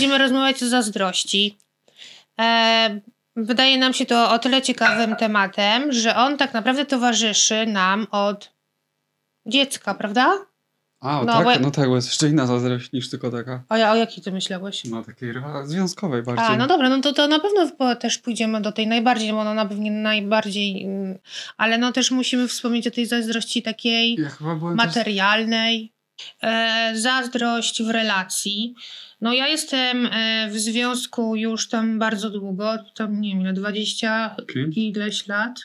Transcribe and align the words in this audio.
będziemy 0.00 0.18
rozmawiać 0.18 0.62
o 0.62 0.66
zazdrości. 0.68 1.58
E, 2.40 3.00
wydaje 3.36 3.78
nam 3.78 3.94
się 3.94 4.06
to 4.06 4.30
o 4.30 4.38
tyle 4.38 4.62
ciekawym 4.62 5.16
tematem, 5.16 5.92
że 5.92 6.16
on 6.16 6.36
tak 6.36 6.54
naprawdę 6.54 6.86
towarzyszy 6.86 7.66
nam 7.66 8.06
od 8.10 8.52
dziecka, 9.46 9.94
prawda? 9.94 10.32
A, 11.00 11.22
No, 11.24 11.32
tak, 11.32 11.44
bo- 11.44 11.58
no 11.60 11.70
tak, 11.70 11.88
bo 11.88 11.96
jest 11.96 12.08
jeszcze 12.08 12.28
inna 12.28 12.46
zazdrość 12.46 12.92
niż 12.92 13.10
tylko 13.10 13.30
taka, 13.30 13.62
O, 13.68 13.76
ja- 13.76 13.92
o 13.92 13.96
jakiej 13.96 14.24
ty 14.24 14.32
myślałeś? 14.32 14.84
no 14.84 15.04
takiej 15.04 15.34
związkowej 15.64 16.22
bardziej. 16.22 16.46
A, 16.46 16.56
no 16.56 16.66
dobra, 16.66 16.88
no 16.88 17.00
to, 17.00 17.12
to 17.12 17.28
na 17.28 17.38
pewno 17.40 17.94
też 17.96 18.18
pójdziemy 18.18 18.60
do 18.60 18.72
tej 18.72 18.86
najbardziej, 18.86 19.32
bo 19.32 19.40
ona 19.40 19.54
na 19.54 19.66
pewno 19.66 19.90
najbardziej, 19.90 20.84
mm, 20.84 21.18
ale 21.56 21.78
no 21.78 21.92
też 21.92 22.10
musimy 22.10 22.48
wspomnieć 22.48 22.86
o 22.86 22.90
tej 22.90 23.06
zazdrości 23.06 23.62
takiej 23.62 24.14
Ja 24.20 24.30
materialnej. 24.74 25.92
E, 26.42 26.92
zazdrość 26.96 27.82
w 27.82 27.90
relacji. 27.90 28.74
No 29.20 29.32
ja 29.34 29.48
jestem 29.48 30.06
e, 30.06 30.48
w 30.50 30.58
związku 30.58 31.36
już 31.36 31.68
tam 31.68 31.98
bardzo 31.98 32.30
długo, 32.30 32.74
tam 32.94 33.20
nie 33.20 33.30
wiem 33.30 33.40
ile, 33.40 33.52
20 33.52 34.36
Okej. 34.42 34.70
ileś 34.88 35.26
lat, 35.26 35.60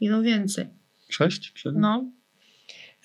i 0.00 0.08
no 0.08 0.22
więcej. 0.22 0.66
Sześć? 1.08 1.52
Siedem? 1.54 1.80
No. 1.80 2.04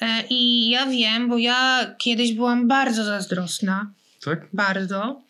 E, 0.02 0.24
I 0.30 0.70
ja 0.70 0.86
wiem, 0.86 1.30
bo 1.30 1.38
ja 1.38 1.96
kiedyś 2.00 2.34
byłam 2.34 2.68
bardzo 2.68 3.04
zazdrosna, 3.04 3.92
Tak? 4.26 4.48
bardzo. 4.54 5.22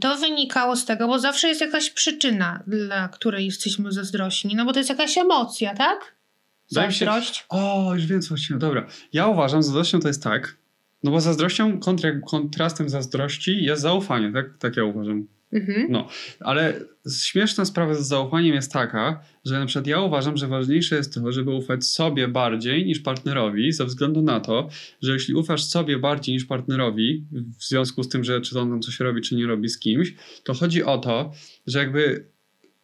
To 0.00 0.16
wynikało 0.16 0.76
z 0.76 0.84
tego, 0.84 1.06
bo 1.08 1.18
zawsze 1.18 1.48
jest 1.48 1.60
jakaś 1.60 1.90
przyczyna, 1.90 2.62
dla 2.66 3.08
której 3.08 3.46
jesteśmy 3.46 3.92
zazdrośni. 3.92 4.54
No 4.54 4.64
bo 4.64 4.72
to 4.72 4.78
jest 4.78 4.90
jakaś 4.90 5.18
emocja, 5.18 5.74
tak? 5.74 5.98
Mi 6.00 6.76
się- 6.76 7.04
Zazdrość. 7.04 7.44
O, 7.48 7.90
już 7.94 8.06
wiem 8.06 8.22
co 8.22 8.34
chciałem. 8.34 8.58
Dobra. 8.60 8.86
Ja 9.12 9.26
uważam, 9.26 9.62
z 9.62 9.66
zazdrością 9.66 10.00
to 10.00 10.08
jest 10.08 10.22
tak, 10.22 10.56
no 11.02 11.10
bo 11.10 11.20
zazdrością, 11.20 11.78
kontra, 11.78 12.10
kontrastem 12.20 12.88
zazdrości 12.88 13.64
jest 13.64 13.82
zaufanie, 13.82 14.32
tak? 14.32 14.58
Tak 14.58 14.76
ja 14.76 14.84
uważam. 14.84 15.26
Mhm. 15.52 16.04
Ale 16.40 16.80
śmieszna 17.22 17.64
sprawa 17.64 17.94
z 17.94 18.08
zaufaniem 18.08 18.54
jest 18.54 18.72
taka, 18.72 19.24
że 19.44 19.58
na 19.58 19.66
przykład 19.66 19.86
ja 19.86 20.00
uważam, 20.00 20.36
że 20.36 20.48
ważniejsze 20.48 20.96
jest 20.96 21.14
to, 21.14 21.32
żeby 21.32 21.50
ufać 21.50 21.84
sobie 21.84 22.28
bardziej 22.28 22.86
niż 22.86 23.00
partnerowi, 23.00 23.72
ze 23.72 23.84
względu 23.84 24.22
na 24.22 24.40
to, 24.40 24.68
że 25.02 25.12
jeśli 25.12 25.34
ufasz 25.34 25.64
sobie 25.64 25.98
bardziej 25.98 26.34
niż 26.34 26.44
partnerowi, 26.44 27.26
w 27.58 27.64
związku 27.64 28.02
z 28.02 28.08
tym, 28.08 28.24
że 28.24 28.40
czy 28.40 28.60
on 28.60 28.70
tam 28.70 28.80
coś 28.80 29.00
robi, 29.00 29.22
czy 29.22 29.36
nie 29.36 29.46
robi 29.46 29.68
z 29.68 29.78
kimś, 29.78 30.14
to 30.44 30.54
chodzi 30.54 30.84
o 30.84 30.98
to, 30.98 31.32
że 31.66 31.78
jakby 31.78 32.30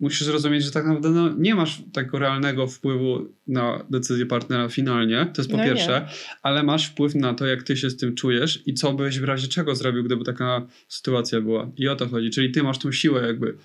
musisz 0.01 0.23
zrozumieć, 0.23 0.65
że 0.65 0.71
tak 0.71 0.85
naprawdę 0.87 1.11
no, 1.11 1.35
nie 1.39 1.55
masz 1.55 1.83
takiego 1.93 2.19
realnego 2.19 2.67
wpływu 2.67 3.29
na 3.47 3.85
decyzję 3.91 4.27
partnera 4.27 4.69
finalnie, 4.69 5.27
to 5.35 5.43
jest 5.43 5.51
po 5.51 5.57
No 5.57 5.63
nie. 5.65 5.69
pierwsze, 5.71 6.09
ale 6.43 6.63
masz 6.63 6.87
wpływ 6.87 7.15
na 7.15 7.35
to, 7.35 7.47
jak 7.47 7.63
ty 7.63 7.77
się 7.77 7.91
z 7.91 7.97
tym 7.97 8.15
czujesz 8.15 8.63
i 8.67 8.75
co 8.75 8.93
byś 8.93 9.19
w 9.19 9.25
razie 9.25 9.49
czego 9.49 9.75
zrobił, 9.75 10.05
gdyby 10.05 10.25
taka 10.25 10.67
sytuacja 10.89 11.41
była. 11.41 11.71
I 11.77 11.89
o 11.89 11.97
to 11.97 12.09
chodzi. 12.09 12.31
Czyli 12.31 12.53
ty 12.53 12.63
masz 12.63 12.79
tą 12.79 12.93
siłę 12.93 13.27
jakby. 13.27 13.57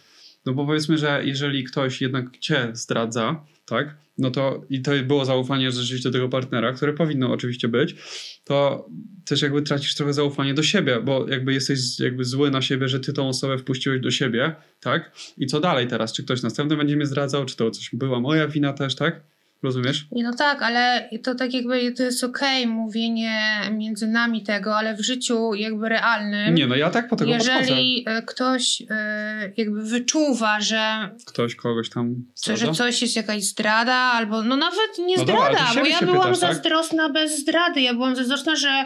No 0.45 0.53
bo 0.53 0.65
powiedzmy, 0.65 0.97
że 0.97 1.21
jeżeli 1.25 1.63
ktoś 1.63 2.01
jednak 2.01 2.37
cię 2.39 2.69
zdradza, 2.73 3.43
tak, 3.71 3.95
no 4.17 4.31
to 4.31 4.65
i 4.69 4.81
to 4.81 4.91
było 5.03 5.25
zaufanie 5.25 5.71
rzeczywiście 5.71 6.09
do 6.09 6.13
tego 6.13 6.29
partnera, 6.29 6.73
które 6.73 6.93
powinno 6.93 7.31
oczywiście 7.31 7.67
być, 7.67 7.95
to 8.43 8.87
też 9.25 9.41
jakby 9.41 9.61
tracisz 9.61 9.95
trochę 9.95 10.13
zaufanie 10.13 10.53
do 10.53 10.63
siebie, 10.63 11.01
bo 11.01 11.27
jakby 11.29 11.53
jesteś 11.53 11.99
jakby 11.99 12.25
zły 12.25 12.51
na 12.51 12.61
siebie, 12.61 12.87
że 12.87 12.99
ty 12.99 13.13
tą 13.13 13.27
osobę 13.27 13.57
wpuściłeś 13.57 14.01
do 14.01 14.11
siebie, 14.11 14.55
tak? 14.79 15.11
I 15.37 15.47
co 15.47 15.59
dalej 15.59 15.87
teraz? 15.87 16.13
Czy 16.13 16.23
ktoś 16.23 16.41
następny 16.41 16.77
będzie 16.77 16.95
mnie 16.95 17.05
zdradzał? 17.05 17.45
Czy 17.45 17.55
to 17.57 17.71
coś 17.71 17.89
była 17.93 18.19
moja 18.19 18.47
wina 18.47 18.73
też, 18.73 18.95
tak? 18.95 19.21
Rozumiesz? 19.63 20.07
Nie, 20.11 20.23
No 20.23 20.33
tak, 20.33 20.61
ale 20.61 21.09
to 21.23 21.35
tak 21.35 21.53
jakby 21.53 21.91
to 21.91 22.03
jest 22.03 22.23
okej 22.23 22.67
mówienie 22.67 23.41
między 23.71 24.07
nami 24.07 24.43
tego, 24.43 24.77
ale 24.77 24.95
w 24.95 25.01
życiu 25.01 25.53
jakby 25.53 25.89
realnym, 25.89 26.55
Nie, 26.55 26.67
no 26.67 26.75
ja 26.75 26.89
tak 26.89 27.07
po 27.09 27.15
tego 27.15 27.31
podchodzę. 27.31 27.59
jeżeli 27.59 28.03
e, 28.07 28.21
ktoś 28.21 28.81
e, 28.89 29.51
jakby 29.57 29.83
wyczuwa, 29.83 30.61
że, 30.61 31.09
Ktoś 31.25 31.55
kogoś 31.55 31.89
tam 31.89 32.15
co, 32.33 32.51
że 32.51 32.57
zdradza? 32.57 32.83
coś 32.83 33.01
jest 33.01 33.15
jakaś 33.15 33.43
zdrada, 33.43 33.93
albo 33.93 34.43
no 34.43 34.55
nawet 34.55 34.97
nie 35.05 35.17
No 35.17 35.25
dobra, 35.25 35.49
zdrada, 35.51 35.67
bo 35.67 35.73
siebie 35.73 35.89
ja 35.89 35.99
byłam 35.99 36.21
pytasz, 36.21 36.39
tak? 36.39 36.53
zazdrosna 36.53 37.09
bez 37.09 37.39
zdrady. 37.39 37.81
Ja 37.81 37.93
byłam 37.93 38.15
zazdrosna, 38.15 38.55
że 38.55 38.85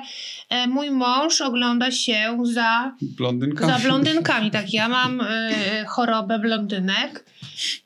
e, 0.49 0.67
mój 0.67 0.91
mąż 0.91 1.41
ogląda 1.41 1.91
się 1.91 2.37
za 2.43 2.95
Blondynka? 3.01 3.67
za 3.67 3.79
blondynkami, 3.79 4.51
tak. 4.51 4.73
Ja 4.73 4.89
mam 4.89 5.21
y, 5.21 5.25
chorobę 5.87 6.39
blondynek. 6.39 7.25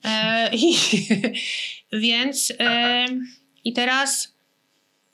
E, 0.05 0.49
i, 0.55 0.75
więc 1.93 2.53
i 3.63 3.73
teraz 3.73 4.35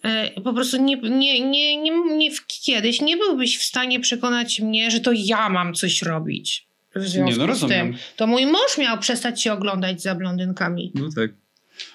e, 0.03 0.41
po 0.41 0.53
prostu 0.53 0.83
nie, 0.83 0.95
nie, 0.97 1.41
nie, 1.49 1.81
nie, 1.81 2.17
nie 2.17 2.31
w, 2.31 2.47
kiedyś 2.47 3.01
nie 3.01 3.17
byłbyś 3.17 3.57
w 3.57 3.63
stanie 3.63 3.99
przekonać 3.99 4.59
mnie, 4.59 4.91
że 4.91 4.99
to 4.99 5.11
ja 5.15 5.49
mam 5.49 5.73
coś 5.73 6.01
robić. 6.01 6.67
W 6.95 7.07
związku 7.07 7.31
Nie, 7.31 7.37
no 7.37 7.45
z 7.45 7.49
rozumiem. 7.49 7.91
tym. 7.93 8.01
To 8.15 8.27
mój 8.27 8.45
mąż 8.45 8.77
miał 8.77 8.99
przestać 8.99 9.41
się 9.41 9.53
oglądać 9.53 10.01
za 10.01 10.15
blondynkami. 10.15 10.91
No 10.95 11.09
tak. 11.15 11.31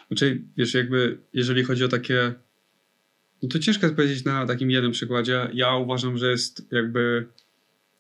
Znaczy, 0.08 0.42
wiesz, 0.56 0.74
jakby 0.74 1.18
jeżeli 1.34 1.64
chodzi 1.64 1.84
o 1.84 1.88
takie. 1.88 2.32
No 3.42 3.48
to 3.48 3.58
ciężko 3.58 3.86
jest 3.86 3.97
powiedzieć 3.97 4.24
na 4.24 4.47
takim 4.47 4.70
jednym 4.70 4.92
przykładzie. 4.92 5.48
Ja 5.54 5.76
uważam, 5.76 6.18
że 6.18 6.30
jest 6.30 6.66
jakby. 6.72 7.26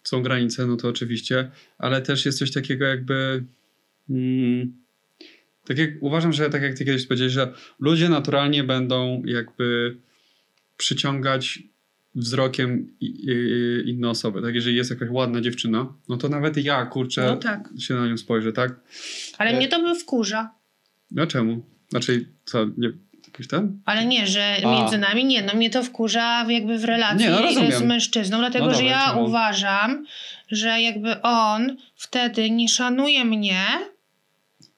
Są 0.04 0.22
granice, 0.22 0.66
no 0.66 0.76
to 0.76 0.88
oczywiście, 0.88 1.50
ale 1.78 2.02
też 2.02 2.26
jest 2.26 2.38
coś 2.38 2.52
takiego 2.52 2.84
jakby. 2.84 3.44
Mm, 4.10 4.79
tak 5.66 5.78
jak 5.78 5.90
uważam, 6.00 6.32
że 6.32 6.50
tak 6.50 6.62
jak 6.62 6.74
ty 6.78 6.84
kiedyś 6.84 7.06
powiedziałeś, 7.06 7.32
że 7.32 7.52
ludzie 7.80 8.08
naturalnie 8.08 8.64
będą 8.64 9.22
jakby 9.26 9.96
przyciągać 10.76 11.58
wzrokiem 12.14 12.96
inne 13.86 14.10
osoby. 14.10 14.42
Tak, 14.42 14.54
jeżeli 14.54 14.76
jest 14.76 14.90
jakaś 14.90 15.08
ładna 15.10 15.40
dziewczyna, 15.40 15.92
no 16.08 16.16
to 16.16 16.28
nawet 16.28 16.56
ja, 16.56 16.86
kurczę, 16.86 17.26
No 17.26 17.36
tak. 17.36 17.68
się 17.78 17.94
na 17.94 18.06
nią 18.08 18.16
spojrzę, 18.16 18.52
tak? 18.52 18.72
Ale 19.38 19.50
E. 19.50 19.56
mnie 19.56 19.68
to 19.68 19.82
by 19.82 19.94
wkurza. 19.94 20.50
No 21.10 21.26
czemu? 21.26 21.64
Znaczy, 21.88 22.28
co, 22.44 22.64
nie, 22.78 22.92
jakiś 23.26 23.46
ten? 23.48 23.80
Ale 23.84 24.04
nie, 24.04 24.26
że 24.26 24.56
A. 24.64 24.80
między 24.80 24.98
nami 24.98 25.24
nie, 25.24 25.42
no 25.42 25.54
mnie 25.54 25.70
to 25.70 25.82
wkurza 25.82 26.46
jakby 26.48 26.78
w 26.78 26.84
relacji 26.84 27.26
Nie, 27.26 27.30
no 27.70 27.78
z 27.78 27.82
mężczyzną, 27.82 28.38
dlatego 28.38 28.66
No 28.66 28.70
że 28.74 28.78
dobra, 28.78 28.90
ja 28.92 29.08
czemu? 29.10 29.24
uważam, 29.24 30.04
że 30.50 30.80
jakby 30.80 31.22
on 31.22 31.76
wtedy 31.96 32.50
nie 32.50 32.68
szanuje 32.68 33.24
mnie. 33.24 33.62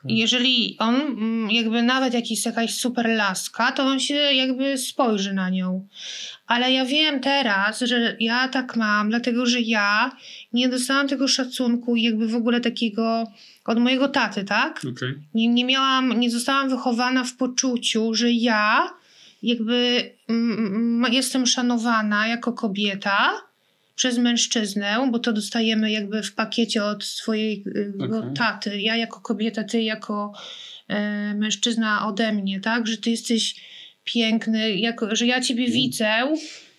I 0.08 0.16
Jeżeli 0.16 0.76
on 0.78 0.94
mm, 0.94 1.50
jakby 1.50 1.82
nawet 1.82 2.14
jakiś 2.14 2.46
jakaś 2.46 2.74
super 2.74 3.08
laska, 3.08 3.72
to 3.72 3.82
on 3.82 4.00
się 4.00 4.14
jakby 4.14 4.78
spojrzy 4.78 5.32
na 5.32 5.50
nią. 5.50 5.88
Ale 6.46 6.72
ja 6.72 6.84
wiem 6.84 7.20
teraz, 7.20 7.80
że 7.80 8.16
ja 8.20 8.48
tak 8.48 8.76
mam, 8.76 9.08
dlatego 9.08 9.46
że 9.46 9.60
ja 9.60 10.16
nie 10.52 10.68
dostałam 10.68 11.08
tego 11.08 11.28
szacunku 11.28 11.96
i 11.96 12.02
jakby 12.02 12.28
w 12.28 12.34
ogóle 12.34 12.60
takiego 12.60 13.24
od 13.64 13.78
mojego 13.78 14.08
taty, 14.08 14.44
tak? 14.44 14.80
Okej. 14.92 15.14
nie, 15.34 15.48
nie 15.48 15.64
miałam, 15.64 16.20
nie 16.20 16.30
zostałam 16.30 16.68
wychowana 16.68 17.24
w 17.24 17.36
poczuciu, 17.36 18.14
że 18.14 18.32
ja 18.32 18.90
jakby 19.42 20.10
mm, 20.28 20.76
mm, 20.76 21.12
jestem 21.12 21.46
szanowana 21.46 22.26
jako 22.26 22.52
kobieta 22.52 23.42
przez 23.94 24.18
mężczyznę, 24.18 25.08
bo 25.12 25.18
to 25.18 25.32
dostajemy 25.32 25.90
jakby 25.90 26.22
w 26.22 26.34
pakiecie 26.34 26.84
od 26.84 27.04
swojego 27.04 28.18
Okej. 28.18 28.34
taty. 28.36 28.80
Ja 28.80 28.96
jako 28.96 29.20
kobieta, 29.20 29.64
ty 29.64 29.82
jako 29.82 30.32
e, 30.88 31.34
mężczyzna 31.34 32.06
ode 32.06 32.32
mnie, 32.32 32.60
tak? 32.60 32.86
Że 32.86 32.96
ty 32.96 33.10
jesteś 33.10 33.54
piękny, 34.04 34.76
jako, 34.76 35.16
że 35.16 35.26
ja 35.26 35.40
ciebie 35.40 35.62
Mm. 35.64 35.72
widzę, 35.74 36.34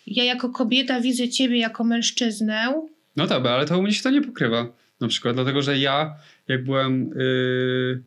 ja 0.07 0.23
jako 0.23 0.49
kobieta 0.49 1.01
widzę 1.01 1.29
ciebie 1.29 1.57
jako 1.57 1.83
mężczyznę. 1.83 2.73
No 3.15 3.27
dobra, 3.27 3.51
ale 3.51 3.65
to 3.65 3.79
u 3.79 3.81
mnie 3.81 3.93
się 3.93 4.03
to 4.03 4.09
nie 4.09 4.21
pokrywa. 4.21 4.67
Na 5.01 5.07
przykład, 5.07 5.35
dlatego 5.35 5.61
że 5.61 5.77
ja, 5.77 6.15
jak 6.47 6.63
byłem 6.63 7.09
yy, 7.15 8.03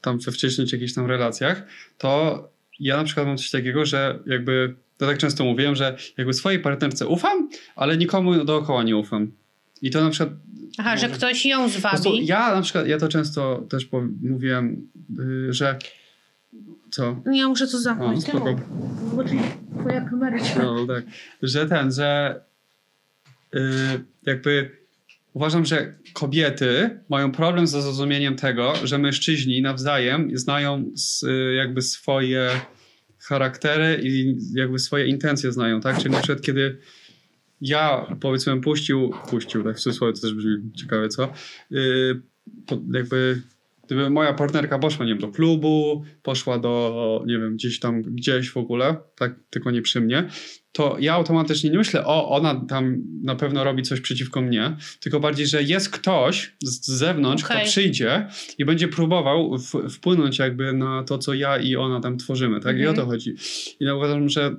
tam 0.00 0.18
we 0.18 0.32
wcześniej 0.32 0.66
jakichś 0.72 0.92
tam 0.94 1.06
relacjach, 1.06 1.66
to 1.98 2.42
ja 2.80 2.96
na 2.96 3.04
przykład 3.04 3.26
mam 3.26 3.36
coś 3.36 3.50
takiego, 3.50 3.84
że 3.86 4.18
jakby, 4.26 4.74
to 4.98 5.06
tak 5.06 5.18
często 5.18 5.44
mówiłem, 5.44 5.74
że 5.76 5.96
jakby 6.18 6.32
swojej 6.34 6.60
partnerce 6.60 7.06
ufam, 7.06 7.48
ale 7.76 7.96
nikomu 7.96 8.44
dookoła 8.44 8.82
nie 8.82 8.96
ufam. 8.96 9.32
I 9.82 9.90
to 9.90 10.04
na 10.04 10.10
przykład 10.10 10.34
Aha, 10.78 10.96
że 10.96 11.08
Może- 11.08 11.18
ktoś 11.18 11.46
ją 11.46 11.68
zwabi. 11.68 12.26
ja 12.26 12.54
na 12.54 12.62
przykład, 12.62 12.86
ja 12.88 12.98
to 12.98 13.08
często 13.08 13.66
też 13.70 13.88
mówiłem, 14.22 14.88
yy, 15.18 15.52
że 15.52 15.78
co? 16.90 17.22
Ja 17.32 17.48
muszę 17.48 17.66
to 17.66 17.76
O, 17.76 17.80
zamknąć. 17.80 18.22
spoko. 18.22 18.54
Bo 19.16 19.24
twoja 19.80 20.00
kamera 20.00 20.44
się... 20.44 20.58
No, 20.62 20.86
tak. 20.86 21.04
Że 21.42 21.66
ten, 21.66 21.92
że 21.92 22.40
yy, 23.52 23.60
jakby 24.26 24.70
uważam, 25.32 25.64
że 25.64 25.94
kobiety 26.12 27.00
mają 27.08 27.32
problem 27.32 27.66
ze 27.66 27.82
zrozumieniem 27.82 28.36
tego, 28.36 28.72
że 28.84 28.98
mężczyźni 28.98 29.62
nawzajem 29.62 30.38
znają 30.38 30.84
s, 30.94 31.22
y, 31.22 31.54
jakby 31.54 31.82
swoje 31.82 32.50
charaktery 33.28 34.00
i 34.02 34.36
jakby 34.54 34.78
swoje 34.78 35.06
intencje 35.06 35.52
znają, 35.52 35.80
tak? 35.80 35.98
Czyli 35.98 36.10
na 36.10 36.18
przykład 36.18 36.40
kiedy 36.40 36.78
ja 37.60 38.06
powiedzmy 38.20 38.60
puścił, 38.60 39.10
puścił, 39.30 39.64
tak 39.64 39.76
w 39.76 39.80
cudzysłowie 39.80 40.12
to 40.12 40.20
też 40.20 40.34
brzmi 40.34 40.72
ciekawe, 40.72 41.08
co? 41.08 41.32
Yy, 41.70 42.22
jakby 42.92 43.42
Gdyby 43.86 44.10
moja 44.10 44.32
partnerka 44.32 44.78
poszła, 44.78 45.04
nie 45.06 45.12
wiem, 45.12 45.20
do 45.20 45.28
klubu, 45.28 46.04
poszła 46.22 46.58
do, 46.58 47.22
nie 47.26 47.38
wiem, 47.38 47.54
gdzieś 47.54 47.80
tam, 47.80 48.02
gdzieś 48.02 48.50
w 48.50 48.56
ogóle, 48.56 48.96
tak, 49.16 49.34
tylko 49.50 49.70
nie 49.70 49.82
przy 49.82 50.00
mnie, 50.00 50.28
to 50.72 50.96
ja 51.00 51.14
automatycznie 51.14 51.70
nie 51.70 51.78
myślę, 51.78 52.04
o, 52.06 52.28
ona 52.30 52.54
tam 52.68 52.96
na 53.22 53.36
pewno 53.36 53.64
robi 53.64 53.82
coś 53.82 54.00
przeciwko 54.00 54.40
mnie, 54.42 54.76
tylko 55.00 55.20
bardziej, 55.20 55.46
że 55.46 55.62
jest 55.62 55.90
ktoś 55.90 56.56
z 56.62 56.86
zewnątrz, 56.86 57.44
Okej. 57.44 57.56
kto 57.56 57.66
przyjdzie 57.66 58.26
i 58.58 58.64
będzie 58.64 58.88
próbował 58.88 59.58
w, 59.58 59.90
wpłynąć 59.94 60.38
jakby 60.38 60.72
na 60.72 61.02
to, 61.04 61.18
co 61.18 61.34
ja 61.34 61.58
i 61.58 61.76
ona 61.76 62.00
tam 62.00 62.16
tworzymy, 62.18 62.60
tak? 62.60 62.76
I 62.78 62.86
o 62.86 62.90
Mhm. 62.90 62.96
to 62.96 63.06
chodzi. 63.12 63.34
I 63.80 63.84
ja 63.84 63.94
uważam, 63.94 64.28
że 64.28 64.56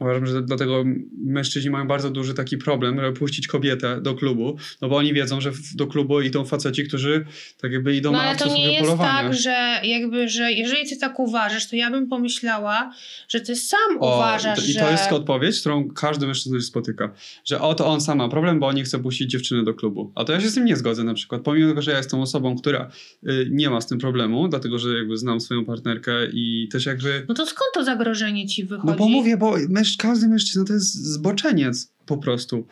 Uważam, 0.00 0.26
że 0.26 0.42
dlatego 0.42 0.84
mężczyźni 1.24 1.70
mają 1.70 1.86
bardzo 1.86 2.10
duży 2.10 2.34
taki 2.34 2.58
problem, 2.58 3.00
żeby 3.00 3.12
puścić 3.18 3.46
kobietę 3.46 4.00
do 4.00 4.14
klubu, 4.14 4.56
no 4.82 4.88
bo 4.88 4.96
oni 4.96 5.12
wiedzą, 5.14 5.40
że 5.40 5.52
do 5.74 5.86
klubu 5.86 6.20
idą 6.20 6.44
faceci, 6.44 6.84
którzy 6.84 7.24
tak 7.60 7.72
jakby 7.72 7.96
idą 7.96 8.12
No 8.12 8.18
na 8.18 8.24
ale 8.24 8.38
to 8.38 8.54
nie 8.54 8.72
jest 8.72 8.80
polowania. 8.84 9.12
tak, 9.12 9.34
że 9.34 9.80
jakby, 9.84 10.28
że 10.28 10.52
jeżeli 10.52 10.88
ty 10.88 10.96
tak 10.96 11.18
uważasz, 11.20 11.68
to 11.70 11.76
ja 11.76 11.90
bym 11.90 12.08
pomyślała, 12.08 12.92
że 13.28 13.40
ty 13.40 13.56
sam 13.56 13.78
O, 14.00 14.16
uważasz, 14.16 14.58
to- 14.58 14.64
I 14.66 14.72
że... 14.72 14.80
to 14.80 14.90
jest 14.90 15.12
odpowiedź, 15.12 15.60
którą 15.60 15.88
każdy 15.90 16.26
mężczyzna 16.26 16.58
się 16.58 16.62
spotyka. 16.64 17.10
Że 17.44 17.60
oto 17.60 17.86
on 17.86 18.00
sam 18.00 18.18
ma 18.18 18.28
problem, 18.28 18.60
bo 18.60 18.66
on 18.66 18.74
nie 18.76 18.84
chce 18.84 18.98
puścić 18.98 19.30
dziewczyny 19.30 19.64
do 19.64 19.74
klubu. 19.74 20.12
A 20.14 20.24
to 20.24 20.32
ja 20.32 20.40
się 20.40 20.48
z 20.48 20.54
tym 20.54 20.64
nie 20.64 20.76
zgodzę 20.76 21.04
na 21.04 21.14
przykład. 21.14 21.42
Pomimo 21.42 21.68
tego, 21.68 21.82
że 21.82 21.90
ja 21.90 21.96
jestem 21.96 22.20
osobą, 22.20 22.56
która 22.58 22.90
y, 23.28 23.48
nie 23.50 23.70
ma 23.70 23.80
z 23.80 23.86
tym 23.86 23.98
problemu, 23.98 24.48
dlatego 24.48 24.78
że 24.78 24.96
jakby 24.96 25.16
znam 25.16 25.40
swoją 25.40 25.64
partnerkę 25.64 26.12
i 26.32 26.68
też 26.72 26.86
jakby... 26.86 27.24
No 27.28 27.34
to 27.34 27.46
skąd 27.46 27.70
to 27.74 27.84
zagrożenie 27.84 28.46
ci 28.46 28.64
wychodzi? 28.64 28.86
No 28.88 28.96
bo 28.96 29.08
mówię, 29.08 29.36
bo 29.36 29.54
męż, 29.88 29.96
każdy 29.96 30.28
mężczyzna 30.28 30.64
to 30.64 30.72
jest 30.72 30.94
zboczeniec 30.94 31.92
po 32.06 32.16
prostu. 32.16 32.66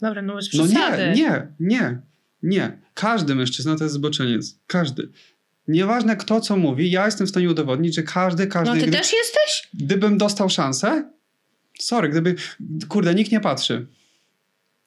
Dobra, 0.00 0.22
no 0.22 0.34
bez 0.34 0.54
No 0.54 0.64
przesady. 0.64 1.02
nie, 1.02 1.12
nie, 1.14 1.48
nie, 1.60 2.00
nie. 2.42 2.78
Każdy 2.94 3.34
mężczyzna 3.34 3.76
to 3.76 3.84
jest 3.84 3.94
zboczeniec. 3.94 4.58
Każdy. 4.66 5.08
Nieważne 5.68 6.16
kto 6.16 6.40
co 6.40 6.56
mówi, 6.56 6.90
ja 6.90 7.06
jestem 7.06 7.26
w 7.26 7.30
stanie 7.30 7.50
udowodnić, 7.50 7.94
że 7.94 8.02
każdy, 8.02 8.46
każdy... 8.46 8.74
No 8.74 8.80
ty 8.80 8.86
gdy- 8.86 8.98
też 8.98 9.12
jesteś? 9.12 9.68
Gdybym 9.74 10.18
dostał 10.18 10.50
szansę, 10.50 11.10
sorry, 11.78 12.08
gdyby, 12.08 12.34
kurde, 12.88 13.14
nikt 13.14 13.32
nie 13.32 13.40
patrzy. 13.40 13.86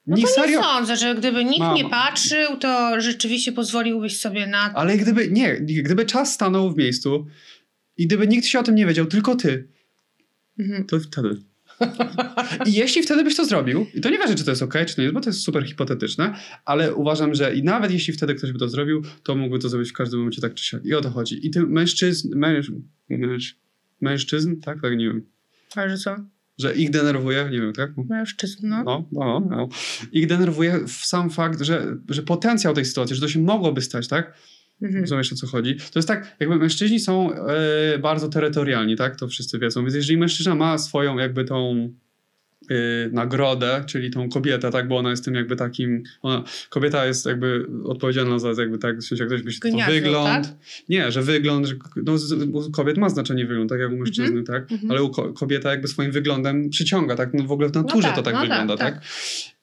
No 0.08 0.16
nikt 0.16 0.30
to 0.30 0.42
serio, 0.42 0.60
nie 0.60 0.66
sądzę, 0.66 0.98
że 0.98 1.16
gdyby 1.16 1.46
nikt 1.46 1.60
Mamo. 1.60 1.76
nie 1.76 1.90
patrzył, 1.90 2.58
to 2.58 3.02
rzeczywiście 3.02 3.52
pozwoliłbyś 3.52 4.20
sobie 4.20 4.48
na... 4.48 4.74
ale 4.74 4.98
gdyby, 4.98 5.32
nie, 5.32 5.56
gdyby 5.62 6.06
czas 6.06 6.34
stanął 6.34 6.72
w 6.72 6.78
miejscu 6.78 7.28
i 7.98 8.08
gdyby 8.08 8.28
nikt 8.28 8.46
się 8.46 8.60
o 8.60 8.64
tym 8.64 8.76
nie 8.76 8.86
wiedział, 8.86 9.06
tylko 9.06 9.36
ty, 9.36 9.68
Mhm. 10.60 10.86
to 10.86 11.00
wtedy. 11.00 11.38
I 12.68 12.74
jeśli 12.74 13.04
wtedy 13.04 13.24
byś 13.24 13.36
to 13.36 13.46
zrobił, 13.46 13.86
i 13.94 14.02
to 14.02 14.10
nie 14.10 14.18
ważne, 14.18 14.36
czy 14.36 14.44
to 14.44 14.52
jest 14.52 14.64
ok, 14.64 14.74
czy 14.88 14.96
to 14.96 15.02
nie 15.02 15.04
jest, 15.04 15.14
bo 15.14 15.22
to 15.22 15.30
jest 15.30 15.42
super 15.42 15.68
hipotetyczne, 15.68 16.34
ale 16.66 16.96
uważam, 16.96 17.36
że 17.36 17.56
i 17.56 17.64
nawet 17.64 17.92
jeśli 17.92 18.14
wtedy 18.14 18.36
ktoś 18.36 18.52
by 18.52 18.60
to 18.60 18.70
zrobił, 18.70 19.02
to 19.24 19.36
mógłby 19.36 19.60
to 19.60 19.70
zrobić 19.70 19.90
w 19.90 19.94
każdym 19.94 20.20
momencie 20.20 20.42
tak 20.42 20.54
czy 20.54 20.66
siak. 20.66 20.86
I 20.86 20.94
o 20.94 21.02
to 21.02 21.10
chodzi. 21.10 21.48
I 21.48 21.52
tym 21.52 21.72
mężczyzn, 21.72 22.30
męż, 22.36 22.72
męż, 23.10 23.58
mężczyzn, 24.02 24.60
tak, 24.60 24.82
tak, 24.82 24.98
nie 24.98 25.06
wiem, 25.06 25.26
Ale 25.76 25.90
że 25.90 25.98
co? 25.98 26.16
że 26.58 26.76
ich 26.76 26.90
denerwuje, 26.90 27.50
nie 27.52 27.62
wiem, 27.62 27.74
tak? 27.74 27.92
Mężczyzn, 28.10 28.68
no. 28.68 28.84
No, 28.84 29.08
no, 29.12 29.48
no. 29.50 29.70
Ich 30.12 30.28
denerwuje 30.28 30.80
w 30.88 30.92
sam 30.92 31.30
fakt, 31.30 31.62
że, 31.62 31.98
że 32.10 32.24
potencjał 32.24 32.74
tej 32.74 32.86
sytuacji, 32.86 33.16
że 33.16 33.22
to 33.22 33.28
się 33.28 33.40
mogłoby 33.40 33.82
stać, 33.82 34.08
tak? 34.08 34.34
Mhm. 34.82 35.02
Rozumiesz 35.02 35.34
o 35.34 35.36
co 35.36 35.48
chodzi? 35.48 35.76
To 35.76 36.00
jest 36.00 36.08
tak, 36.08 36.36
jakby 36.40 36.56
mężczyźni 36.56 37.00
są 37.00 37.34
e, 37.34 37.98
bardzo 38.00 38.30
terytorialni, 38.30 38.96
tak? 38.96 39.16
To 39.16 39.28
wszyscy 39.28 39.60
wiedzą. 39.60 39.82
Więc 39.82 39.96
jeżeli 39.96 40.18
mężczyzna 40.18 40.56
ma 40.56 40.78
swoją 40.78 41.18
jakby 41.18 41.46
tą 41.46 41.90
e, 42.70 42.76
nagrodę, 43.12 43.84
czyli 43.88 44.12
tą 44.12 44.30
kobietę, 44.30 44.72
tak? 44.72 44.88
Bo 44.88 44.98
ona 44.98 45.10
jest 45.10 45.26
tym 45.26 45.36
jakby 45.36 45.56
takim, 45.56 46.04
ona, 46.22 46.44
kobieta 46.70 47.06
jest 47.06 47.26
jakby 47.26 47.68
odpowiedzialna 47.84 48.40
za 48.40 48.50
jakby 48.58 48.78
tak, 48.78 48.96
jak 49.20 49.28
ktoś 49.28 49.44
myśli, 49.44 49.62
to 49.62 49.70
Gniazdo, 49.70 49.94
wygląd. 49.94 50.48
tak? 50.48 50.56
Nie, 50.90 51.12
że 51.12 51.22
wygląd, 51.22 51.68
że, 51.68 51.76
no, 51.96 52.14
u 52.54 52.72
kobiet 52.72 52.98
ma 52.98 53.10
znaczenie 53.10 53.46
wygląd, 53.46 53.70
tak 53.70 53.80
jak 53.80 53.92
u 53.92 53.98
mężczyzny, 53.98 54.44
tak? 54.44 54.72
Mhm. 54.72 54.92
Ale 54.92 55.04
u 55.04 55.10
ko- 55.10 55.34
kobieta 55.34 55.72
jakby 55.72 55.88
swoim 55.88 56.12
wyglądem 56.12 56.70
przyciąga, 56.70 57.16
tak? 57.16 57.34
No 57.34 57.44
w 57.44 57.52
ogóle 57.52 57.70
w 57.70 57.74
naturze 57.74 58.08
tak, 58.08 58.16
to 58.16 58.22
tak 58.24 58.34
no 58.34 58.40
tak, 58.40 58.50
wygląda, 58.50 58.78
tak, 58.78 58.94
tak. 58.96 59.04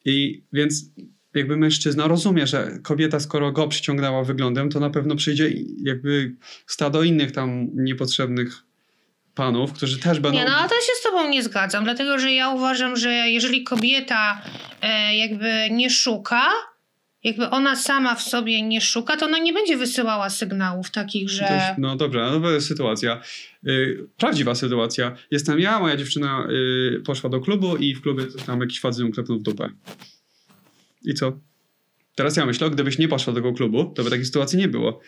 I 0.04 0.42
więc 0.52 0.90
jakby 1.34 1.56
mężczyzna 1.56 2.08
rozumie, 2.08 2.46
że 2.46 2.78
kobieta 2.82 3.20
skoro 3.20 3.52
go 3.52 3.68
przyciągnęła 3.68 4.24
wyglądem, 4.24 4.70
to 4.70 4.80
na 4.80 4.90
pewno 4.90 5.16
przyjdzie 5.16 5.52
jakby 5.84 6.34
stado 6.66 7.02
innych 7.02 7.32
tam 7.32 7.68
niepotrzebnych 7.74 8.62
panów, 9.34 9.72
którzy 9.72 9.98
też 9.98 10.20
będą... 10.20 10.38
Nie, 10.38 10.44
no 10.44 10.56
ale 10.56 10.68
to 10.68 10.74
się 10.74 10.92
z 11.00 11.02
tobą 11.02 11.28
nie 11.28 11.42
zgadzam, 11.42 11.84
dlatego 11.84 12.18
że 12.18 12.32
ja 12.32 12.48
uważam, 12.48 12.96
że 12.96 13.10
jeżeli 13.10 13.64
kobieta 13.64 14.42
e, 14.82 15.16
jakby 15.16 15.68
nie 15.70 15.90
szuka, 15.90 16.42
jakby 17.24 17.50
ona 17.50 17.76
sama 17.76 18.14
w 18.14 18.22
sobie 18.22 18.62
nie 18.62 18.80
szuka, 18.80 19.16
to 19.16 19.26
ona 19.26 19.38
nie 19.38 19.52
będzie 19.52 19.76
wysyłała 19.76 20.30
sygnałów 20.30 20.90
takich, 20.90 21.30
że... 21.30 21.44
Jest, 21.44 21.78
no 21.78 21.96
dobrze, 21.96 22.30
no 22.32 22.40
to 22.40 22.50
jest 22.50 22.66
sytuacja. 22.66 23.20
Yy, 23.62 24.08
prawdziwa 24.16 24.54
sytuacja. 24.54 25.16
Jestem 25.30 25.60
ja, 25.60 25.80
moja 25.80 25.96
dziewczyna 25.96 26.46
yy, 26.48 27.00
poszła 27.06 27.30
do 27.30 27.40
klubu 27.40 27.76
i 27.76 27.94
w 27.94 28.02
klubie 28.02 28.24
tam 28.46 28.60
jakiś 28.60 28.80
facet 28.80 29.00
ją 29.00 29.12
klepnął 29.12 29.38
w 29.38 29.42
dupę. 29.42 29.68
I 31.04 31.14
co? 31.14 31.40
Teraz 32.14 32.36
ja 32.36 32.46
myślę, 32.46 32.70
gdybyś 32.70 32.98
nie 32.98 33.08
poszła 33.08 33.32
do 33.32 33.40
tego 33.40 33.52
klubu, 33.52 33.84
to 33.84 34.04
by 34.04 34.10
takiej 34.10 34.24
sytuacji 34.24 34.58
nie 34.58 34.68
było. 34.68 35.00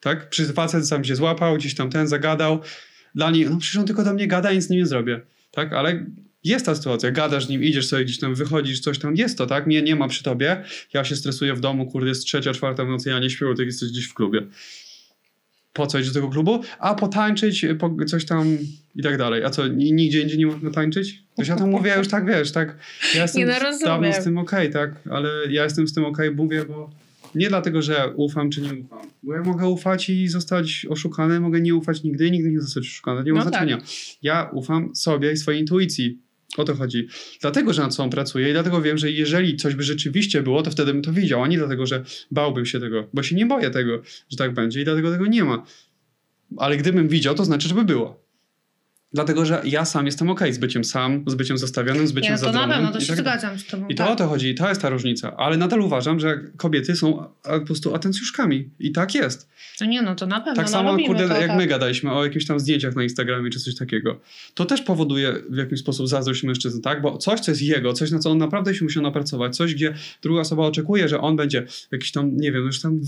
Tak? 0.00 0.30
Przy 0.30 0.44
facet 0.44 0.88
sam 0.88 1.04
się 1.04 1.16
złapał, 1.16 1.56
gdzieś 1.56 1.74
tam 1.74 1.90
ten 1.90 2.08
zagadał. 2.08 2.60
Dla 3.14 3.30
niej, 3.30 3.50
no 3.50 3.58
przecież 3.58 3.76
on 3.76 3.86
tylko 3.86 4.04
do 4.04 4.14
mnie 4.14 4.26
gada, 4.26 4.52
nic 4.52 4.64
z 4.64 4.70
nim 4.70 4.78
nie 4.78 4.86
zrobię. 4.86 5.20
Tak? 5.50 5.72
Ale 5.72 6.06
jest 6.44 6.66
ta 6.66 6.74
sytuacja, 6.74 7.10
gadasz 7.10 7.46
z 7.46 7.48
nim, 7.48 7.62
idziesz 7.62 7.88
sobie 7.88 8.04
gdzieś 8.04 8.18
tam, 8.18 8.34
wychodzisz, 8.34 8.80
coś 8.80 8.98
tam, 8.98 9.16
jest 9.16 9.38
to, 9.38 9.46
tak? 9.46 9.66
Mnie 9.66 9.82
nie 9.82 9.96
ma 9.96 10.08
przy 10.08 10.22
tobie, 10.22 10.64
ja 10.94 11.04
się 11.04 11.16
stresuję 11.16 11.54
w 11.54 11.60
domu, 11.60 11.86
kurde, 11.86 12.08
jest 12.08 12.24
trzecia, 12.24 12.52
czwarta 12.52 12.84
w 12.84 12.88
nocy, 12.88 13.10
ja 13.10 13.18
nie 13.18 13.30
śpię, 13.30 13.46
bo 13.46 13.54
ty 13.54 13.64
jesteś 13.64 13.88
gdzieś 13.90 14.06
w 14.06 14.14
klubie. 14.14 14.46
Po 15.72 15.86
co 15.86 15.98
do 15.98 16.12
tego 16.12 16.28
klubu? 16.28 16.60
A 16.78 16.94
potańczyć, 16.94 17.66
po, 17.78 18.04
coś 18.06 18.24
tam 18.24 18.58
i 18.96 19.02
tak 19.02 19.18
dalej. 19.18 19.44
A 19.44 19.50
co, 19.50 19.68
ni- 19.68 19.92
nigdzie 19.92 20.20
indziej 20.22 20.38
nie 20.38 20.46
można 20.46 20.70
tańczyć? 20.70 21.22
Już 21.38 21.48
ja 21.48 21.56
to 21.56 21.66
mówię 21.66 21.94
już 21.98 22.08
tak, 22.08 22.26
wiesz, 22.26 22.52
tak, 22.52 22.76
ja 23.14 23.22
jestem 23.22 23.40
Nie, 23.40 23.46
no 23.46 23.52
z- 23.58 23.62
rozumiem. 23.62 23.86
dawno 24.02 24.12
z 24.12 24.24
tym 24.24 24.38
okej, 24.38 24.70
tak? 24.70 24.90
Ale 25.10 25.28
ja 25.50 25.64
jestem 25.64 25.88
z 25.88 25.94
tym 25.94 26.04
okej, 26.04 26.30
mówię, 26.30 26.64
bo 26.64 26.90
nie 27.34 27.48
dlatego, 27.48 27.82
że 27.82 28.12
ufam 28.16 28.50
czy 28.50 28.60
nie 28.60 28.72
ufam. 28.74 28.98
Bo 29.22 29.34
ja 29.34 29.42
mogę 29.42 29.66
ufać 29.68 30.10
i 30.10 30.28
zostać 30.28 30.86
oszukany, 30.90 31.40
mogę 31.40 31.60
nie 31.60 31.74
ufać 31.74 32.02
nigdy 32.02 32.26
i 32.26 32.30
nigdy 32.30 32.50
nie 32.50 32.60
zostać 32.60 32.84
oszukany. 32.84 33.22
Nie 33.24 33.32
ma 33.32 33.38
No 33.44 33.48
znaczenia. 33.50 33.78
Ja 34.22 34.50
ufam 34.52 34.94
sobie 34.96 35.32
i 35.32 35.36
swojej 35.36 35.60
intuicji. 35.60 36.18
O 36.56 36.64
to 36.64 36.74
chodzi. 36.74 37.08
Dlatego, 37.40 37.72
że 37.72 37.82
nad 37.82 37.94
sobą 37.94 38.10
pracuję 38.10 38.50
i 38.50 38.52
dlatego 38.52 38.82
wiem, 38.82 38.98
że 38.98 39.10
jeżeli 39.10 39.56
coś 39.56 39.74
by 39.74 39.82
rzeczywiście 39.82 40.42
było, 40.42 40.62
to 40.62 40.70
wtedy 40.70 40.92
bym 40.92 41.02
to 41.02 41.12
widział, 41.12 41.42
a 41.42 41.48
nie 41.48 41.58
dlatego, 41.58 41.86
że 41.86 42.04
bałbym 42.30 42.66
się 42.66 42.80
tego, 42.80 43.08
bo 43.12 43.22
się 43.22 43.36
nie 43.36 43.46
boję 43.46 43.70
tego, 43.70 44.02
że 44.28 44.36
tak 44.36 44.54
będzie 44.54 44.80
i 44.80 44.84
dlatego 44.84 45.10
tego 45.10 45.26
nie 45.26 45.44
ma. 45.44 45.66
Ale 46.56 46.76
gdybym 46.76 47.08
widział, 47.08 47.34
to 47.34 47.44
znaczy, 47.44 47.68
żeby 47.68 47.84
było. 47.84 48.19
Dlatego, 49.12 49.44
że 49.44 49.62
ja 49.64 49.84
sam 49.84 50.06
jestem 50.06 50.30
okej 50.30 50.52
z 50.52 50.58
byciem 50.58 50.84
sam, 50.84 51.24
z 51.26 51.34
byciem 51.34 51.58
zostawionym, 51.58 52.06
z 52.06 52.12
byciem 52.12 52.34
Nie, 52.34 52.40
no 52.40 52.52
to 52.52 52.52
na 52.52 52.74
pewno, 52.74 52.92
to 52.92 53.00
się 53.00 53.06
tak 53.06 53.16
zgadzam 53.16 53.58
z 53.58 53.66
tobą. 53.66 53.88
I 53.88 53.94
to 53.94 54.04
tak. 54.04 54.12
o 54.12 54.16
to 54.16 54.28
chodzi, 54.28 54.48
i 54.48 54.54
to 54.54 54.68
jest 54.68 54.82
ta 54.82 54.88
różnica. 54.88 55.36
Ale 55.36 55.56
nadal 55.56 55.80
uważam, 55.80 56.20
że 56.20 56.40
kobiety 56.56 56.96
są 56.96 57.24
a, 57.42 57.58
po 57.58 57.66
prostu 57.66 57.94
atencjuszkami. 57.94 58.70
I 58.78 58.92
tak 58.92 59.14
jest. 59.14 59.48
No 59.80 59.86
nie, 59.86 60.02
no 60.02 60.14
to 60.14 60.26
na 60.26 60.40
pewno. 60.40 60.54
Tak 60.54 60.66
no, 60.66 60.72
samo, 60.72 60.96
kurde, 61.06 61.28
to, 61.28 61.40
jak 61.40 61.48
tak. 61.48 61.58
my 61.58 61.66
gadaliśmy 61.66 62.12
o 62.12 62.24
jakichś 62.24 62.46
tam 62.46 62.60
zdjęciach 62.60 62.96
na 62.96 63.02
Instagramie 63.02 63.50
czy 63.50 63.60
coś 63.60 63.74
takiego. 63.74 64.20
To 64.54 64.64
też 64.64 64.82
powoduje 64.82 65.34
w 65.50 65.56
jakiś 65.56 65.80
sposób 65.80 66.08
zazdrość 66.08 66.42
mężczyzn, 66.42 66.80
tak? 66.80 67.02
Bo 67.02 67.18
coś, 67.18 67.40
co 67.40 67.50
jest 67.50 67.62
jego, 67.62 67.92
coś, 67.92 68.10
na 68.10 68.18
co 68.18 68.30
on 68.30 68.38
naprawdę 68.38 68.74
się 68.74 68.84
musiał 68.84 69.02
napracować, 69.02 69.56
coś, 69.56 69.74
gdzie 69.74 69.94
druga 70.22 70.40
osoba 70.40 70.66
oczekuje, 70.66 71.08
że 71.08 71.20
on 71.20 71.36
będzie 71.36 71.66
jakiś 71.92 72.12
tam, 72.12 72.36
nie 72.36 72.52
wiem, 72.52 72.62
już 72.62 72.80
tam 72.80 73.00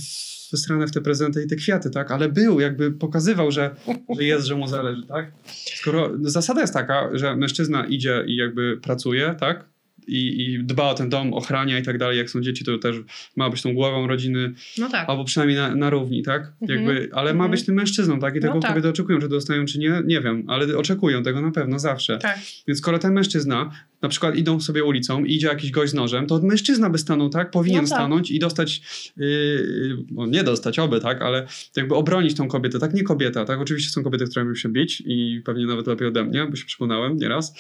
wysrane 0.53 0.87
w 0.87 0.91
te 0.91 1.01
prezenty 1.01 1.43
i 1.43 1.47
te 1.47 1.57
kwiaty, 1.57 1.91
tak? 1.91 2.11
Ale 2.11 2.29
był, 2.29 2.61
jakby 2.61 2.93
pokazywał, 2.93 3.51
że, 3.51 3.77
że 4.19 4.25
jest, 4.25 4.47
że 4.47 4.55
mu 4.55 4.67
zależy, 4.67 5.07
tak? 5.07 5.33
Skoro 5.75 5.92
zasada 6.21 6.61
jest 6.61 6.75
taka, 6.75 7.09
że 7.13 7.37
mężczyzna 7.37 7.87
idzie 7.87 8.25
i 8.27 8.37
jakby 8.37 8.77
pracuje, 8.83 9.35
tak? 9.41 9.72
I, 10.07 10.43
I 10.53 10.65
dba 10.65 10.91
o 10.91 10.95
ten 10.95 11.09
dom, 11.09 11.35
ochrania 11.35 11.79
i 11.79 11.83
tak 11.83 11.99
dalej. 11.99 12.19
Jak 12.19 12.31
są 12.31 12.41
dzieci, 12.41 12.65
to 12.65 12.79
też 12.79 12.97
ma 13.37 13.51
być 13.51 13.63
tą 13.63 13.75
głową 13.75 14.07
rodziny, 14.07 14.53
No 14.79 14.89
tak. 14.89 15.09
albo 15.09 15.25
przynajmniej 15.25 15.59
na, 15.59 15.75
na 15.75 15.91
równi, 15.91 16.23
tak? 16.23 16.53
Mhm. 16.63 16.79
Jakby, 16.81 17.09
ale 17.15 17.31
ma 17.35 17.45
Mhm. 17.45 17.51
być 17.51 17.63
tym 17.67 17.75
mężczyzną, 17.75 18.21
tak? 18.21 18.37
I 18.37 18.41
tego 18.41 18.55
No 18.55 18.61
tak. 18.61 18.71
kobiety 18.71 18.89
oczekują, 18.89 19.19
czy 19.21 19.29
dostają, 19.29 19.65
czy 19.65 19.79
nie, 19.79 20.03
nie 20.05 20.21
wiem, 20.21 20.45
ale 20.49 20.77
oczekują 20.79 21.23
tego 21.23 21.41
na 21.41 21.51
pewno 21.51 21.79
zawsze. 21.79 22.19
Tak. 22.19 22.39
Więc 22.69 22.79
skoro 22.79 22.99
ten 22.99 23.13
mężczyzna, 23.13 23.71
na 24.03 24.09
przykład 24.09 24.37
idą 24.37 24.61
sobie 24.61 24.85
ulicą 24.85 25.25
i 25.25 25.35
idzie 25.35 25.47
jakiś 25.47 25.71
gość 25.71 25.91
z 25.93 25.95
nożem, 25.95 26.27
to 26.27 26.41
mężczyzna 26.43 26.91
by 26.91 26.99
stanął, 26.99 27.29
tak? 27.29 27.51
Powinien 27.51 27.83
No 27.83 27.89
tak. 27.89 27.99
stanąć 27.99 28.31
i 28.31 28.39
dostać, 28.39 28.83
yy, 29.17 29.97
no 30.11 30.27
nie 30.27 30.45
dostać, 30.45 30.79
oby, 30.79 31.01
tak? 31.01 31.23
Ale 31.23 31.47
jakby 31.77 31.95
obronić 31.95 32.35
tą 32.37 32.49
kobietę, 32.49 32.79
tak? 32.79 32.95
Nie 32.95 33.03
kobieta, 33.03 33.45
tak? 33.45 33.61
Oczywiście 33.61 33.91
są 33.91 34.03
kobiety, 34.03 34.25
które 34.25 34.45
lubią 34.45 34.55
się 34.55 34.69
bić 34.69 35.03
i 35.07 35.43
pewnie 35.45 35.67
nawet 35.67 35.87
lepiej 35.87 36.09
ode 36.09 36.25
mnie, 36.25 36.47
bo 36.51 36.57
się 36.57 36.65
przekonałem 36.67 37.17
nieraz. 37.17 37.55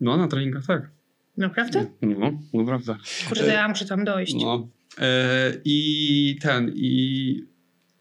No, 0.00 0.16
na 0.16 0.28
treningach 0.28 0.66
tak. 0.66 0.90
Naprawdę? 1.36 1.86
No, 2.02 2.32
no 2.54 2.64
prawda. 2.64 2.98
Kurde, 3.28 3.46
ja 3.46 3.68
muszę 3.68 3.84
tam 3.84 4.04
dojść. 4.04 4.34
No. 4.34 4.68
E, 4.98 5.52
I 5.64 6.38
ten, 6.42 6.72
i 6.74 7.44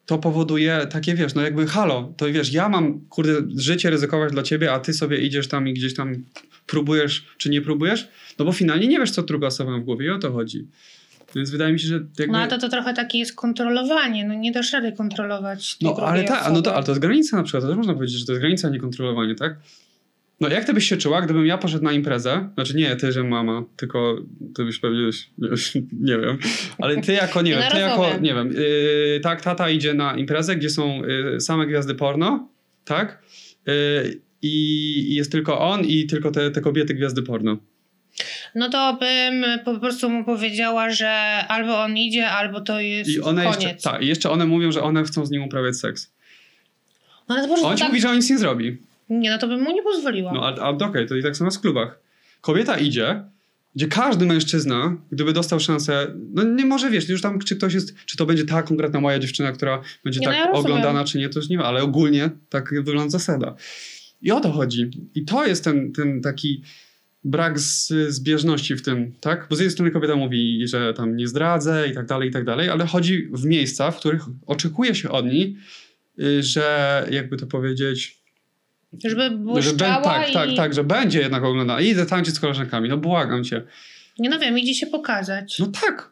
to 0.06 0.18
powoduje 0.18 0.88
takie, 0.90 1.16
wiesz, 1.16 1.36
no 1.36 1.42
jakby 1.42 1.68
halo, 1.68 2.14
to 2.18 2.26
wiesz, 2.26 2.54
ja 2.54 2.70
mam, 2.70 3.00
kurde, 3.00 3.34
życie 3.56 3.90
ryzykować 3.90 4.32
dla 4.32 4.44
ciebie, 4.44 4.74
a 4.74 4.80
ty 4.80 4.94
sobie 4.94 5.18
idziesz 5.18 5.48
tam 5.48 5.68
i 5.68 5.74
gdzieś 5.74 5.94
tam 5.94 6.16
próbujesz, 6.68 7.26
czy 7.38 7.50
nie 7.50 7.62
próbujesz, 7.62 8.08
no 8.40 8.46
bo 8.46 8.52
finalnie 8.52 8.88
nie 8.88 9.00
wiesz, 9.00 9.12
co 9.12 9.24
druga 9.24 9.48
osoba 9.48 9.72
ma 9.72 9.78
w 9.78 9.84
głowie 9.84 10.06
i 10.06 10.10
o 10.10 10.20
to 10.20 10.32
chodzi. 10.32 10.68
Więc 11.36 11.50
wydaje 11.50 11.74
mi 11.74 11.80
się, 11.80 11.88
że 11.88 11.96
jakby... 11.96 12.28
No 12.28 12.40
ale 12.40 12.48
to, 12.48 12.58
to 12.58 12.70
trochę 12.70 12.94
takie 12.94 13.18
jest 13.18 13.36
kontrolowanie, 13.36 14.28
no 14.28 14.34
nie 14.34 14.52
dasz 14.52 14.74
rady 14.74 14.92
kontrolować 14.92 15.78
No 15.82 15.96
ale 15.96 16.24
tak, 16.24 16.54
no 16.54 16.62
to, 16.62 16.76
ale 16.76 16.84
to 16.84 16.92
jest 16.92 17.02
granica 17.02 17.38
na 17.38 17.44
przykład, 17.44 17.64
to 17.64 17.68
też 17.68 17.78
można 17.78 17.94
powiedzieć, 17.94 18.20
że 18.20 18.26
to 18.26 18.32
jest 18.32 18.42
granica, 18.42 18.68
a 18.68 18.72
nie 18.72 18.80
kontrolowanie, 18.80 19.36
tak? 19.36 19.56
No 20.42 20.50
jak 20.50 20.66
ty 20.66 20.74
byś 20.74 20.90
się 20.90 20.98
czuła, 20.98 21.22
gdybym 21.22 21.46
ja 21.46 21.58
poszedł 21.58 21.84
na 21.84 21.92
imprezę, 21.92 22.50
znaczy 22.54 22.76
nie 22.76 22.96
ty, 22.96 23.12
że 23.12 23.24
mama, 23.24 23.64
tylko 23.76 24.18
ty 24.56 24.66
byś 24.66 24.80
pewnie, 24.80 25.00
nie, 25.38 25.50
nie 26.16 26.18
wiem, 26.18 26.38
ale 26.78 27.02
ty 27.02 27.14
jako, 27.14 27.42
nie 27.42 27.56
No 27.56 27.62
wiem, 27.62 27.72
ty 27.72 27.80
jako, 27.80 28.18
nie 28.22 28.34
wiem, 28.34 28.52
yy, 28.52 29.20
tak, 29.24 29.42
tata 29.42 29.70
idzie 29.70 29.94
na 29.94 30.18
imprezę, 30.18 30.56
gdzie 30.56 30.70
są 30.70 31.02
yy, 31.06 31.42
same 31.42 31.68
gwiazdy 31.68 31.96
porno, 31.96 32.50
tak? 32.86 33.24
Yy, 33.68 33.74
I 34.42 35.16
jest 35.16 35.32
tylko 35.32 35.60
on 35.60 35.82
i 35.86 36.06
tylko 36.06 36.32
te, 36.32 36.52
te 36.52 36.62
kobiety 36.62 36.94
gwiazdy 36.94 37.22
porno. 37.24 37.58
No 38.56 38.70
to 38.70 38.98
bym 39.00 39.46
po 39.66 39.80
prostu 39.80 40.10
mu 40.10 40.26
powiedziała, 40.26 40.90
że 40.90 41.10
albo 41.48 41.82
on 41.84 41.98
idzie, 41.98 42.30
albo 42.30 42.62
to 42.62 42.80
jest 42.80 43.10
I 43.10 43.22
one 43.22 43.44
koniec. 43.44 43.64
jeszcze, 43.64 43.90
tak, 43.90 44.02
i 44.02 44.08
jeszcze 44.08 44.30
one 44.30 44.46
mówią, 44.46 44.72
że 44.72 44.84
one 44.84 45.04
chcą 45.04 45.26
z 45.26 45.32
nim 45.32 45.44
uprawiać 45.44 45.76
seks. 45.78 46.14
No 47.30 47.36
ale 47.36 47.42
to 47.42 47.48
po 47.48 47.54
prostu 47.54 47.68
On 47.68 47.78
ci 47.78 47.82
tak... 47.82 47.90
mówi, 47.90 48.02
że 48.02 48.10
on 48.10 48.16
nic 48.16 48.30
nie 48.30 48.38
zrobi. 48.38 48.78
Nie, 49.12 49.30
no 49.30 49.38
to 49.38 49.48
bym 49.48 49.62
mu 49.62 49.72
nie 49.72 49.84
pozwoliła. 49.84 50.34
No, 50.34 50.46
a, 50.48 50.56
a 50.56 50.70
okej, 50.70 51.08
to 51.08 51.16
i 51.16 51.24
tak 51.24 51.38
samo 51.38 51.48
jest 51.48 51.58
w 51.58 51.62
klubach. 51.62 52.00
Kobieta 52.42 52.78
idzie, 52.78 53.24
gdzie 53.76 53.88
każdy 53.88 54.26
mężczyzna, 54.26 54.98
gdyby 55.12 55.34
dostał 55.34 55.60
szansę, 55.60 56.08
no 56.34 56.44
nie 56.44 56.66
może 56.66 56.90
wiesz, 56.90 57.10
już 57.10 57.22
tam 57.22 57.40
czy 57.40 57.56
ktoś 57.56 57.74
jest, 57.74 57.96
czy 58.06 58.18
to 58.18 58.26
będzie 58.26 58.46
ta 58.46 58.64
konkretna 58.64 59.00
moja 59.00 59.20
dziewczyna, 59.20 59.52
która 59.52 59.82
będzie 60.04 60.20
Nie, 60.20 60.28
no 60.28 60.32
tak 60.34 60.40
ja 60.40 60.48
rozumiem. 60.48 60.66
oglądana, 60.66 61.06
czy 61.06 61.18
nie, 61.18 61.30
to 61.30 61.40
już 61.40 61.50
nie 61.50 61.58
wiem, 61.58 61.66
ale 61.66 61.84
ogólnie 61.84 62.30
tak 62.50 62.74
wygląda 62.84 63.10
zasada. 63.10 63.56
I 64.22 64.32
o 64.32 64.40
to 64.40 64.52
chodzi. 64.52 64.90
I 65.16 65.26
to 65.26 65.46
jest 65.46 65.64
ten, 65.64 65.94
ten 65.94 66.22
taki 66.22 66.62
brak 67.24 67.60
z, 67.60 67.88
zbieżności 68.10 68.76
w 68.76 68.82
tym, 68.82 69.12
tak? 69.20 69.48
Bo 69.50 69.56
z 69.56 69.60
jednej 69.60 69.72
strony 69.72 69.92
kobieta 69.92 70.16
mówi, 70.16 70.68
że 70.68 70.94
tam 70.94 71.16
nie 71.16 71.28
zdradzę 71.28 71.88
i 71.88 71.94
tak 71.94 72.06
dalej, 72.06 72.30
i 72.30 72.32
tak 72.32 72.46
dalej, 72.46 72.70
ale 72.70 72.86
chodzi 72.86 73.28
w 73.32 73.46
miejsca, 73.46 73.92
w 73.92 73.98
których 74.00 74.22
oczekuje 74.48 74.96
się 74.96 75.10
od 75.10 75.26
niej, 75.26 75.58
y, 76.20 76.44
że 76.44 77.08
jakby 77.12 77.38
to 77.38 77.48
powiedzieć, 77.48 78.21
Żeby 79.04 79.22
że 79.22 79.30
bę- 79.32 79.38
błyszczała 79.38 80.02
tak, 80.02 80.30
i... 80.30 80.34
tak, 80.34 80.50
tak, 80.56 80.74
że 80.74 80.84
będzie 80.84 81.20
jednak 81.20 81.44
oglądana. 81.44 81.82
I 81.82 81.88
idę 81.88 82.06
tańczyć 82.06 82.36
z 82.36 82.40
koleżankami, 82.40 82.90
no 82.90 82.98
błagam 82.98 83.44
cię. 83.44 83.64
Nie 84.20 84.30
no 84.30 84.40
wiem, 84.40 84.60
idzie 84.60 84.74
się 84.74 84.88
pokazać. 84.88 85.60
No 85.60 85.68
tak. 85.68 86.12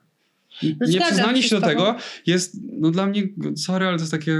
No 0.64 0.88
nie 0.88 1.02
przyznanie 1.02 1.44
się 1.44 1.60
do 1.60 1.68
tego 1.68 1.96
jest, 2.26 2.58
no 2.80 2.92
dla 2.92 3.06
mnie, 3.06 3.24
sorry, 3.56 3.86
ale 3.88 3.98
to 3.98 4.02
jest 4.04 4.12
takie... 4.12 4.34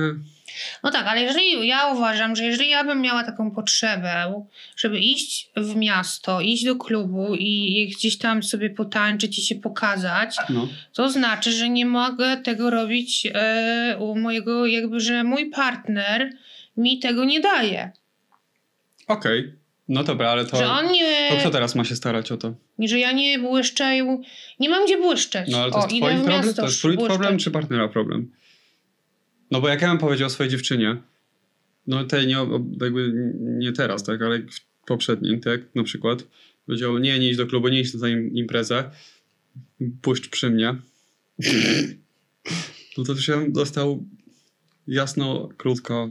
No 0.84 0.92
tak, 0.92 1.08
ale 1.08 1.22
jeżeli 1.22 1.68
ja 1.68 1.88
uważam, 1.88 2.36
że 2.36 2.44
jeżeli 2.44 2.70
ja 2.70 2.84
bym 2.84 3.02
miała 3.02 3.24
taką 3.24 3.52
potrzebę, 3.52 4.44
żeby 4.78 5.00
iść 5.00 5.52
w 5.58 5.76
miasto, 5.76 6.42
iść 6.42 6.66
do 6.66 6.76
klubu 6.76 7.36
i 7.36 7.92
gdzieś 7.96 8.18
tam 8.18 8.44
sobie 8.44 8.70
potańczyć 8.70 9.40
i 9.40 9.42
się 9.42 9.56
pokazać, 9.56 10.36
No. 10.50 10.68
to 10.94 11.10
znaczy, 11.10 11.52
że 11.52 11.70
nie 11.70 11.86
mogę 11.86 12.38
tego 12.38 12.70
robić 12.70 13.28
e, 13.34 13.98
u 14.00 14.16
mojego, 14.16 14.66
jakby, 14.66 15.00
że 15.00 15.24
mój 15.24 15.50
partner 15.50 16.30
mi 16.78 17.00
tego 17.00 17.26
nie 17.26 17.40
daje. 17.42 17.92
Okej, 19.10 19.54
no 19.88 20.04
dobra, 20.04 20.30
ale 20.30 20.46
to... 20.46 20.58
że 20.58 20.72
on 20.72 20.92
nie, 20.92 21.30
To 21.30 21.38
kto 21.38 21.50
teraz 21.50 21.76
ma 21.76 21.84
się 21.84 21.96
starać 21.96 22.32
o 22.32 22.38
to? 22.38 22.54
że 22.80 23.00
ja 23.00 23.12
nie 23.12 23.40
błyszczę, 23.40 23.98
nie 24.60 24.70
mam 24.70 24.86
gdzie 24.86 24.98
błyszczeć. 24.98 25.50
No 25.52 25.58
ale 25.58 25.72
to 25.72 25.78
o, 25.78 25.82
jest 25.82 25.90
twój 25.90 26.00
problem? 26.02 26.28
miasto 26.28 26.54
To 26.62 26.66
jest 26.66 26.80
twój 26.80 26.98
problem 26.98 27.38
czy 27.38 27.52
partnera 27.52 27.88
problem? 27.88 28.32
No 29.52 29.62
bo 29.62 29.70
jak 29.70 29.82
ja 29.82 29.90
bym 29.90 29.98
powiedział 29.98 30.30
swojej 30.30 30.52
dziewczynie, 30.52 30.98
no 31.88 32.04
tej 32.04 32.28
nie, 32.28 32.38
jakby 32.82 33.12
nie 33.42 33.72
teraz, 33.72 34.04
tak, 34.04 34.22
ale 34.22 34.40
w 34.40 34.86
poprzednim, 34.86 35.42
tak, 35.42 35.76
na 35.76 35.84
przykład, 35.84 36.24
powiedział, 36.66 36.98
nie, 36.98 37.20
nie 37.20 37.30
idź 37.30 37.38
do 37.38 37.48
klubu, 37.48 37.68
nie 37.68 37.80
idź 37.80 37.94
na 37.94 38.10
imprezę, 38.10 38.92
puszcz 40.02 40.30
przy 40.30 40.50
mnie. 40.50 40.76
No 42.98 43.06
to 43.06 43.16
bym 43.28 43.54
dostał 43.54 44.04
jasno, 44.88 45.50
krótko, 45.58 46.10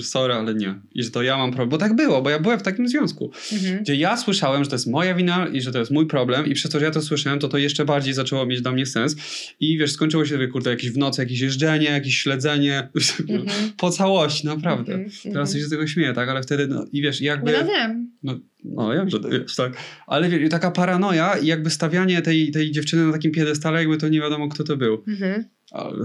sorry, 0.00 0.34
ale 0.34 0.54
nie. 0.54 0.74
I 0.94 1.02
że 1.02 1.10
to 1.10 1.22
ja 1.22 1.36
mam 1.38 1.50
problem. 1.50 1.68
Bo 1.68 1.78
tak 1.78 1.96
było, 1.96 2.22
bo 2.22 2.30
ja 2.30 2.38
byłem 2.38 2.58
w 2.58 2.62
takim 2.62 2.88
związku 2.88 3.30
Mhm. 3.52 3.82
gdzie 3.82 3.94
ja 3.96 4.16
słyszałem, 4.16 4.64
że 4.64 4.70
to 4.70 4.76
jest 4.76 4.86
moja 4.86 5.14
wina 5.14 5.46
i 5.48 5.60
że 5.60 5.72
to 5.72 5.78
jest 5.78 5.90
mój 5.90 6.06
problem 6.06 6.46
i 6.46 6.54
przez 6.54 6.70
to, 6.70 6.78
że 6.78 6.84
ja 6.84 6.90
to 6.90 7.02
słyszałem, 7.02 7.38
to 7.38 7.48
to 7.48 7.58
jeszcze 7.58 7.84
bardziej 7.84 8.14
zaczęło 8.14 8.46
mieć 8.46 8.60
dla 8.62 8.72
mnie 8.72 8.86
sens 8.86 9.16
i 9.60 9.78
wiesz, 9.78 9.92
skończyło 9.92 10.24
się, 10.24 10.38
że 10.38 10.48
kurde, 10.48 10.70
jakieś 10.70 10.90
w 10.90 10.98
nocy 10.98 11.22
jakieś 11.22 11.40
jeżdżenie, 11.40 11.86
jakieś 11.86 12.18
śledzenie, 12.18 12.88
Mhm. 13.28 13.48
po 13.76 13.90
całości, 13.90 14.46
naprawdę. 14.46 14.94
Mhm. 14.94 15.32
Teraz 15.32 15.54
się 15.54 15.60
z 15.60 15.70
tego 15.70 15.86
śmieję, 15.86 16.12
tak, 16.12 16.28
ale 16.28 16.42
wtedy, 16.42 16.66
no 16.66 16.84
i 16.92 17.02
wiesz, 17.02 17.20
jakby... 17.20 17.52
No 17.52 17.64
wiem. 17.66 18.10
No, 18.22 18.38
no 18.64 18.92
ja 18.94 19.00
wiem, 19.00 19.10
że 19.10 19.18
wiesz, 19.30 19.56
tak. 19.56 19.72
Ale 20.06 20.28
wiesz, 20.28 20.50
taka 20.50 20.70
paranoja 20.70 21.38
i 21.38 21.46
jakby 21.46 21.70
stawianie 21.70 22.22
tej, 22.22 22.50
tej 22.50 22.70
dziewczyny 22.70 23.06
na 23.06 23.12
takim 23.12 23.32
piedestale, 23.32 23.78
jakby 23.78 23.96
to 23.96 24.08
nie 24.08 24.20
wiadomo, 24.20 24.48
kto 24.48 24.64
to 24.64 24.76
był. 24.76 25.04
Mhm. 25.08 25.44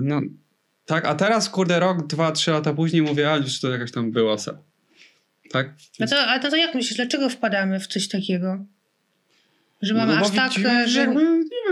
No, 0.01 0.21
tak, 0.85 1.05
a 1.05 1.15
teraz, 1.15 1.49
kurde, 1.49 1.79
rok, 1.79 2.07
dwa, 2.07 2.31
trzy 2.31 2.51
lata 2.51 2.73
później 2.73 3.01
mówię, 3.01 3.31
a 3.31 3.37
już 3.37 3.59
to 3.59 3.69
jakaś 3.69 3.91
tam 3.91 4.11
była 4.11 4.37
se. 4.37 4.57
Tak? 5.51 5.69
No 5.99 6.07
to, 6.07 6.27
a 6.27 6.39
to, 6.39 6.49
to 6.49 6.55
jak 6.55 6.75
myślisz, 6.75 6.95
dlaczego 6.95 7.29
wpadamy 7.29 7.79
w 7.79 7.87
coś 7.87 8.07
takiego? 8.07 8.65
Że 9.81 9.93
mamy 9.93 10.15
No, 10.15 10.21
aż 10.21 10.31
tak, 10.31 10.51
e, 10.65 10.87
że... 10.87 11.13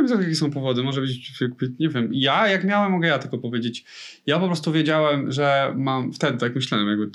Wiem, 0.09 0.21
jakie 0.21 0.35
są 0.35 0.51
powody. 0.51 0.83
Może 0.83 1.01
być, 1.01 1.41
nie 1.79 1.89
wiem. 1.89 2.09
Ja, 2.13 2.47
jak 2.47 2.63
miałem, 2.63 2.91
mogę 2.91 3.07
ja 3.07 3.19
tylko 3.19 3.37
powiedzieć. 3.37 3.85
Ja 4.25 4.39
po 4.39 4.47
prostu 4.47 4.71
wiedziałem, 4.71 5.31
że 5.31 5.73
mam, 5.77 6.13
wtedy 6.13 6.37
tak 6.37 6.55
myślałem, 6.55 6.87
jakby, 6.87 7.09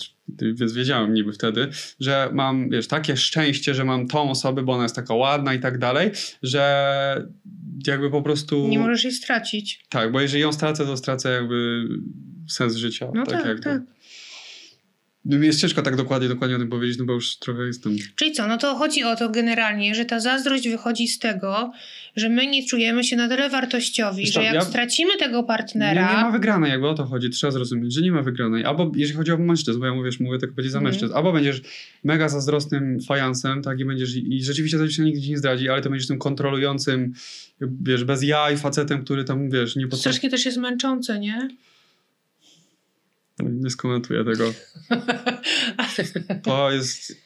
więc 0.55 0.73
wiedziałem 0.73 1.15
niby 1.15 1.33
wtedy, 1.33 1.69
że 2.01 2.31
mam, 2.33 2.71
wiesz, 2.71 2.89
takie 2.89 3.17
szczęście, 3.17 3.75
że 3.75 3.85
mam 3.85 4.09
tą 4.09 4.31
osobę, 4.31 4.63
bo 4.63 4.73
ona 4.73 4.83
jest 4.83 4.97
taka 4.97 5.15
ładna 5.15 5.55
i 5.55 5.61
tak 5.61 5.79
dalej, 5.79 6.11
że 6.43 7.27
jakby 7.87 8.11
po 8.11 8.23
prostu... 8.23 8.69
Nie 8.69 8.79
możesz 8.79 9.05
jej 9.05 9.13
stracić. 9.13 9.85
Tak, 9.89 10.13
bo 10.13 10.21
jeżeli 10.21 10.43
ją 10.43 10.53
stracę, 10.53 10.87
to 10.87 10.97
stracę 10.97 11.31
jakby 11.31 11.89
sens 12.49 12.77
życia. 12.77 13.11
No 13.15 13.27
tak, 13.27 13.47
jakby. 13.47 13.63
tak. 13.63 13.83
No, 15.29 15.39
mi 15.39 15.47
jest 15.47 15.61
ciężko 15.61 15.83
tak 15.83 15.97
dokładnie, 15.97 16.29
dokładnie 16.29 16.57
o 16.57 16.59
tym 16.59 16.69
powiedzieć, 16.69 16.99
no 16.99 17.05
bo 17.05 17.13
już 17.13 17.37
trochę 17.37 17.63
jestem... 17.67 17.97
Czyli 18.17 18.33
co, 18.33 18.47
no 18.49 18.59
to 18.59 18.75
chodzi 18.75 19.05
o 19.05 19.17
to 19.17 19.29
generalnie, 19.31 19.95
że 19.95 20.05
ta 20.05 20.21
zazdrość 20.21 20.69
wychodzi 20.69 21.09
z 21.09 21.19
tego, 21.19 21.73
że 22.17 22.29
my 22.29 22.47
nie 22.47 22.67
czujemy 22.67 23.05
się 23.05 23.17
na 23.17 23.29
tyle 23.29 23.51
wartościowi, 23.51 24.23
Wiesz 24.25 24.35
że 24.35 24.43
jak 24.43 24.55
ja- 24.55 24.61
stracimy 24.61 25.17
tego 25.19 25.41
Nie, 25.41 25.47
partnera... 25.47 26.11
nie 26.17 26.23
ma 26.23 26.31
wygranej, 26.31 26.71
jakby 26.71 26.89
o 26.89 26.95
to 26.95 27.05
chodzi. 27.05 27.31
Trzeba 27.31 27.51
zrozumieć, 27.51 27.95
że 27.95 28.01
nie 28.01 28.13
ma 28.13 28.23
wygranej. 28.23 28.65
Albo 28.65 28.93
jeżeli 28.97 29.17
chodzi 29.19 29.33
o 29.33 29.39
mężczyzn, 29.39 29.81
bo 29.81 29.87
ja 29.87 29.95
mówię, 29.95 30.11
mówię 30.21 30.39
tylko 30.39 30.55
będzie 30.55 30.71
za 30.71 30.79
Mhm. 30.79 30.93
mężczyzn. 30.95 31.15
Albo 31.15 31.33
będziesz 31.33 31.61
mega 32.05 32.29
zazdrosnym 32.29 33.01
fajansem, 33.01 33.63
tak, 33.63 33.81
i 33.81 33.85
będziesz, 33.85 34.17
i 34.17 34.45
rzeczywiście 34.45 34.79
ta 34.79 34.85
dziewczyna 34.87 35.07
nigdy 35.07 35.23
ci 35.23 35.31
nie 35.31 35.39
zdradzi, 35.39 35.69
ale 35.69 35.83
to 35.83 35.91
będziesz 35.91 36.09
tym 36.09 36.19
kontrolującym, 36.19 37.13
wiesz, 37.61 38.05
bez 38.05 38.23
jaj 38.23 38.57
facetem, 38.57 39.05
który 39.05 39.25
tam, 39.25 39.51
wiesz, 39.51 39.77
nie 39.77 39.85
potrafi... 39.85 40.01
Strasznie 40.01 40.31
też 40.31 40.45
jest 40.45 40.59
męczące, 40.59 41.19
nie? 41.21 41.49
Nie 43.41 43.71
skomentuję 43.71 44.25
tego. 44.25 44.53
To 46.43 46.71
jest... 46.73 47.17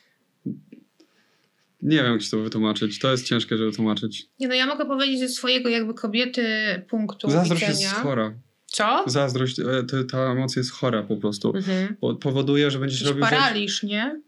Nie 1.82 1.96
wiem, 1.96 2.12
jak 2.12 2.22
ci 2.22 2.30
to 2.30 2.38
wytłumaczyć. 2.38 2.98
To 2.98 3.10
jest 3.10 3.24
ciężkie, 3.24 3.56
żeby 3.56 3.72
tłumaczyć. 3.72 4.26
Nie 4.40 4.48
no, 4.48 4.54
ja 4.54 4.66
mogę 4.66 4.86
powiedzieć 4.86 5.20
ze 5.20 5.28
swojego 5.28 5.68
jakby 5.68 5.94
kobiety 5.94 6.44
punktu 6.88 7.30
Zazdrość 7.30 7.62
jest 7.62 7.80
widzenia. 7.80 8.02
chora. 8.02 8.34
Co? 8.66 9.04
Zazdrość, 9.06 9.58
e, 9.58 9.64
to, 9.88 10.04
ta 10.04 10.18
emocja 10.18 10.60
jest 10.60 10.72
chora 10.72 11.02
po 11.02 11.16
prostu. 11.16 11.56
Mhm. 11.56 11.96
Bo 12.00 12.14
powoduje, 12.14 12.70
że 12.70 12.78
będziesz 12.78 13.00
Jakiś 13.00 13.08
robił 13.08 13.24
paraliż, 13.24 13.82
nie? 13.82 14.20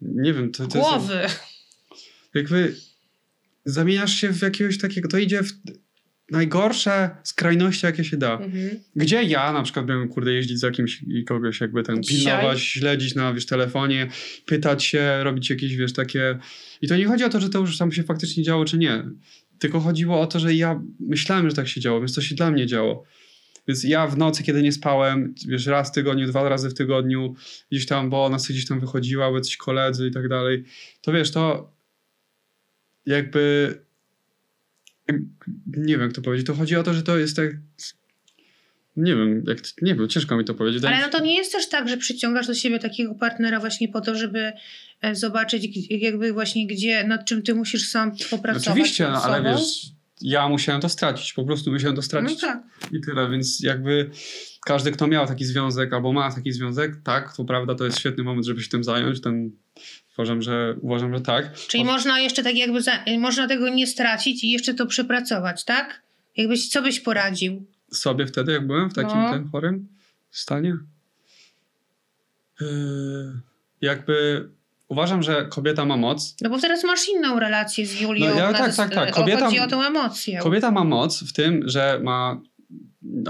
Nie 0.00 0.32
wiem, 0.32 0.52
to, 0.52 0.66
to 0.66 0.78
jest... 0.78 0.90
Głowy. 0.90 1.20
jakby 2.34 2.74
zamieniasz 3.64 4.14
się 4.14 4.32
w 4.32 4.42
jakiegoś 4.42 4.78
takiego, 4.78 5.08
to 5.08 5.18
idzie 5.18 5.42
w 5.42 5.52
najgorsze 6.30 7.10
skrajności, 7.22 7.86
jakie 7.86 8.04
się 8.04 8.16
da. 8.16 8.32
Mhm. 8.32 8.70
Gdzie 8.96 9.22
ja 9.22 9.52
na 9.52 9.62
przykład 9.62 9.86
bym, 9.86 10.08
kurde, 10.08 10.32
jeździć 10.32 10.58
za 10.58 10.70
kimś 10.70 11.02
i 11.02 11.24
kogoś 11.24 11.60
jakby 11.60 11.82
ten 11.82 12.02
Dzisiaj? 12.02 12.18
pilnować, 12.18 12.60
śledzić 12.60 13.14
na, 13.14 13.32
wiesz, 13.32 13.46
telefonie, 13.46 14.08
pytać 14.46 14.84
się, 14.84 15.24
robić 15.24 15.50
jakieś, 15.50 15.76
wiesz, 15.76 15.92
takie... 15.92 16.38
I 16.82 16.88
to 16.88 16.96
nie 16.96 17.06
chodzi 17.06 17.24
o 17.24 17.28
to, 17.28 17.40
że 17.40 17.48
to 17.48 17.58
już 17.58 17.78
tam 17.78 17.92
się 17.92 18.02
faktycznie 18.02 18.42
działo, 18.42 18.64
czy 18.64 18.78
nie. 18.78 19.04
Tylko 19.58 19.80
chodziło 19.80 20.20
o 20.20 20.26
to, 20.26 20.40
że 20.40 20.54
ja 20.54 20.82
myślałem, 21.00 21.50
że 21.50 21.56
tak 21.56 21.68
się 21.68 21.80
działo, 21.80 22.00
więc 22.00 22.14
to 22.14 22.20
się 22.20 22.34
dla 22.34 22.50
mnie 22.50 22.66
działo. 22.66 23.04
Więc 23.68 23.84
ja 23.84 24.06
w 24.06 24.18
nocy, 24.18 24.42
kiedy 24.42 24.62
nie 24.62 24.72
spałem, 24.72 25.34
wiesz, 25.48 25.66
raz 25.66 25.88
w 25.90 25.94
tygodniu, 25.94 26.26
dwa 26.26 26.48
razy 26.48 26.70
w 26.70 26.74
tygodniu, 26.74 27.34
gdzieś 27.70 27.86
tam, 27.86 28.10
bo 28.10 28.24
ona 28.24 28.38
sobie 28.38 28.54
gdzieś 28.54 28.68
tam 28.68 28.80
wychodziła, 28.80 29.30
bo 29.30 29.36
jacyś 29.36 29.56
koledzy 29.56 30.06
i 30.06 30.10
tak 30.10 30.28
dalej, 30.28 30.64
to 31.00 31.12
wiesz, 31.12 31.30
to 31.30 31.72
jakby 33.06 33.74
nie 35.66 35.92
wiem, 35.92 36.00
jak 36.00 36.12
to 36.12 36.22
powiedzieć. 36.22 36.46
To 36.46 36.54
chodzi 36.54 36.76
o 36.76 36.82
to, 36.82 36.94
że 36.94 37.02
to 37.02 37.18
jest 37.18 37.36
tak. 37.36 37.50
Nie 38.96 39.16
wiem, 39.16 39.44
jak, 39.46 39.58
nie 39.82 39.94
wiem, 39.94 40.08
ciężko 40.08 40.36
mi 40.36 40.44
to 40.44 40.54
powiedzieć. 40.54 40.84
Ale 40.84 41.00
no 41.00 41.08
to 41.08 41.20
nie 41.20 41.36
jest 41.36 41.52
też 41.52 41.68
tak, 41.68 41.88
że 41.88 41.96
przyciągasz 41.96 42.46
do 42.46 42.54
siebie 42.54 42.78
takiego 42.78 43.14
partnera 43.14 43.60
właśnie 43.60 43.88
po 43.88 44.00
to, 44.00 44.14
żeby 44.14 44.52
e, 45.00 45.14
zobaczyć 45.14 45.90
jakby 45.90 46.32
właśnie 46.32 46.66
gdzie, 46.66 47.04
nad 47.04 47.24
czym 47.24 47.42
ty 47.42 47.54
musisz 47.54 47.88
sam 47.88 48.12
popracować. 48.30 48.68
Oczywiście, 48.68 49.08
no, 49.08 49.22
ale 49.22 49.42
wiesz, 49.42 49.92
ja 50.20 50.48
musiałem 50.48 50.80
to 50.80 50.88
stracić, 50.88 51.32
po 51.32 51.44
prostu 51.44 51.72
musiałem 51.72 51.96
to 51.96 51.98
No 51.98 52.02
stracić 52.02 52.40
tak. 52.40 52.62
i 52.92 53.00
tyle, 53.00 53.30
więc 53.30 53.60
jakby 53.60 54.10
każdy, 54.66 54.92
kto 54.92 55.06
miał 55.06 55.26
taki 55.26 55.44
związek 55.44 55.92
albo 55.92 56.12
ma 56.12 56.32
taki 56.34 56.52
związek, 56.52 56.96
tak, 57.04 57.36
to 57.36 57.44
prawda, 57.44 57.74
to 57.74 57.84
jest 57.84 57.98
świetny 57.98 58.24
moment, 58.24 58.46
żeby 58.46 58.62
się 58.62 58.68
tym 58.68 58.84
zająć, 58.84 59.20
ten 59.20 59.50
uważam, 60.18 60.42
że 60.42 60.74
uważam, 60.80 61.14
że 61.14 61.20
tak. 61.20 61.52
Czyli 61.54 61.84
można 61.84 62.20
jeszcze 62.20 62.42
tak 62.42 62.56
jakby, 62.56 62.82
za, 62.82 62.92
można 63.18 63.48
tego 63.48 63.68
nie 63.68 63.86
stracić 63.86 64.44
i 64.44 64.50
jeszcze 64.50 64.74
to 64.74 64.86
przepracować, 64.86 65.64
tak? 65.64 66.02
Jakbyś, 66.36 66.68
co 66.68 66.82
byś 66.82 67.00
poradził? 67.00 67.66
Sobie 67.92 68.26
wtedy, 68.26 68.52
jak 68.52 68.66
byłem 68.66 68.90
w 68.90 68.94
takim 68.94 69.18
No. 69.22 69.32
tym 69.32 69.48
chorym 69.50 69.88
stanie? 70.30 70.76
Yy, 72.60 72.66
jakby 73.80 74.48
uważam, 74.88 75.22
że 75.22 75.46
kobieta 75.50 75.84
ma 75.84 75.96
moc. 75.96 76.36
No 76.40 76.50
bo 76.50 76.58
teraz 76.60 76.84
masz 76.84 77.08
inną 77.08 77.38
relację 77.40 77.86
z 77.86 78.00
Julią. 78.00 78.26
No 78.28 78.34
ja- 78.34 78.52
tak, 78.52 78.76
tak, 78.76 78.94
tak. 78.94 79.08
o- 79.18 79.20
Kobieta- 79.22 79.44
Chodzi 79.44 79.60
o 79.60 79.66
tą 79.66 79.82
emocję. 79.82 80.38
Kobieta 80.38 80.70
ma 80.70 80.84
moc 80.84 81.22
w 81.28 81.32
tym, 81.32 81.62
że 81.68 82.00
ma 82.02 82.40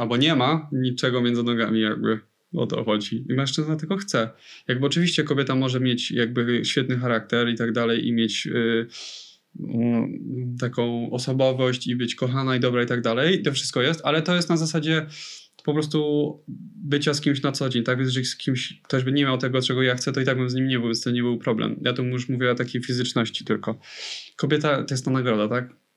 albo 0.01 0.17
nie 0.17 0.35
ma 0.37 0.69
niczego 0.73 1.21
między 1.23 1.43
nogami 1.43 1.81
jakby. 1.81 2.21
O 2.55 2.67
to 2.67 2.85
chodzi. 2.85 3.25
I 3.31 3.35
mężczyzna 3.35 3.77
tylko 3.77 3.97
chce. 3.97 4.31
Jakby 4.69 4.87
oczywiście 4.87 5.25
kobieta 5.25 5.55
może 5.55 5.81
mieć 5.81 6.11
jakby 6.11 6.65
świetny 6.65 6.99
charakter 6.99 7.49
i 7.49 7.57
tak 7.57 7.73
dalej 7.73 8.07
i 8.07 8.13
mieć 8.13 8.47
y, 8.47 8.87
mm, 9.61 10.57
taką 10.61 11.11
osobowość 11.11 11.87
i 11.87 11.97
być 11.97 12.15
kochana 12.15 12.57
i 12.57 12.61
dobra 12.61 12.83
i 12.83 12.87
tak 12.87 13.01
dalej. 13.01 13.43
To 13.43 13.53
wszystko 13.53 13.83
jest, 13.83 14.01
ale 14.05 14.23
to 14.23 14.35
jest 14.35 14.49
na 14.49 14.57
zasadzie 14.57 15.07
po 15.65 15.75
prostu 15.75 16.43
bycia 16.77 17.15
z 17.15 17.21
kimś 17.21 17.43
na 17.43 17.53
co 17.53 17.69
dzień, 17.69 17.85
tak? 17.85 17.99
Więc 17.99 18.09
jeżeli 18.09 18.27
z 18.27 18.37
kimś 18.37 18.81
ktoś 18.83 19.05
by 19.05 19.13
nie 19.13 19.25
miał 19.25 19.39
tego, 19.39 19.63
czego 19.63 19.83
ja 19.83 19.95
chcę, 19.95 20.13
to 20.13 20.21
i 20.21 20.25
tak 20.25 20.39
bym 20.39 20.51
z 20.51 20.55
nim 20.55 20.69
nie 20.69 20.79
był, 20.79 20.89
więc 20.89 21.03
to 21.03 21.11
nie 21.11 21.23
był 21.23 21.39
problem. 21.39 21.81
Ja 21.85 21.93
tu 21.93 22.05
już 22.05 22.29
mówię 22.29 22.51
o 22.51 22.55
takiej 22.55 22.83
fizyczności 22.83 23.45
tylko. 23.45 23.81
Kobieta 24.37 24.83
to 24.83 24.95
jest 24.95 25.05
ta 25.05 25.11
nagroda, 25.11 25.49
tak? 25.49 25.88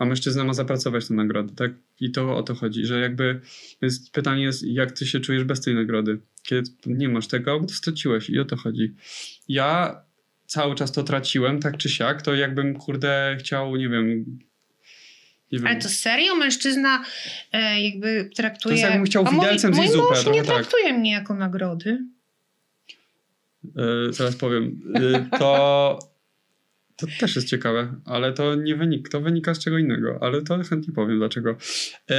A 0.00 0.04
mężczyzna 0.04 0.44
ma 0.44 0.54
zapracować 0.54 1.08
tę 1.08 1.14
nagrodę, 1.14 1.54
tak? 1.54 1.70
I 2.00 2.10
to 2.10 2.36
o 2.36 2.42
to 2.42 2.54
chodzi, 2.54 2.86
że 2.86 3.00
jakby 3.00 3.40
więc 3.82 4.10
pytanie 4.10 4.42
jest, 4.42 4.62
jak 4.62 4.92
ty 4.92 5.06
się 5.06 5.20
czujesz 5.20 5.44
bez 5.44 5.60
tej 5.60 5.74
nagrody? 5.74 6.18
Kiedy 6.42 6.70
nie 6.86 7.08
masz 7.08 7.26
tego, 7.26 7.60
to 7.60 7.74
straciłeś 7.74 8.30
i 8.30 8.38
o 8.38 8.44
to 8.44 8.56
chodzi. 8.56 8.94
Ja 9.48 10.00
cały 10.46 10.74
czas 10.74 10.92
to 10.92 11.02
traciłem, 11.02 11.60
tak 11.60 11.76
czy 11.76 11.88
siak, 11.88 12.22
to 12.22 12.34
jakbym, 12.34 12.74
kurde, 12.74 13.36
chciał, 13.40 13.76
nie 13.76 13.88
wiem... 13.88 14.38
Nie 15.52 15.58
wiem. 15.58 15.66
Ale 15.66 15.80
to 15.80 15.88
serio 15.88 16.34
mężczyzna 16.34 17.04
e, 17.52 17.80
jakby 17.80 18.30
traktuje... 18.36 18.74
To 18.74 18.80
jest 18.80 18.82
jakbym 18.82 19.04
chciał 19.04 19.24
mój- 19.24 19.34
widelcem 19.34 19.70
mój 19.70 19.80
zjeść 19.80 19.92
zupę, 19.92 20.08
mąż 20.08 20.20
trochę 20.20 20.38
nie 20.38 20.44
tak. 20.44 20.56
traktuje 20.56 20.92
mnie 20.92 21.12
jako 21.12 21.34
nagrody. 21.34 21.98
Yy, 23.64 24.12
zaraz 24.12 24.36
powiem. 24.36 24.80
Yy, 24.94 25.38
to, 25.38 25.98
to 27.00 27.06
też 27.20 27.36
jest 27.36 27.48
ciekawe, 27.48 27.94
ale 28.04 28.32
to 28.32 28.54
nie 28.54 28.76
wynika, 28.76 29.10
to 29.10 29.20
wynika 29.20 29.54
z 29.54 29.58
czego 29.58 29.78
innego, 29.78 30.18
ale 30.20 30.42
to 30.42 30.62
chętnie 30.62 30.94
powiem 30.94 31.18
dlaczego. 31.18 31.56
Yy, 32.10 32.16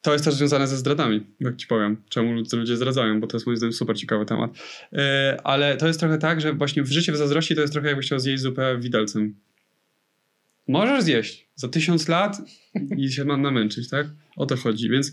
to 0.00 0.12
jest 0.12 0.24
też 0.24 0.34
związane 0.34 0.66
ze 0.66 0.76
zdradami, 0.76 1.26
jak 1.40 1.56
ci 1.56 1.66
powiem, 1.66 1.96
czemu 2.08 2.32
ludzie- 2.32 2.76
zdradzają, 2.76 3.20
bo 3.20 3.26
to 3.26 3.36
jest 3.36 3.46
moim 3.46 3.56
zdaniem 3.56 3.72
super 3.72 3.98
ciekawy 3.98 4.26
temat. 4.26 4.50
Yy, 4.92 5.00
ale 5.44 5.76
to 5.76 5.86
jest 5.86 6.00
trochę 6.00 6.18
tak, 6.18 6.40
że 6.40 6.52
właśnie 6.52 6.82
w 6.82 6.92
życiu 6.92 7.12
w 7.12 7.16
zazdrości 7.16 7.54
to 7.54 7.60
jest 7.60 7.72
trochę 7.72 7.88
jakbyś 7.88 8.06
chciał 8.06 8.18
zjeść 8.18 8.42
zupę 8.42 8.78
widelcem. 8.80 9.34
Możesz 10.68 11.04
zjeść 11.04 11.48
za 11.54 11.68
tysiąc 11.68 12.08
lat 12.08 12.36
i 12.96 13.12
się 13.12 13.24
mam 13.24 13.42
namęczyć, 13.42 13.88
tak? 13.88 14.06
O 14.36 14.46
to 14.46 14.56
chodzi, 14.56 14.88
więc 14.88 15.12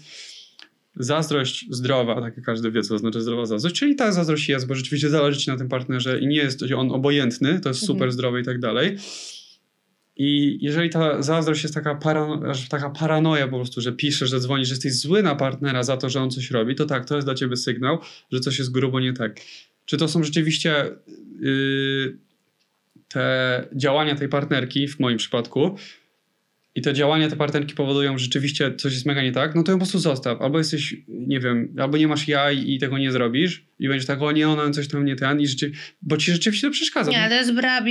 zazdrość 0.99 1.65
zdrowa, 1.69 2.21
tak 2.21 2.35
jak 2.37 2.45
każdy 2.45 2.71
wie, 2.71 2.81
co 2.81 2.97
znaczy 2.97 3.21
zdrowa 3.21 3.45
zazdrość, 3.45 3.75
czyli 3.75 3.95
ta 3.95 4.11
zazdrość 4.11 4.49
jest, 4.49 4.67
bo 4.67 4.75
rzeczywiście 4.75 5.09
zależy 5.09 5.39
ci 5.39 5.49
na 5.49 5.57
tym 5.57 5.69
partnerze 5.69 6.19
i 6.19 6.27
nie 6.27 6.35
jest 6.35 6.63
on 6.77 6.91
obojętny, 6.91 7.59
to 7.59 7.69
jest 7.69 7.83
Mhm. 7.83 7.87
super 7.97 8.11
zdrowy 8.11 8.41
i 8.41 8.43
tak 8.43 8.59
dalej. 8.59 8.97
I 10.15 10.57
jeżeli 10.61 10.89
ta 10.89 11.21
zazdrość 11.21 11.63
jest 11.63 11.75
taka, 11.75 11.95
parano, 11.95 12.41
taka 12.69 12.89
paranoja 12.89 13.47
po 13.47 13.55
prostu, 13.55 13.81
że 13.81 13.91
piszesz, 13.93 14.29
że 14.29 14.39
dzwonisz, 14.39 14.67
że 14.67 14.73
jesteś 14.73 14.93
zły 14.93 15.23
na 15.23 15.35
partnera 15.35 15.83
za 15.83 15.97
to, 15.97 16.09
że 16.09 16.21
on 16.21 16.31
coś 16.31 16.51
robi, 16.51 16.75
to 16.75 16.85
tak, 16.85 17.05
to 17.05 17.15
jest 17.15 17.27
dla 17.27 17.35
ciebie 17.35 17.55
sygnał, 17.57 17.97
że 18.31 18.39
coś 18.39 18.59
jest 18.59 18.71
grubo 18.71 18.99
nie 18.99 19.13
tak. 19.13 19.39
Czy 19.85 19.97
to 19.97 20.07
są 20.07 20.23
rzeczywiście 20.23 20.85
yy, 21.39 22.17
te 23.07 23.67
działania 23.75 24.15
tej 24.15 24.29
partnerki, 24.29 24.87
w 24.87 24.99
moim 24.99 25.17
przypadku, 25.17 25.75
i 26.79 26.81
te 26.81 26.93
działania 26.93 27.27
tej 27.29 27.37
partnerki 27.37 27.75
powodują, 27.75 28.17
że 28.17 28.23
rzeczywiście 28.23 28.75
coś 28.75 28.93
jest 28.93 29.05
mega 29.05 29.23
nie 29.23 29.31
tak, 29.31 29.55
no 29.55 29.63
to 29.63 29.71
ją 29.71 29.77
po 29.77 29.85
prostu 29.85 29.99
zostaw. 29.99 30.41
Albo 30.41 30.57
jesteś, 30.57 30.95
nie 31.07 31.39
wiem, 31.39 31.75
albo 31.79 31.97
nie 31.97 32.07
masz 32.07 32.27
jaj 32.27 32.69
i 32.69 32.79
tego 32.79 32.97
nie 32.97 33.11
zrobisz 33.11 33.65
i 33.79 33.87
będziesz 33.87 34.05
tak, 34.05 34.21
o 34.21 34.31
nie, 34.31 34.49
ona 34.49 34.71
coś 34.71 34.87
tam 34.87 35.05
nie 35.05 35.15
ten, 35.15 35.41
i 35.41 35.47
rzeczy, 35.47 35.71
bo 36.01 36.17
ci 36.17 36.31
rzeczywiście 36.31 36.67
to 36.67 36.71
przeszkadza. 36.71 37.11
Nie, 37.11 37.19
ale 37.19 37.29
to 37.29 37.35
jest 37.35 37.53
brak, 37.53 37.83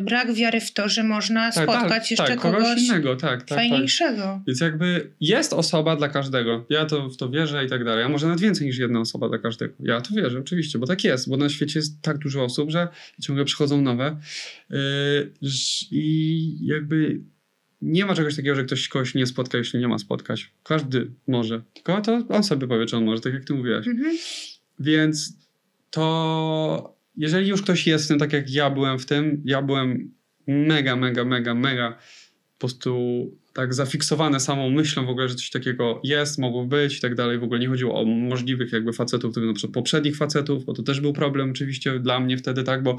brak 0.00 0.34
wiary 0.34 0.60
w 0.60 0.72
to, 0.72 0.88
że 0.88 1.04
można 1.04 1.52
Tak, 1.52 1.64
spotkać 1.64 2.10
jeszcze 2.10 2.26
tak, 2.26 2.40
kogoś, 2.40 2.78
innego, 2.78 3.16
tak, 3.16 3.30
tak, 3.30 3.48
tak. 3.48 3.58
fajniejszego. 3.58 4.42
Więc 4.46 4.60
jakby 4.60 5.10
jest 5.20 5.52
osoba 5.52 5.96
dla 5.96 6.08
każdego. 6.08 6.66
Ja 6.70 6.84
to 6.84 7.08
w 7.08 7.16
to 7.16 7.30
wierzę 7.30 7.64
i 7.64 7.68
tak 7.68 7.84
dalej. 7.84 8.04
A 8.04 8.08
może 8.08 8.26
nawet 8.26 8.40
więcej 8.40 8.66
niż 8.66 8.78
jedna 8.78 9.00
osoba 9.00 9.28
dla 9.28 9.38
każdego. 9.38 9.74
Ja 9.80 10.00
to 10.00 10.14
wierzę, 10.14 10.38
oczywiście, 10.38 10.78
bo 10.78 10.86
tak 10.86 11.04
jest, 11.04 11.28
bo 11.28 11.36
na 11.36 11.48
świecie 11.48 11.78
jest 11.78 12.02
tak 12.02 12.18
dużo 12.18 12.44
osób, 12.44 12.70
że 12.70 12.88
ciągle 13.22 13.44
przychodzą 13.44 13.82
nowe. 13.82 14.16
Yy, 14.70 14.78
I 15.90 16.58
jakby 16.62 17.20
nie 17.84 18.06
ma 18.06 18.14
czegoś 18.14 18.36
takiego, 18.36 18.54
że 18.54 18.64
ktoś 18.64 18.88
kogoś 18.88 19.14
nie 19.14 19.26
spotka, 19.26 19.58
jeśli 19.58 19.80
nie 19.80 19.88
ma 19.88 19.98
spotkać. 19.98 20.50
Każdy 20.62 21.10
może. 21.26 21.62
Tylko 21.74 22.00
to 22.00 22.24
on 22.28 22.44
sobie 22.44 22.66
powie, 22.66 22.86
czy 22.86 22.96
on 22.96 23.04
może, 23.04 23.22
tak 23.22 23.34
jak 23.34 23.44
ty 23.44 23.54
mówiłaś. 23.54 23.86
Mhm. 23.88 24.16
Więc 24.80 25.38
to 25.90 26.96
jeżeli 27.16 27.48
już 27.48 27.62
ktoś 27.62 27.86
jest 27.86 28.04
w 28.04 28.08
tym, 28.08 28.18
tak 28.18 28.32
jak 28.32 28.50
ja 28.50 28.70
byłem 28.70 28.98
w 28.98 29.06
tym, 29.06 29.42
ja 29.44 29.62
byłem 29.62 30.10
mega, 30.46 30.96
mega, 30.96 31.24
mega, 31.24 31.54
mega 31.54 31.98
po 32.58 32.58
prostu 32.58 33.30
tak 33.54 33.74
zafiksowane 33.74 34.40
samą 34.40 34.70
myślą 34.70 35.06
w 35.06 35.08
ogóle, 35.08 35.28
że 35.28 35.34
coś 35.34 35.50
takiego 35.50 36.00
jest, 36.04 36.38
mogło 36.38 36.64
być 36.64 36.98
i 36.98 37.00
tak 37.00 37.14
dalej. 37.14 37.38
W 37.38 37.44
ogóle 37.44 37.60
nie 37.60 37.68
chodziło 37.68 38.00
o 38.00 38.04
możliwych 38.04 38.72
jakby 38.72 38.92
facetów, 38.92 39.34
tylko 39.34 39.46
na 39.46 39.54
przykład 39.54 39.74
poprzednich 39.74 40.16
facetów, 40.16 40.64
bo 40.64 40.72
to 40.72 40.82
też 40.82 41.00
był 41.00 41.12
problem 41.12 41.50
oczywiście 41.50 41.98
dla 41.98 42.20
mnie 42.20 42.36
wtedy, 42.36 42.62
tak, 42.62 42.82
bo 42.82 42.96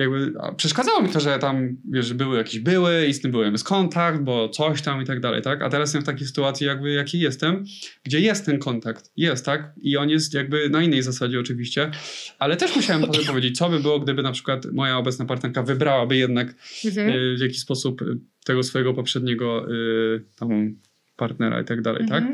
jakby 0.00 0.32
przeszkadzało 0.56 1.02
mi 1.02 1.08
to, 1.08 1.20
że 1.20 1.38
tam, 1.38 1.76
wiesz, 1.90 2.14
były 2.14 2.36
jakieś 2.36 2.58
były 2.60 3.06
i 3.06 3.14
z 3.14 3.20
tym 3.20 3.30
byłem 3.30 3.52
bez 3.52 3.64
kontakt, 3.64 4.20
bo 4.22 4.48
coś 4.48 4.82
tam 4.82 5.02
i 5.02 5.04
tak 5.06 5.20
dalej, 5.20 5.42
tak? 5.42 5.62
A 5.62 5.68
teraz 5.70 5.88
jestem 5.88 6.02
w 6.02 6.06
takiej 6.06 6.26
sytuacji 6.26 6.66
jakby 6.66 6.92
jakiej 6.92 7.20
jestem, 7.20 7.64
gdzie 8.04 8.20
jest 8.20 8.46
ten 8.46 8.58
kontakt, 8.58 9.12
jest, 9.16 9.44
tak? 9.46 9.72
I 9.82 9.96
on 9.96 10.10
jest 10.10 10.34
jakby 10.34 10.70
na 10.70 10.82
innej 10.82 11.02
zasadzie 11.02 11.40
oczywiście, 11.40 11.90
ale 12.38 12.56
też 12.56 12.76
musiałem 12.76 13.02
potem 13.02 13.24
powiedzieć, 13.24 13.58
co 13.58 13.68
by 13.70 13.80
było, 13.80 14.00
gdyby 14.00 14.22
na 14.22 14.32
przykład 14.32 14.66
moja 14.72 14.98
obecna 14.98 15.24
partnerka 15.24 15.62
wybrałaby 15.62 16.16
jednak 16.16 16.54
Mhm. 16.84 17.10
y, 17.10 17.36
w 17.38 17.40
jakiś 17.40 17.60
sposób 17.60 18.04
tego 18.44 18.62
swojego 18.62 18.94
poprzedniego 18.94 19.72
y, 19.72 20.24
tam 20.36 20.76
partnera 21.16 21.60
i 21.60 21.64
tak 21.64 21.82
dalej, 21.82 22.06
tak? 22.08 22.24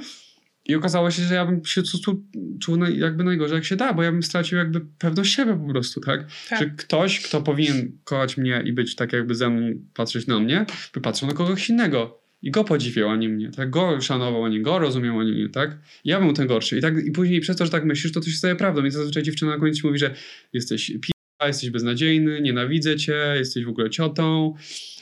I 0.68 0.74
okazało 0.74 1.10
się, 1.10 1.22
że 1.22 1.34
ja 1.34 1.46
bym 1.46 1.64
się 1.64 1.82
czuł, 1.82 2.24
czuł 2.60 2.76
naj- 2.76 2.98
jakby 2.98 3.24
najgorzej 3.24 3.54
jak 3.54 3.64
się 3.64 3.76
da, 3.76 3.94
bo 3.94 4.02
ja 4.02 4.12
bym 4.12 4.22
stracił 4.22 4.58
jakby 4.58 4.80
pewność 4.98 5.34
siebie 5.34 5.56
po 5.66 5.72
prostu, 5.72 6.00
tak? 6.00 6.26
Tak. 6.48 6.58
Że 6.58 6.66
ktoś, 6.66 7.20
kto 7.20 7.42
powinien 7.42 7.92
kochać 8.04 8.36
mnie 8.36 8.62
i 8.64 8.72
być 8.72 8.96
tak 8.96 9.12
jakby 9.12 9.34
ze 9.34 9.50
mną, 9.50 9.66
patrzeć 9.94 10.26
na 10.26 10.38
mnie, 10.40 10.66
by 10.94 11.00
patrzył 11.00 11.28
na 11.28 11.34
kogoś 11.34 11.70
innego. 11.70 12.20
I 12.42 12.50
go 12.50 12.64
podziwiał, 12.64 13.10
a 13.10 13.16
nie 13.16 13.28
mnie, 13.28 13.50
tak? 13.50 13.70
Go 13.70 14.00
szanował, 14.00 14.44
a 14.44 14.48
nie 14.48 14.62
go 14.62 14.78
rozumiał, 14.78 15.20
a 15.20 15.24
nie 15.24 15.32
mnie, 15.32 15.48
tak? 15.48 15.78
Ja 16.04 16.20
bym 16.20 16.34
ten 16.34 16.46
gorszy. 16.46 16.78
I, 16.78 16.80
tak, 16.80 17.04
I 17.06 17.10
później 17.10 17.40
przez 17.40 17.56
to, 17.56 17.64
że 17.64 17.70
tak 17.70 17.84
myślisz, 17.84 18.12
to 18.12 18.20
to 18.20 18.26
się 18.26 18.36
staje 18.36 18.56
prawdą. 18.56 18.82
Więc 18.82 18.94
zazwyczaj 18.94 19.22
dziewczyna 19.22 19.50
na 19.50 19.58
koniec 19.58 19.76
ci 19.80 19.86
mówi, 19.86 19.98
że 19.98 20.14
jesteś 20.52 20.90
p***a, 20.90 21.46
jesteś 21.46 21.70
beznadziejny, 21.70 22.40
nienawidzę 22.40 22.96
cię, 22.96 23.34
jesteś 23.36 23.64
w 23.64 23.68
ogóle 23.68 23.90
ciotą. 23.90 24.54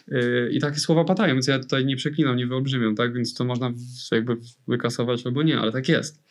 Yy, 0.09 0.51
I 0.53 0.61
takie 0.61 0.79
słowa 0.79 1.05
padają, 1.05 1.35
więc 1.35 1.47
ja 1.47 1.59
tutaj 1.59 1.87
nie 1.87 1.97
przeklinam, 1.97 2.37
nie 2.37 2.47
wyolbrzymiam, 2.47 2.95
tak? 2.95 3.15
Więc 3.15 3.35
to 3.35 3.45
można 3.45 3.73
jakby 4.13 4.37
wykasować 4.69 5.27
albo 5.27 5.43
nie, 5.43 5.59
ale 5.59 5.73
tak 5.73 5.89
jest. 5.89 6.25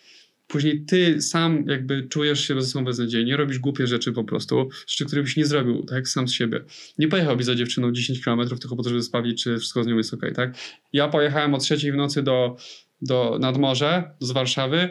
Później 0.48 0.86
ty 0.86 1.22
sam 1.22 1.66
jakby 1.68 2.08
czujesz 2.08 2.48
się 2.48 2.62
ze 2.62 2.68
sobą 2.68 2.86
beznadziejnie, 2.86 3.38
robisz 3.38 3.60
głupie 3.60 3.88
rzeczy 3.88 4.12
po 4.12 4.24
prostu, 4.24 4.70
rzeczy, 4.88 5.06
które 5.06 5.22
byś 5.24 5.38
nie 5.38 5.46
zrobił, 5.46 5.84
tak? 5.84 6.08
Sam 6.08 6.28
z 6.28 6.34
siebie. 6.34 6.64
Nie 6.98 7.08
pojechałbyś 7.08 7.46
za 7.46 7.56
dziewczyną 7.56 7.92
10 7.92 8.24
km 8.26 8.48
tylko 8.48 8.76
po 8.76 8.84
to, 8.84 8.90
żeby 8.90 9.02
sprawdzić, 9.02 9.44
czy 9.44 9.58
wszystko 9.58 9.84
z 9.84 9.88
nią 9.88 9.98
jest 9.98 10.14
ok, 10.14 10.22
tak? 10.36 10.56
Ja 10.94 11.08
pojechałem 11.08 11.54
o 11.54 11.58
trzeciej 11.58 11.92
w 11.92 11.96
nocy 11.96 12.24
do, 12.24 12.58
do, 13.02 13.38
nad 13.42 13.58
morze, 13.58 14.04
z 14.20 14.32
Warszawy, 14.32 14.90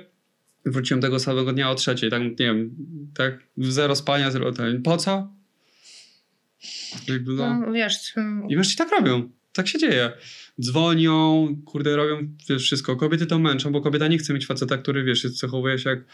wróciłem 0.66 1.00
tego 1.00 1.18
samego 1.18 1.52
dnia 1.52 1.70
o 1.70 1.74
trzeciej, 1.74 2.10
tak, 2.10 2.22
nie 2.22 2.34
wiem, 2.36 2.76
tak? 3.14 3.38
Zero 3.58 3.96
spania, 3.96 4.30
zero 4.30 4.52
ten. 4.52 4.82
Po 4.82 4.96
co? 4.96 5.41
Jakby, 7.08 7.32
no. 7.32 7.60
No, 7.60 7.72
wiesz, 7.72 8.14
I 8.48 8.56
mężczyźni 8.56 8.78
tak 8.78 8.90
robią. 8.98 9.30
Tak 9.52 9.68
się 9.68 9.78
dzieje. 9.78 10.12
Dzwonią, 10.60 11.48
kurde, 11.64 11.96
robią 11.96 12.28
wiesz, 12.48 12.62
wszystko. 12.62 12.96
Kobiety 12.96 13.26
to 13.26 13.38
męczą, 13.38 13.72
bo 13.72 13.80
kobieta 13.80 14.08
nie 14.08 14.18
chce 14.18 14.34
mieć 14.34 14.46
faceta, 14.46 14.78
który, 14.78 15.04
wiesz, 15.04 15.22
zachowuje 15.22 15.78
się 15.78 15.90
jak 15.90 16.04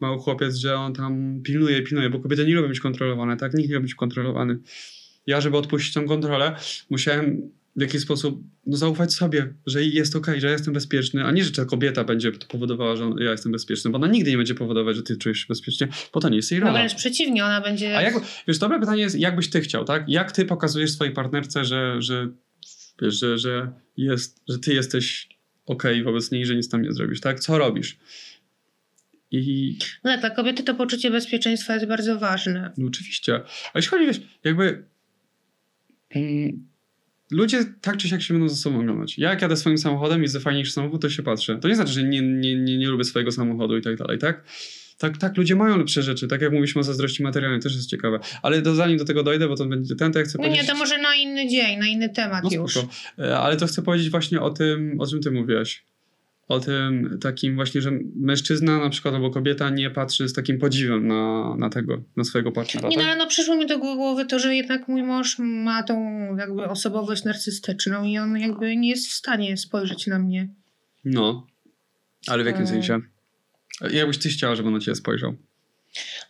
mały 0.00 0.18
chłopiec, 0.18 0.56
że 0.56 0.76
on 0.76 0.94
tam 0.94 1.40
pilnuje, 1.44 1.82
pilnuje, 1.82 2.10
bo 2.10 2.20
kobiety 2.20 2.46
nie 2.46 2.54
lubią 2.54 2.68
być 2.68 2.80
kontrolowane, 2.80 3.36
tak? 3.36 3.54
Nikt 3.54 3.68
nie 3.68 3.74
lubi 3.74 3.84
być 3.84 3.94
kontrolowany. 3.94 4.58
Ja, 5.26 5.40
żeby 5.40 5.56
odpuścić 5.56 5.94
tą 5.94 6.06
kontrolę, 6.06 6.56
musiałem 6.90 7.50
w 7.78 7.80
jakiś 7.80 8.00
sposób 8.02 8.42
no, 8.66 8.76
zaufać 8.76 9.14
sobie, 9.14 9.54
że 9.66 9.84
jest 9.84 10.16
okej, 10.16 10.40
że 10.40 10.46
ja 10.46 10.52
jestem 10.52 10.74
bezpieczny, 10.74 11.24
a 11.24 11.30
nie, 11.30 11.44
że 11.44 11.52
ta 11.52 11.64
kobieta 11.64 12.04
będzie 12.04 12.32
to 12.32 12.46
powodowała, 12.46 12.96
że 12.96 13.04
ja 13.20 13.30
jestem 13.30 13.52
bezpieczny, 13.52 13.90
bo 13.90 13.96
ona 13.96 14.06
nigdy 14.06 14.30
nie 14.30 14.36
będzie 14.36 14.54
powodować, 14.54 14.96
że 14.96 15.02
ty 15.02 15.16
czujesz 15.16 15.38
się 15.38 15.46
bezpiecznie, 15.48 15.88
bo 16.14 16.20
to 16.20 16.28
nie 16.28 16.36
jest 16.36 16.50
jej 16.50 16.60
no 16.60 16.66
rola. 16.66 16.78
wręcz 16.78 16.94
przeciwnie, 16.94 17.44
ona 17.44 17.60
będzie... 17.60 17.96
A 17.96 18.02
jak, 18.02 18.14
wiesz, 18.48 18.58
dobre 18.58 18.80
pytanie 18.80 19.02
jest, 19.02 19.18
jak 19.18 19.36
byś 19.36 19.50
ty 19.50 19.60
chciał, 19.60 19.84
tak? 19.84 20.04
Jak 20.08 20.32
ty 20.32 20.44
pokazujesz 20.44 20.92
swojej 20.92 21.14
partnerce, 21.14 21.64
że, 21.64 22.02
że 22.02 22.28
wiesz, 23.02 23.14
że, 23.14 23.38
że, 23.38 23.72
jest, 23.96 24.42
że 24.48 24.58
ty 24.58 24.74
jesteś 24.74 25.28
okej 25.66 26.02
wobec 26.02 26.30
niej, 26.30 26.46
że 26.46 26.56
nic 26.56 26.68
tam 26.68 26.82
nie 26.82 26.92
zrobisz, 26.92 27.20
tak? 27.20 27.40
Co 27.40 27.58
robisz? 27.58 27.98
I 29.30 29.76
No 30.04 30.10
tak, 30.10 30.20
dla 30.20 30.30
kobiety 30.30 30.62
to 30.62 30.74
poczucie 30.74 31.10
bezpieczeństwa 31.10 31.74
jest 31.74 31.86
bardzo 31.86 32.18
ważne. 32.18 32.72
no, 32.76 32.86
oczywiście. 32.86 33.34
A 33.72 33.78
jeśli 33.78 33.90
chodzi, 33.90 34.06
wiesz, 34.06 34.20
jakby 34.44 34.84
mm, 36.10 36.67
ludzie 37.30 37.64
tak 37.80 37.96
czy 37.96 38.08
siak 38.08 38.22
się 38.22 38.34
będą 38.34 38.48
ze 38.48 38.56
sobą 38.56 38.80
oglądać. 38.80 39.18
Ja 39.18 39.30
jak 39.30 39.42
jadę 39.42 39.56
swoim 39.56 39.78
samochodem 39.78 40.18
i 40.18 40.22
widzę 40.22 40.40
fajniejszy 40.40 40.72
samochód, 40.72 41.02
to 41.02 41.10
się 41.10 41.22
patrzę. 41.22 41.58
To 41.58 41.68
nie 41.68 41.74
znaczy, 41.76 41.92
że 41.92 42.02
nie, 42.02 42.22
nie, 42.22 42.56
nie, 42.56 42.78
nie 42.78 42.88
lubię 42.88 43.04
swojego 43.04 43.32
samochodu 43.32 43.76
i 43.78 43.82
tak 43.82 43.96
dalej, 43.96 44.18
tak? 44.18 44.44
Tak, 44.98 45.18
tak, 45.18 45.36
ludzie 45.36 45.56
mają 45.56 45.78
lepsze 45.78 46.02
rzeczy. 46.02 46.28
Tak 46.28 46.40
jak 46.40 46.52
mówiliśmy 46.52 46.80
o 46.80 46.84
zazdrości 46.84 47.22
materialnej, 47.22 47.60
też 47.60 47.74
jest 47.74 47.88
ciekawe. 47.90 48.18
Ale 48.42 48.62
to 48.62 48.74
zanim 48.74 48.98
do 48.98 49.04
tego 49.04 49.22
dojdę, 49.22 49.48
bo 49.48 49.56
to 49.56 49.66
będzie 49.66 49.94
ten, 49.96 50.12
to 50.12 50.18
ja 50.18 50.24
chcę 50.24 50.38
No 50.38 50.44
powiedzieć... 50.44 50.66
nie, 50.66 50.72
to 50.72 50.78
może 50.78 50.98
na 50.98 51.14
inny 51.14 51.48
dzień, 51.48 51.78
na 51.78 51.86
inny 51.86 52.08
temat 52.08 52.44
No 52.44 52.50
już. 52.52 52.72
spoko. 52.74 52.88
E, 53.18 53.38
Ale 53.38 53.56
to 53.56 53.66
chcę 53.66 53.82
powiedzieć 53.82 54.10
właśnie 54.10 54.40
o 54.40 54.50
tym, 54.50 55.00
o 55.00 55.06
czym 55.06 55.20
ty 55.22 55.30
mówiłaś. 55.30 55.84
O 56.48 56.60
tym 56.60 57.18
takim 57.22 57.54
właśnie, 57.54 57.80
że 57.80 57.90
mężczyzna 58.16 58.78
na 58.78 58.90
przykład 58.90 59.14
albo 59.14 59.30
kobieta 59.30 59.70
nie 59.70 59.90
patrzy 59.90 60.28
z 60.28 60.32
takim 60.32 60.58
podziwem 60.58 61.06
na, 61.06 61.54
na 61.58 61.70
tego, 61.70 62.02
na 62.16 62.24
swojego 62.24 62.52
partnera. 62.52 62.88
Nie, 62.88 62.96
no 62.96 63.02
tak? 63.02 63.10
ale 63.10 63.18
no 63.18 63.26
przyszło 63.26 63.56
mi 63.56 63.66
do 63.66 63.78
głowy 63.78 64.26
to, 64.26 64.38
że 64.38 64.56
jednak 64.56 64.88
mój 64.88 65.02
mąż 65.02 65.36
ma 65.38 65.82
tą 65.82 65.96
jakby 66.36 66.64
osobowość 66.64 67.24
narcystyczną 67.24 68.04
i 68.04 68.18
on 68.18 68.38
jakby 68.38 68.76
nie 68.76 68.88
jest 68.90 69.08
w 69.08 69.12
stanie 69.12 69.56
spojrzeć 69.56 70.06
na 70.06 70.18
mnie. 70.18 70.48
no. 71.04 71.46
Ale 72.26 72.42
w 72.42 72.46
jakim 72.46 72.62
E. 72.62 72.66
sensie? 72.66 73.00
Jakbyś 73.90 74.18
ty 74.18 74.28
chciała, 74.28 74.54
żeby 74.54 74.68
on 74.68 74.74
na 74.74 74.80
ciebie 74.80 74.94
spojrzał? 74.94 75.36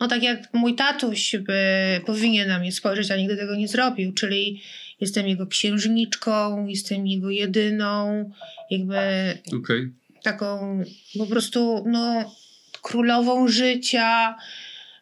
No 0.01 0.09
tak 0.09 0.23
jak 0.23 0.55
mój 0.55 0.75
tatuś 0.75 1.37
by 1.47 1.61
powinien 2.07 2.49
na 2.49 2.59
mnie 2.59 2.73
spojrzeć, 2.73 3.11
a 3.11 3.17
nigdy 3.17 3.37
tego 3.37 3.57
nie 3.57 3.69
zrobił, 3.69 4.13
czyli 4.13 4.63
jestem 5.01 5.29
jego 5.29 5.47
księżniczką, 5.47 6.67
jestem 6.67 7.07
jego 7.07 7.31
jedyną, 7.31 8.31
jakby 8.71 8.97
Okej. 9.59 9.93
Taką 10.23 10.83
po 11.19 11.27
prostu 11.27 11.85
no 11.87 12.35
królową 12.83 13.49
życia. 13.49 14.37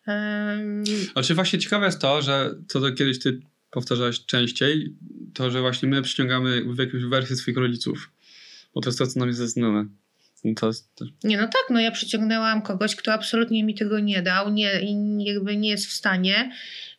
Em, 0.07 0.85
A 1.15 1.23
czy 1.23 1.35
właśnie 1.35 1.59
ciekawe 1.59 1.87
jest 1.87 2.01
to, 2.01 2.23
że 2.23 2.55
to, 2.69 2.81
to 2.81 2.93
kiedyś 2.93 3.19
ty 3.19 3.41
powtarzałaś 3.71 4.27
częściej, 4.27 4.95
to, 5.35 5.51
że 5.51 5.61
właśnie 5.61 5.89
my 5.89 6.03
przyciągamy 6.03 6.65
w 6.65 6.79
jakąś 6.79 7.03
wersję 7.03 7.37
swoich 7.37 7.57
rodziców. 7.57 8.11
Bo 8.75 8.81
to 8.81 8.89
jest 8.89 8.99
to, 8.99 9.07
co 9.07 9.21
nam 9.21 9.29
jest 9.29 9.41
znane. 9.41 9.87
To 10.57 10.67
jest, 10.67 10.91
Nie, 11.25 11.37
no 11.37 11.43
tak, 11.43 11.63
no 11.71 11.81
ja 11.81 11.91
przyciągnęłam 11.91 12.63
kogoś, 12.63 12.97
kto 12.97 13.13
absolutnie 13.13 13.65
mi 13.65 13.75
tego 13.75 13.99
nie 13.99 14.23
dał 14.23 14.51
nie, 14.53 14.81
i 14.83 15.25
jakby 15.25 15.57
nie 15.57 15.69
jest 15.69 15.87
w 15.87 15.93
stanie, 15.93 16.53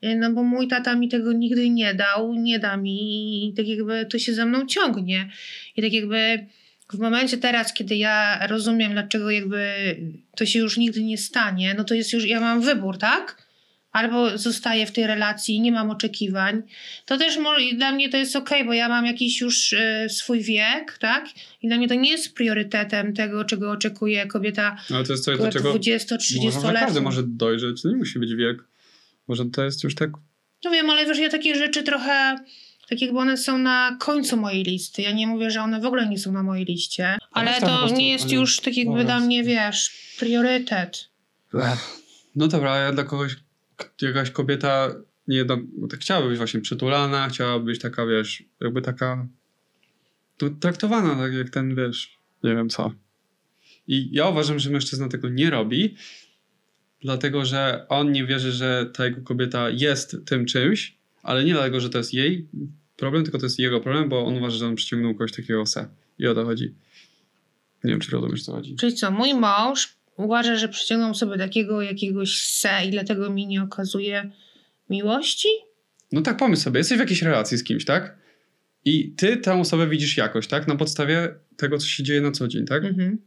y, 0.03 0.15
no 0.15 0.31
bo 0.33 0.43
mój 0.43 0.67
tata 0.67 0.95
mi 0.95 1.09
tego 1.09 1.33
nigdy 1.33 1.69
nie 1.69 1.93
dał, 1.93 2.33
nie 2.33 2.59
da 2.59 2.77
mi 2.77 3.49
i 3.49 3.53
tak 3.53 3.67
jakby 3.67 4.05
to 4.05 4.19
się 4.19 4.33
za 4.33 4.45
mną 4.45 4.65
ciągnie. 4.65 5.29
I 5.75 5.81
tak 5.81 5.93
jakby 5.93 6.47
w 6.93 6.99
momencie 6.99 7.37
teraz, 7.37 7.73
kiedy 7.73 7.95
ja 7.95 8.47
rozumiem, 8.47 8.91
dlaczego 8.91 9.31
jakby 9.31 9.67
to 10.35 10.45
się 10.45 10.59
już 10.59 10.77
nigdy 10.77 11.03
nie 11.03 11.17
stanie, 11.17 11.75
no 11.77 11.83
to 11.83 11.93
jest 11.93 12.13
już, 12.13 12.25
ja 12.25 12.39
mam 12.39 12.61
wybór, 12.61 12.97
tak? 12.97 13.47
Albo 13.91 14.37
zostaję 14.37 14.85
w 14.85 14.91
tej 14.91 15.07
relacji 15.07 15.61
nie 15.61 15.71
mam 15.71 15.89
oczekiwań. 15.89 16.63
To 17.05 17.17
też 17.17 17.37
dla 17.75 17.91
mnie 17.91 18.09
to 18.09 18.17
jest 18.17 18.35
okej, 18.35 18.65
bo 18.65 18.73
ja 18.73 18.89
mam 18.89 19.05
jakiś 19.05 19.41
już 19.41 19.73
y, 19.73 20.07
swój 20.09 20.41
wiek, 20.41 20.97
tak? 20.97 21.25
I 21.61 21.67
dla 21.67 21.77
mnie 21.77 21.87
to 21.87 21.93
nie 21.93 22.11
jest 22.11 22.33
priorytetem 22.33 23.13
tego, 23.13 23.45
czego 23.45 23.71
oczekuje 23.71 24.27
kobieta 24.27 24.77
ale 24.89 25.03
to 25.03 25.13
jest 25.13 25.23
coś, 25.23 25.37
do 25.37 25.51
czego 25.51 25.73
20-30 25.73 26.53
może 26.53 26.73
każdy 26.73 27.01
może 27.01 27.23
dojrzeć. 27.23 27.81
To 27.81 27.89
nie 27.89 27.95
musi 27.95 28.19
być 28.19 28.35
wiek. 28.35 28.57
Może 29.27 29.45
to 29.45 29.63
jest 29.63 29.83
już 29.83 29.95
tak... 29.95 30.09
No 30.65 30.71
wiem, 30.71 30.89
ale 30.89 31.05
wiesz, 31.05 31.19
ja 31.19 31.29
takie 31.29 31.55
rzeczy 31.55 31.83
trochę, 31.83 32.35
tak 32.89 33.01
jakby 33.01 33.19
one 33.19 33.37
są 33.37 33.57
na 33.57 33.97
końcu 33.99 34.37
mojej 34.37 34.63
listy. 34.63 35.01
Ja 35.01 35.11
nie 35.11 35.27
mówię, 35.27 35.51
że 35.51 35.61
one 35.61 35.81
w 35.81 35.85
ogóle 35.85 36.09
nie 36.09 36.17
są 36.17 36.31
na 36.31 36.43
mojej 36.43 36.65
liście, 36.65 37.17
ale 37.31 37.51
tak 37.51 37.59
to 37.59 37.77
prostu, 37.77 37.97
nie 37.97 38.09
jest 38.11 38.25
ale- 38.25 38.33
już 38.33 38.59
tak 38.59 38.77
jakby 38.77 39.05
dla 39.05 39.19
mnie, 39.19 39.43
wiesz, 39.43 39.91
priorytet. 40.19 41.09
No 42.35 42.47
dobra, 42.47 42.71
a 42.71 42.77
ja 42.77 42.91
dla 42.91 43.03
kogoś, 43.03 43.35
jakaś 44.01 44.31
kobieta 44.31 44.89
nie 45.27 45.43
no, 45.43 45.57
no 45.77 45.87
tak 45.87 45.99
chciałaby 45.99 46.29
być 46.29 46.37
właśnie 46.37 46.61
przytulana, 46.61 47.29
chciałaby 47.29 47.65
być 47.65 47.79
taka, 47.81 48.05
wiesz, 48.05 48.43
jakby 48.61 48.81
taka 48.81 49.27
tu 50.37 50.49
traktowana, 50.49 51.15
tak 51.15 51.33
jak 51.33 51.49
ten, 51.49 51.75
wiesz, 51.75 52.17
nie 52.43 52.55
wiem 52.55 52.69
co. 52.69 52.91
I 53.87 54.09
ja 54.11 54.29
uważam, 54.29 54.59
że 54.59 54.69
mężczyzna 54.69 55.09
tego 55.09 55.29
nie 55.29 55.49
robi, 55.49 55.95
dlatego, 57.01 57.45
że 57.45 57.85
on 57.89 58.11
nie 58.11 58.25
wierzy, 58.25 58.51
że 58.51 58.91
ta 58.93 59.05
jego 59.05 59.21
kobieta 59.21 59.69
jest 59.69 60.15
tym 60.25 60.45
czymś, 60.45 60.96
ale 61.27 61.43
nie 61.43 61.53
dlatego, 61.53 61.79
że 61.79 61.89
to 61.89 61.97
jest 61.97 62.13
jej 62.13 62.47
problem, 62.95 63.23
tylko 63.23 63.37
to 63.37 63.45
jest 63.45 63.59
jego 63.59 63.81
problem, 63.81 64.09
bo 64.09 64.25
on 64.25 64.37
uważa, 64.37 64.57
że 64.57 64.67
on 64.67 64.75
przyciągnął 64.75 65.13
kogoś 65.13 65.31
takiego 65.31 65.65
se. 65.65 65.87
I 66.19 66.27
o 66.27 66.35
to 66.35 66.45
chodzi. 66.45 66.73
Nie 67.83 67.91
wiem, 67.91 67.99
czy 67.99 68.11
rozumiesz, 68.11 68.43
co 68.43 68.51
chodzi. 68.51 68.75
Czyli 68.75 68.93
co, 68.93 69.11
mój 69.11 69.33
mąż 69.33 69.95
uważa, 70.17 70.55
że 70.55 70.69
przyciągnął 70.69 71.13
sobie 71.13 71.37
takiego 71.37 71.81
jakiegoś 71.81 72.37
se 72.37 72.69
i 72.87 72.91
dlatego 72.91 73.29
mi 73.29 73.47
nie 73.47 73.63
okazuje 73.63 74.31
miłości? 74.89 75.47
No 76.11 76.21
tak, 76.21 76.37
pomyśl 76.37 76.61
sobie, 76.61 76.77
jesteś 76.77 76.97
w 76.97 77.01
jakiejś 77.01 77.21
relacji 77.21 77.57
z 77.57 77.63
kimś, 77.63 77.85
tak? 77.85 78.17
I 78.85 79.11
ty 79.11 79.37
tę 79.37 79.53
osobę 79.59 79.87
widzisz 79.87 80.17
jakoś, 80.17 80.47
tak? 80.47 80.67
Na 80.67 80.75
podstawie 80.75 81.35
tego, 81.57 81.77
co 81.77 81.87
się 81.87 82.03
dzieje 82.03 82.21
na 82.21 82.31
co 82.31 82.47
dzień, 82.47 82.65
tak? 82.65 82.85
Mhm. 82.85 83.17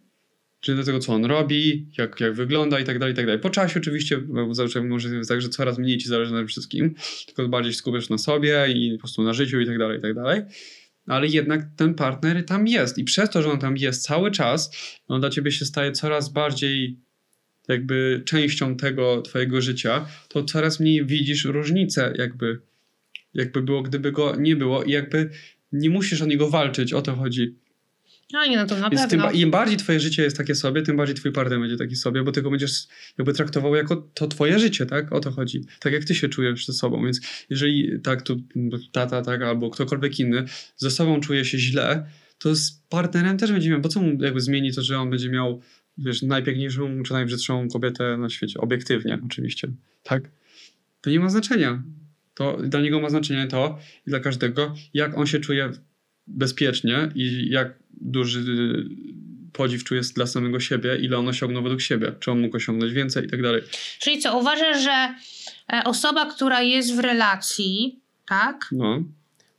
Czyli 0.61 0.79
do 0.79 0.85
tego, 0.85 0.99
co 0.99 1.13
on 1.13 1.25
robi, 1.25 1.87
jak, 1.99 2.21
jak 2.21 2.35
wygląda 2.35 2.81
i 2.81 2.85
tak 2.85 2.99
dalej, 2.99 3.13
i 3.13 3.17
tak 3.17 3.27
dalej. 3.27 3.41
Po 3.41 3.51
czasie 3.51 3.81
oczywiście, 3.81 4.19
bo 4.19 4.55
zazwyczaj 4.55 4.83
może 4.83 5.09
być 5.09 5.29
tak, 5.29 5.43
że 5.43 5.49
coraz 5.49 5.79
mniej 5.79 5.99
ci 5.99 6.09
zależy 6.09 6.33
na 6.33 6.45
wszystkim, 6.47 6.95
tylko 7.27 7.49
bardziej 7.49 7.75
skupiasz 7.75 8.09
na 8.09 8.19
sobie 8.19 8.67
i 8.75 8.93
po 8.93 8.99
prostu 8.99 9.23
na 9.23 9.33
życiu 9.33 9.61
i 9.61 9.67
tak 9.67 9.79
dalej, 9.79 9.99
i 9.99 10.03
tak 10.03 10.15
dalej. 10.15 10.43
Ale 11.07 11.27
jednak 11.27 11.67
ten 11.77 11.95
partner 11.95 12.45
tam 12.45 12.67
jest 12.67 12.99
i 12.99 13.05
przez 13.05 13.31
to, 13.31 13.43
że 13.43 13.51
on 13.51 13.59
tam 13.59 13.77
jest 13.77 14.03
cały 14.03 14.31
czas, 14.31 14.71
on 15.09 15.21
dla 15.21 15.31
ciebie 15.31 15.53
się 15.53 15.65
staje 15.65 15.93
coraz 15.93 16.33
bardziej 16.33 16.97
jakby 17.69 18.23
częścią 18.25 18.77
tego 18.77 19.23
twojego 19.23 19.61
życia, 19.61 20.07
to 20.29 20.45
coraz 20.45 20.81
mniej 20.81 21.07
widzisz 21.07 21.45
różnicę 21.45 22.13
jakby, 22.19 22.61
jakby 23.35 23.63
było, 23.63 23.83
gdyby 23.83 24.13
go 24.13 24.37
nie 24.37 24.57
było 24.57 24.83
i 24.83 24.91
jakby 24.91 25.31
nie 25.73 25.91
musisz 25.91 26.23
o 26.23 26.27
niego 26.27 26.51
walczyć, 26.51 26.93
o 26.93 27.03
to 27.03 27.15
chodzi. 27.15 27.55
No 28.33 28.47
nie, 28.47 28.57
no 28.57 28.67
to 28.67 28.77
na 28.79 28.91
Więc 28.91 29.01
tym, 29.03 29.11
pewno. 29.11 29.25
ba- 29.27 29.33
im 29.33 29.51
bardziej 29.51 29.77
twoje 29.77 30.01
życie 30.01 30.23
jest 30.23 30.37
takie 30.37 30.55
sobie, 30.55 30.83
tym 30.83 30.97
bardziej 30.97 31.17
twój 31.17 31.33
partner 31.33 31.61
będzie 31.61 31.77
taki 31.77 31.97
sobie, 31.97 32.23
bo 32.23 32.33
ty 32.33 32.43
go 32.43 32.51
będziesz 32.51 32.73
jakby 33.19 33.33
traktował 33.33 33.75
jako 33.75 33.97
to 34.15 34.27
twoje 34.29 34.59
życie, 34.59 34.87
tak? 34.87 35.13
O 35.13 35.21
to 35.21 35.31
chodzi. 35.31 35.65
Tak 35.81 35.93
jak 35.93 36.05
ty 36.05 36.15
się 36.15 36.29
czujesz 36.29 36.67
ze 36.67 36.73
sobą, 36.73 37.05
więc 37.05 37.21
jeżeli 37.51 38.01
tak 38.01 38.23
tu 38.23 38.41
tata, 38.93 39.23
tak, 39.23 39.43
albo 39.43 39.71
ktokolwiek 39.71 40.19
inny 40.21 40.45
ze 40.77 40.91
sobą 40.91 41.21
czuje 41.21 41.45
się 41.45 41.59
źle, 41.59 42.07
to 42.39 42.55
z 42.57 42.73
partnerem 42.89 43.39
też 43.39 43.53
będzie 43.53 43.71
miał, 43.71 43.81
bo 43.81 43.89
co 43.89 44.03
mu 44.03 44.23
jakby 44.23 44.41
zmieni 44.41 44.73
to, 44.73 44.83
że 44.83 44.99
on 44.99 45.11
będzie 45.11 45.31
miał, 45.31 45.61
wiesz, 45.99 46.23
najpiękniejszą 46.23 47.03
czy 47.03 47.13
najbrzydszą 47.13 47.69
kobietę 47.69 48.17
na 48.17 48.31
świecie, 48.31 48.61
obiektywnie 48.61 49.19
oczywiście, 49.27 49.69
tak? 50.03 50.31
To 51.01 51.11
nie 51.11 51.21
ma 51.21 51.29
znaczenia. 51.29 51.83
To 52.35 52.57
dla 52.63 52.81
niego 52.81 53.01
ma 53.01 53.11
znaczenie 53.11 53.47
to 53.47 53.79
i 54.07 54.11
dla 54.11 54.21
każdego, 54.21 54.75
jak 54.95 55.19
on 55.19 55.27
się 55.27 55.41
czuje 55.41 55.71
bezpiecznie 56.27 57.09
i 57.15 57.51
jak 57.51 57.79
duży 58.01 58.45
podziw 59.53 59.85
czuje 59.85 60.01
dla 60.15 60.27
samego 60.27 60.61
siebie, 60.61 60.97
ile 60.97 61.19
on 61.19 61.29
osiągnął 61.29 61.63
według 61.63 61.81
siebie, 61.81 62.13
czy 62.21 62.31
on 62.31 62.41
mógł 62.41 62.57
osiągnąć 62.57 62.93
więcej 62.93 63.27
i 63.27 63.29
tak 63.29 63.43
dalej. 63.43 63.63
Czyli 63.99 64.19
co, 64.19 64.39
uważasz, 64.39 64.83
że 64.83 65.15
e, 65.73 65.85
osoba, 65.85 66.27
która 66.27 66.63
jest 66.63 66.95
w 66.95 66.99
relacji, 66.99 68.01
tak, 68.29 68.69
No, 68.73 69.03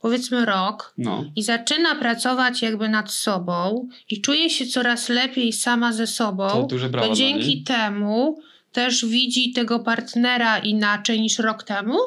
powiedzmy 0.00 0.44
rok, 0.44 0.94
no. 0.98 1.24
i 1.36 1.42
zaczyna 1.42 1.94
pracować 1.94 2.62
jakby 2.62 2.88
nad 2.88 3.12
sobą 3.12 3.88
i 4.10 4.20
czuje 4.20 4.50
się 4.50 4.66
coraz 4.66 5.08
lepiej 5.08 5.52
sama 5.52 5.92
ze 5.92 6.06
sobą, 6.06 6.48
To 6.48 6.62
duże 6.62 6.88
brawa 6.88 7.08
to 7.08 7.14
dzięki 7.14 7.62
temu 7.62 8.40
też 8.72 9.06
widzi 9.06 9.52
tego 9.52 9.80
partnera 9.80 10.58
inaczej 10.58 11.20
niż 11.20 11.38
rok 11.38 11.62
temu? 11.62 11.98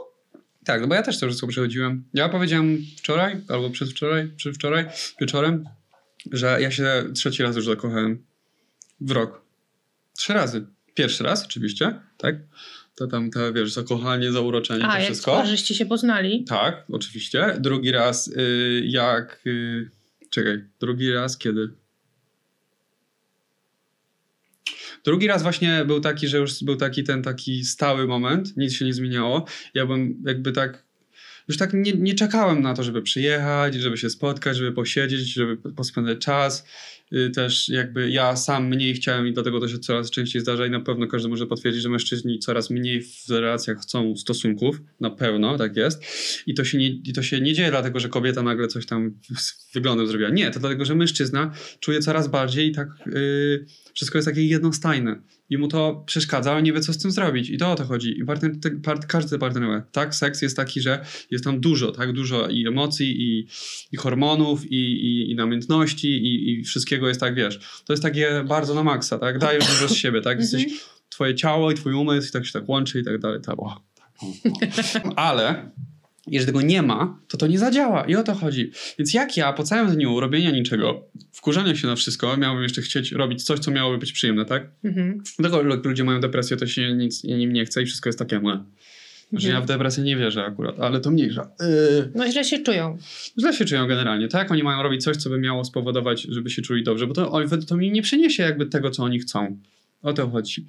Tak, 0.66 0.82
no 0.82 0.88
bo 0.88 0.96
ja 0.96 1.04
też 1.04 1.20
to 1.20 1.26
wszystko 1.28 1.48
przechodziłem. 1.48 2.04
Ja 2.14 2.30
powiedziałem 2.30 2.78
wczoraj, 2.98 3.36
albo 3.50 3.70
przedwczoraj, 3.70 4.28
przedwczoraj, 4.38 4.86
wieczorem, 5.22 5.66
że 6.32 6.58
ja 6.62 6.72
się 6.72 7.04
trzeci 7.16 7.44
raz 7.44 7.56
już 7.56 7.66
zakochałem 7.66 8.26
w 9.02 9.12
rok. 9.12 9.42
Trzy 10.18 10.34
razy. 10.34 10.66
Pierwszy 10.94 11.24
raz 11.24 11.46
oczywiście, 11.46 12.00
tak? 12.18 12.36
To 12.96 13.08
tam 13.08 13.32
te, 13.32 13.54
wiesz, 13.54 13.74
zakochanie, 13.74 14.32
zauroczenie, 14.32 14.86
A, 14.86 14.92
to 14.92 14.98
jak 14.98 15.06
wszystko. 15.06 15.46
żeście 15.46 15.76
się 15.76 15.86
poznali? 15.86 16.44
Tak, 16.44 16.84
oczywiście. 16.92 17.56
Drugi 17.60 17.92
raz, 17.92 18.28
y, 18.28 18.82
jak. 18.86 19.42
Y, 19.48 19.90
czekaj, 20.30 20.64
drugi 20.80 21.12
raz 21.12 21.38
kiedy? 21.38 21.70
Drugi 25.04 25.28
raz 25.28 25.44
właśnie 25.44 25.86
był 25.86 26.00
taki, 26.00 26.28
że 26.28 26.38
już 26.38 26.64
był 26.64 26.76
taki 26.76 27.04
ten 27.04 27.24
taki 27.24 27.66
stały 27.66 28.08
moment, 28.08 28.58
nic 28.58 28.74
się 28.74 28.86
nie 28.86 28.94
zmieniało. 28.94 29.46
Ja 29.74 29.86
bym 29.86 30.24
jakby 30.26 30.52
tak. 30.52 30.85
Już 31.48 31.58
tak 31.58 31.74
nie, 31.74 31.94
nie 31.94 32.14
czekałem 32.14 32.62
na 32.62 32.74
to, 32.74 32.84
żeby 32.84 33.02
przyjechać, 33.02 33.76
żeby 33.76 33.98
się 33.98 34.10
spotkać, 34.10 34.58
żeby 34.58 34.72
posiedzieć, 34.72 35.34
żeby 35.34 35.58
pospędzać 35.58 36.20
czas. 36.20 36.66
Y, 37.14 37.30
Też 37.30 37.70
jakby 37.70 38.10
ja 38.10 38.36
sam 38.36 38.68
mniej 38.68 38.94
chciałem 38.94 39.28
i 39.28 39.34
dlatego 39.34 39.60
to 39.60 39.68
się 39.68 39.80
coraz 39.80 40.12
częściej 40.12 40.42
zdarza 40.42 40.66
i 40.66 40.70
na 40.70 40.80
pewno 40.80 41.08
każdy 41.08 41.30
może 41.30 41.48
potwierdzić, 41.48 41.84
że 41.84 41.90
mężczyźni 41.90 42.40
coraz 42.40 42.70
mniej 42.70 43.02
w 43.02 43.30
relacjach 43.30 43.78
chcą 43.78 44.16
stosunków. 44.16 44.82
Na 45.00 45.10
pewno 45.10 45.58
tak 45.58 45.76
jest. 45.76 46.04
I 46.48 46.54
to 46.54 46.64
się 46.64 46.78
nie, 46.78 46.88
i 46.88 47.14
to 47.14 47.24
się 47.24 47.42
nie 47.42 47.54
dzieje 47.54 47.70
dlatego, 47.70 48.00
że 48.00 48.10
kobieta 48.10 48.44
nagle 48.44 48.68
coś 48.68 48.86
tam 48.86 49.20
wyglądem 49.74 50.08
zrobiła. 50.08 50.30
Nie, 50.30 50.52
to 50.52 50.60
dlatego, 50.60 50.86
że 50.86 50.96
mężczyzna 50.96 51.52
czuje 51.80 52.00
coraz 52.00 52.28
bardziej 52.28 52.68
i 52.68 52.72
tak 52.72 52.88
yy, 53.06 53.66
wszystko 53.94 54.18
jest 54.18 54.28
takie 54.28 54.46
jednostajne. 54.48 55.22
I 55.50 55.58
mu 55.58 55.68
to 55.68 56.04
przeszkadza, 56.06 56.52
ale 56.52 56.64
nie 56.64 56.74
wie, 56.74 56.80
co 56.80 56.94
z 56.94 56.98
tym 56.98 57.12
zrobić. 57.12 57.50
I 57.50 57.58
to 57.58 57.72
o 57.72 57.76
to 57.76 57.86
chodzi. 57.86 58.20
I 58.20 58.26
partner, 58.26 58.60
te, 58.60 58.72
part, 58.72 59.06
każdy. 59.06 59.40
Tak, 59.92 60.16
seks 60.16 60.42
jest 60.42 60.56
taki, 60.58 60.82
że 60.82 61.06
jest 61.32 61.44
tam 61.44 61.60
dużo, 61.60 61.92
tak? 61.92 62.14
Dużo 62.14 62.48
i 62.48 62.68
emocji, 62.68 63.22
i, 63.22 63.48
i 63.92 63.98
hormonów, 63.98 64.72
i, 64.72 64.76
i, 64.76 65.32
i 65.32 65.36
namiętności, 65.36 66.08
i, 66.08 66.52
i 66.52 66.64
wszystkiego 66.64 67.08
jest 67.08 67.20
tak, 67.20 67.36
wiesz. 67.36 67.82
To 67.86 67.94
jest 67.94 68.04
takie 68.04 68.44
bardzo 68.48 68.74
na 68.74 68.84
maksa, 68.84 69.20
tak? 69.20 69.40
Dajesz 69.40 69.68
dużo 69.68 69.88
z 69.88 69.96
siebie, 69.96 70.22
tak? 70.22 70.40
Jesteś, 70.40 70.66
twoje 71.10 71.36
ciało 71.36 71.72
i 71.72 71.76
twój 71.76 71.94
umysł 71.94 72.30
i 72.30 72.32
tak 72.32 72.46
się 72.46 72.54
tak 72.54 72.70
łączy 72.70 73.00
i 73.00 73.04
tak 73.04 73.20
dalej. 73.20 73.42
Tak, 73.42 73.60
o, 73.60 73.82
tak, 73.96 74.10
o, 74.24 75.10
o. 75.10 75.18
Ale 75.28 75.72
jeżeli 76.28 76.46
tego 76.46 76.62
nie 76.62 76.82
ma, 76.82 77.20
to 77.28 77.38
to 77.38 77.48
nie 77.48 77.60
zadziała 77.60 78.04
i 78.06 78.16
o 78.16 78.24
to 78.24 78.34
chodzi. 78.34 78.72
Więc 79.00 79.14
jak 79.14 79.38
ja 79.38 79.54
po 79.54 79.64
całym 79.64 79.96
dniu 79.96 80.20
robienia 80.20 80.52
niczego, 80.52 81.04
wkurzania 81.32 81.76
się 81.76 81.88
na 81.88 81.96
wszystko, 81.96 82.38
miałbym 82.38 82.64
jeszcze 82.64 82.82
chcieć 82.82 83.12
robić 83.12 83.44
coś, 83.44 83.60
co 83.60 83.72
miałoby 83.72 83.98
być 83.98 84.12
przyjemne, 84.12 84.46
tak? 84.46 84.68
Mhm. 84.84 85.24
Dlatego 85.40 85.62
lu- 85.64 85.82
ludzie 85.86 86.04
mają 86.04 86.20
depresję, 86.20 86.58
to 86.58 86.68
się 86.68 86.94
nic 86.94 87.24
nim 87.24 87.54
nie 87.54 87.66
chce 87.66 87.82
i 87.82 87.86
wszystko 87.86 88.10
jest 88.10 88.20
takie 88.20 88.40
młe. 88.40 88.64
Znaczy 89.30 89.48
ja 89.48 89.62
w 89.62 89.66
depresję 89.66 90.04
nie 90.04 90.18
wierzę 90.18 90.46
akurat, 90.46 90.80
ale 90.80 91.00
to 91.00 91.12
mniejsza. 91.12 91.52
Yy, 91.60 92.12
No 92.16 92.32
źle 92.32 92.44
się 92.44 92.60
czują. 92.60 92.98
źle 93.40 93.54
się 93.54 93.66
czują 93.66 93.88
generalnie, 93.88 94.28
tak? 94.28 94.52
Oni 94.52 94.64
mają 94.64 94.84
robić 94.84 95.04
coś, 95.04 95.18
co 95.18 95.30
by 95.30 95.38
miało 95.40 95.66
spowodować, 95.66 96.22
żeby 96.22 96.50
się 96.50 96.62
czuli 96.62 96.84
dobrze, 96.84 97.08
bo 97.08 97.14
to, 97.14 97.32
oni- 97.32 97.66
to 97.68 97.78
mi 97.78 97.92
nie 97.92 98.02
przyniesie 98.02 98.44
jakby 98.44 98.66
tego, 98.66 98.92
co 98.92 99.04
oni 99.04 99.20
chcą. 99.20 99.58
O 100.02 100.14
to 100.14 100.30
chodzi. 100.30 100.66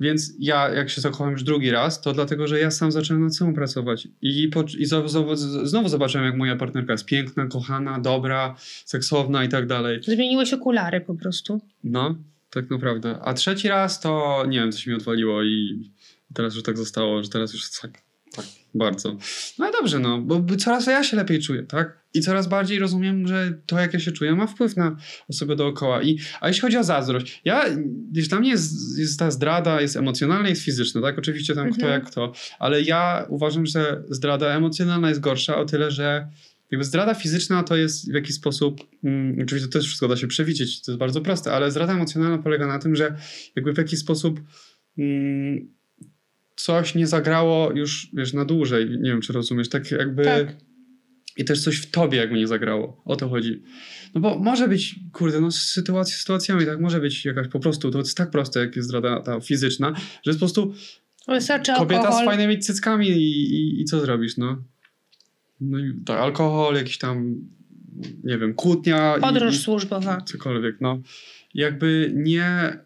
Więc 0.00 0.32
ja, 0.38 0.68
jak 0.68 0.90
się 0.90 1.00
zakochałem 1.00 1.32
już 1.32 1.42
drugi 1.42 1.70
raz, 1.70 2.00
to 2.00 2.12
dlatego, 2.12 2.46
że 2.46 2.60
ja 2.60 2.70
sam 2.70 2.92
zacząłem 2.92 3.22
nad 3.24 3.36
sobą 3.36 3.54
pracować. 3.54 4.08
I, 4.22 4.48
po, 4.48 4.60
i 4.62 4.86
zo- 4.86 5.06
zo- 5.06 5.36
z- 5.36 5.68
znowu 5.70 5.88
zobaczyłem, 5.88 6.26
jak 6.26 6.36
moja 6.36 6.56
partnerka 6.56 6.92
jest 6.92 7.04
piękna, 7.04 7.46
kochana, 7.46 8.00
dobra, 8.00 8.56
seksowna 8.84 9.44
i 9.44 9.48
tak 9.48 9.66
dalej. 9.66 10.00
Zmieniłeś 10.02 10.52
okulary 10.52 11.00
po 11.00 11.14
prostu. 11.14 11.60
No, 11.84 12.14
tak 12.50 12.70
naprawdę. 12.70 13.18
A 13.22 13.34
trzeci 13.34 13.68
raz 13.68 14.00
to 14.00 14.44
nie 14.48 14.58
wiem, 14.60 14.72
coś 14.72 14.86
mi 14.86 14.94
odwaliło 14.94 15.42
i 15.42 15.80
teraz 16.34 16.54
już 16.54 16.62
tak 16.62 16.76
zostało, 16.76 17.22
że 17.22 17.28
teraz 17.28 17.52
już 17.52 17.70
tak, 17.80 17.90
tak 18.36 18.44
bardzo. 18.74 19.16
No 19.58 19.68
i 19.68 19.72
dobrze, 19.72 19.98
no, 19.98 20.18
bo 20.18 20.56
coraz 20.56 20.86
ja 20.86 21.04
się 21.04 21.16
lepiej 21.16 21.40
czuję, 21.40 21.62
tak? 21.62 21.98
I 22.16 22.20
coraz 22.20 22.48
bardziej 22.48 22.78
rozumiem, 22.78 23.26
że 23.26 23.52
to, 23.66 23.80
jak 23.80 23.94
ja 23.94 24.00
się 24.00 24.12
czuję, 24.12 24.34
ma 24.34 24.46
wpływ 24.46 24.76
na 24.76 24.96
osoby 25.28 25.56
dookoła. 25.56 26.02
I, 26.02 26.18
a 26.40 26.48
jeśli 26.48 26.60
chodzi 26.62 26.76
o 26.76 26.84
zazdrość, 26.84 27.40
ja, 27.44 27.64
gdzieś 28.10 28.28
dla 28.28 28.40
mnie 28.40 28.50
jest, 28.50 28.98
jest 28.98 29.18
ta 29.18 29.30
zdrada, 29.30 29.80
jest 29.80 29.96
emocjonalna, 29.96 30.48
jest 30.48 30.62
fizyczna, 30.62 31.02
tak? 31.02 31.18
Oczywiście 31.18 31.54
tam 31.54 31.70
kto 31.72 31.82
Mhm. 31.82 31.92
jak 31.92 32.10
kto, 32.10 32.32
ale 32.58 32.82
ja 32.82 33.26
uważam, 33.28 33.66
że 33.66 34.02
zdrada 34.10 34.46
emocjonalna 34.46 35.08
jest 35.08 35.20
gorsza 35.20 35.56
o 35.56 35.64
tyle, 35.64 35.90
że 35.90 36.28
jakby 36.70 36.84
zdrada 36.84 37.14
fizyczna 37.14 37.62
to 37.62 37.76
jest 37.76 38.10
w 38.10 38.14
jakiś 38.14 38.34
sposób, 38.34 38.80
mm, 39.04 39.38
oczywiście 39.42 39.68
to 39.68 39.78
też 39.78 39.86
wszystko 39.86 40.08
da 40.08 40.16
się 40.16 40.26
przewidzieć, 40.26 40.82
to 40.82 40.92
jest 40.92 40.98
bardzo 40.98 41.20
proste, 41.20 41.52
ale 41.52 41.70
zdrada 41.70 41.92
emocjonalna 41.92 42.38
polega 42.38 42.66
na 42.66 42.78
tym, 42.78 42.96
że 42.96 43.16
jakby 43.56 43.72
w 43.72 43.78
jakiś 43.78 43.98
sposób 43.98 44.40
mm, 44.98 45.68
coś 46.56 46.94
nie 46.94 47.06
zagrało 47.06 47.72
już, 47.72 48.10
wiesz, 48.12 48.32
na 48.32 48.44
dłużej, 48.44 48.90
nie 48.90 49.10
wiem 49.10 49.20
czy 49.20 49.32
rozumiesz, 49.32 49.68
tak 49.68 49.90
jakby 49.90 50.24
Tak. 50.24 50.65
I 51.36 51.44
też 51.44 51.62
coś 51.62 51.76
w 51.76 51.90
tobie 51.90 52.18
jakby 52.18 52.36
nie 52.36 52.46
zagrało, 52.46 53.02
o 53.04 53.16
to 53.16 53.28
chodzi. 53.28 53.62
No 54.14 54.20
bo 54.20 54.38
może 54.38 54.68
być, 54.68 54.94
kurde, 55.12 55.40
no 55.40 55.50
sytuacja 55.50 56.16
sytuacjami, 56.16 56.66
tak, 56.66 56.80
może 56.80 57.00
być 57.00 57.24
jakaś 57.24 57.48
po 57.48 57.60
prostu, 57.60 57.90
to 57.90 57.98
jest 57.98 58.16
tak 58.16 58.30
proste, 58.30 58.60
jak 58.60 58.76
jest 58.76 58.88
zdrada 58.88 59.20
ta 59.20 59.40
fizyczna, 59.40 59.92
że 59.96 60.30
jest 60.30 60.38
po 60.40 60.46
prostu 60.46 60.74
Wystarczy 61.28 61.72
kobieta 61.76 62.02
alkohol. 62.02 62.22
z 62.24 62.26
fajnymi 62.26 62.58
cyckami 62.58 63.08
i, 63.08 63.54
i, 63.54 63.80
i 63.80 63.84
co 63.84 64.00
zrobisz, 64.00 64.36
no? 64.36 64.62
No 65.60 65.78
i 65.78 65.92
tak, 66.06 66.18
alkohol, 66.20 66.74
jakiś 66.74 66.98
tam, 66.98 67.34
nie 68.24 68.38
wiem, 68.38 68.54
kłótnia. 68.54 69.16
i- 69.16 69.20
Podróż 69.20 69.54
i, 69.54 69.58
służbowa. 69.58 70.20
cokolwiek, 70.20 70.76
no. 70.80 70.98
Jakby 71.54 72.12
nie, 72.14 72.78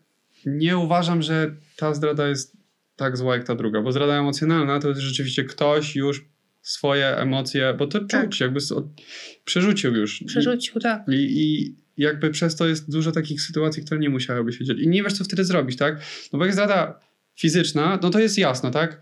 nie 0.47 0.79
uważam, 0.79 1.23
że 1.23 1.55
ta 1.77 1.95
zdrada 1.95 2.29
jest 2.29 2.57
tak 2.97 3.17
zła 3.17 3.37
jak 3.37 3.45
ta 3.47 3.55
druga, 3.55 3.83
bo 3.83 3.93
zdrada 3.93 4.15
emocjonalna 4.19 4.79
to 4.81 4.89
jest 4.89 5.01
rzeczywiście 5.01 5.45
ktoś 5.45 5.97
już 5.97 6.25
swoje 6.63 7.17
emocje, 7.17 7.75
bo 7.79 7.87
to 7.87 7.99
czuć, 8.01 8.11
Tak. 8.11 8.41
jakby 8.41 8.57
s- 8.57 8.73
od- 8.73 8.87
przerzucił 9.45 9.95
już. 9.95 10.25
Przerzucił, 10.27 10.81
tak. 10.81 11.03
I, 11.09 11.13
I 11.43 11.75
jakby 11.97 12.31
przez 12.31 12.57
to 12.57 12.67
jest 12.67 12.91
dużo 12.93 13.13
takich 13.13 13.41
sytuacji, 13.43 13.85
które 13.85 14.01
nie 14.01 14.11
musiałyby 14.11 14.53
się 14.53 14.65
dziać. 14.65 14.79
I 14.79 14.89
nie 14.89 15.03
wiesz, 15.03 15.13
co 15.13 15.25
wtedy 15.25 15.45
zrobić, 15.45 15.77
tak? 15.77 16.01
No 16.33 16.39
bo 16.39 16.45
jak 16.45 16.55
zdrada 16.55 17.01
fizyczna, 17.39 17.99
no 18.03 18.11
to 18.11 18.19
jest 18.21 18.39
jasno, 18.39 18.71
tak? 18.71 19.01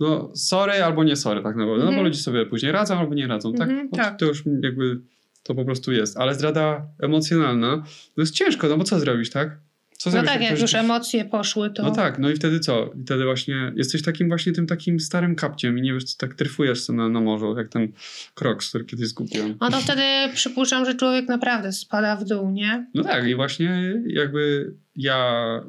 No 0.00 0.32
sorry 0.36 0.72
albo 0.72 1.04
nie 1.04 1.16
sorry, 1.16 1.42
tak 1.42 1.56
naprawdę. 1.56 1.78
No 1.84 1.84
bo 1.84 1.88
Mhm. 1.88 2.06
ludzie 2.06 2.18
sobie 2.20 2.46
później 2.46 2.72
radzą 2.72 2.98
albo 2.98 3.14
nie 3.14 3.26
radzą, 3.26 3.52
tak? 3.54 3.68
Mhm, 3.68 3.88
No, 3.92 3.96
tak. 3.98 4.18
To 4.18 4.26
już 4.26 4.42
jakby 4.62 5.00
to 5.42 5.54
po 5.54 5.64
prostu 5.64 5.92
jest. 5.92 6.16
Ale 6.16 6.34
zdrada 6.34 6.86
emocjonalna, 7.02 7.82
to 8.14 8.20
jest 8.20 8.34
ciężko, 8.34 8.68
no 8.68 8.76
bo 8.78 8.84
co 8.84 9.00
zrobić, 9.00 9.30
tak? 9.30 9.58
Co 9.98 10.10
No 10.10 10.22
tak, 10.22 10.42
jak 10.42 10.60
już 10.60 10.74
emocje 10.74 11.24
poszły, 11.24 11.70
to... 11.70 11.82
No 11.82 11.90
tak, 11.90 12.18
no 12.18 12.30
i 12.30 12.36
wtedy 12.36 12.60
co? 12.60 12.90
I 13.00 13.04
wtedy 13.04 13.24
właśnie 13.24 13.72
jesteś 13.76 14.02
takim 14.02 14.28
właśnie 14.28 14.52
tym 14.52 14.66
takim 14.66 15.00
starym 15.00 15.34
kapciem 15.34 15.78
i 15.78 15.82
nie 15.82 15.94
wiesz, 15.94 16.04
co 16.04 16.18
tak 16.18 16.34
tryfujesz 16.34 16.82
sobie 16.82 16.96
na, 16.96 17.08
na 17.08 17.20
morzu, 17.20 17.56
jak 17.56 17.68
ten 17.68 17.92
kroks, 18.34 18.68
który 18.68 18.84
kiedyś 18.84 19.08
zgubiłem. 19.08 19.56
No 19.60 19.70
to 19.70 19.80
wtedy 19.80 20.02
przypuszczam, 20.34 20.84
że 20.84 20.94
człowiek 20.94 21.28
naprawdę 21.28 21.72
spada 21.72 22.16
w 22.16 22.24
dół, 22.24 22.50
nie? 22.50 22.86
No 22.94 23.02
tak, 23.02 23.26
i 23.26 23.34
właśnie 23.34 24.02
jakby 24.06 24.74
ja 24.96 25.60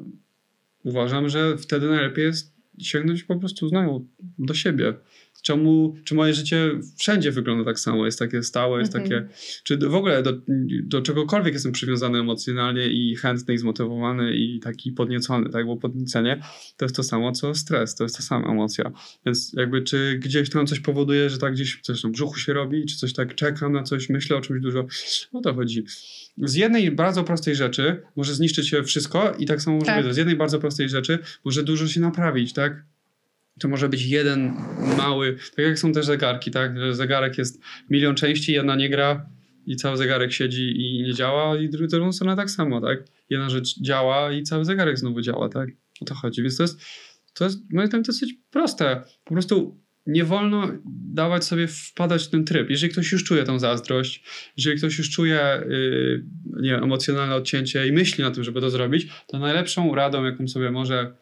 uważam, 0.84 1.28
że 1.28 1.58
wtedy 1.58 1.88
najlepiej 1.88 2.24
jest 2.24 2.52
sięgnąć 2.78 3.24
po 3.24 3.36
prostu 3.36 3.68
znowu 3.68 4.06
do 4.38 4.54
siebie. 4.54 4.94
Czemu, 5.42 5.94
czy 6.04 6.14
moje 6.14 6.34
życie 6.34 6.70
wszędzie 6.98 7.32
wygląda 7.32 7.64
tak 7.64 7.80
samo, 7.80 8.06
jest 8.06 8.18
takie 8.18 8.42
stałe, 8.42 8.78
jest 8.80 8.96
Mhm. 8.96 9.10
takie, 9.22 9.34
czy 9.64 9.76
w 9.76 9.94
ogóle 9.94 10.22
do, 10.22 10.32
do 10.82 11.02
czegokolwiek 11.02 11.54
jestem 11.54 11.72
przywiązany 11.72 12.18
emocjonalnie 12.18 12.86
i 12.88 13.16
chętny 13.16 13.54
i 13.54 13.58
zmotywowany 13.58 14.34
i 14.34 14.60
taki 14.60 14.92
podniecony, 14.92 15.50
tak, 15.50 15.66
bo 15.66 15.76
podniecenie 15.76 16.40
to 16.76 16.84
jest 16.84 16.96
to 16.96 17.02
samo 17.02 17.32
co 17.32 17.54
stres, 17.54 17.94
to 17.94 18.04
jest 18.04 18.16
ta 18.16 18.22
sama 18.22 18.52
emocja, 18.52 18.90
więc 19.26 19.52
jakby 19.56 19.82
czy 19.82 20.18
gdzieś 20.22 20.50
tam 20.50 20.66
coś 20.66 20.80
powoduje, 20.80 21.30
że 21.30 21.38
tak 21.38 21.52
gdzieś 21.52 21.78
coś 21.82 22.04
na 22.04 22.10
brzuchu 22.10 22.38
się 22.38 22.52
robi, 22.52 22.86
czy 22.86 22.96
coś 22.96 23.12
tak 23.12 23.34
czekam 23.34 23.72
na 23.72 23.82
coś, 23.82 24.08
myślę 24.08 24.36
o 24.36 24.40
czymś 24.40 24.60
dużo, 24.62 24.86
o 25.32 25.40
to 25.40 25.54
chodzi. 25.54 25.84
Z 26.38 26.54
jednej 26.54 26.90
bardzo 26.90 27.24
prostej 27.24 27.54
rzeczy 27.56 28.02
może 28.16 28.34
zniszczyć 28.34 28.68
się 28.68 28.82
wszystko 28.82 29.34
i 29.38 29.46
tak 29.46 29.62
samo 29.62 29.76
może 29.76 29.86
Tak. 29.86 30.14
z 30.14 30.16
jednej 30.16 30.36
bardzo 30.36 30.58
prostej 30.58 30.88
rzeczy 30.88 31.18
może 31.44 31.62
dużo 31.62 31.88
się 31.88 32.00
naprawić, 32.00 32.52
tak? 32.52 32.84
To 33.60 33.68
może 33.68 33.88
być 33.88 34.06
jeden 34.06 34.52
mały, 34.96 35.36
tak 35.56 35.64
jak 35.64 35.78
są 35.78 35.92
te 35.92 36.02
zegarki, 36.02 36.50
tak? 36.50 36.72
Zegarek 36.90 37.38
jest 37.38 37.62
milion 37.90 38.14
części, 38.14 38.52
jedna 38.52 38.76
nie 38.76 38.88
gra 38.88 39.26
i 39.66 39.76
cały 39.76 39.96
zegarek 39.96 40.32
siedzi 40.32 40.72
i 40.76 41.02
nie 41.02 41.14
działa 41.14 41.58
i 41.58 41.70
dru- 41.70 41.86
drugą 41.86 42.12
stronę 42.12 42.36
tak 42.36 42.50
samo, 42.50 42.80
tak? 42.80 43.04
Jedna 43.30 43.50
rzecz 43.50 43.80
działa 43.80 44.32
i 44.32 44.42
cały 44.42 44.64
zegarek 44.64 44.98
znowu 44.98 45.20
działa, 45.20 45.48
tak? 45.48 45.68
O 46.00 46.04
to 46.04 46.14
chodzi, 46.14 46.42
więc 46.42 46.56
to 46.56 46.62
jest, 46.62 46.80
to 47.34 47.44
jest 47.44 47.58
moim 47.72 47.86
zdaniem 47.86 48.02
dosyć 48.02 48.34
proste. 48.50 49.02
Po 49.24 49.34
prostu 49.34 49.80
nie 50.06 50.24
wolno 50.24 50.68
dawać 51.14 51.44
sobie 51.44 51.66
wpadać 51.68 52.24
w 52.24 52.30
ten 52.30 52.44
tryb. 52.44 52.70
Jeżeli 52.70 52.92
ktoś 52.92 53.12
już 53.12 53.24
czuje 53.24 53.44
tą 53.44 53.58
zazdrość, 53.58 54.24
jeżeli 54.56 54.78
ktoś 54.78 54.98
już 54.98 55.10
czuje 55.10 55.62
yy, 55.68 56.24
nie 56.60 56.70
wiem, 56.70 56.84
emocjonalne 56.84 57.34
odcięcie 57.34 57.86
i 57.86 57.92
myśli 57.92 58.24
na 58.24 58.30
tym, 58.30 58.44
żeby 58.44 58.60
to 58.60 58.70
zrobić, 58.70 59.08
to 59.26 59.38
najlepszą 59.38 59.94
radą, 59.94 60.24
jaką 60.24 60.48
sobie 60.48 60.70
może 60.70 61.16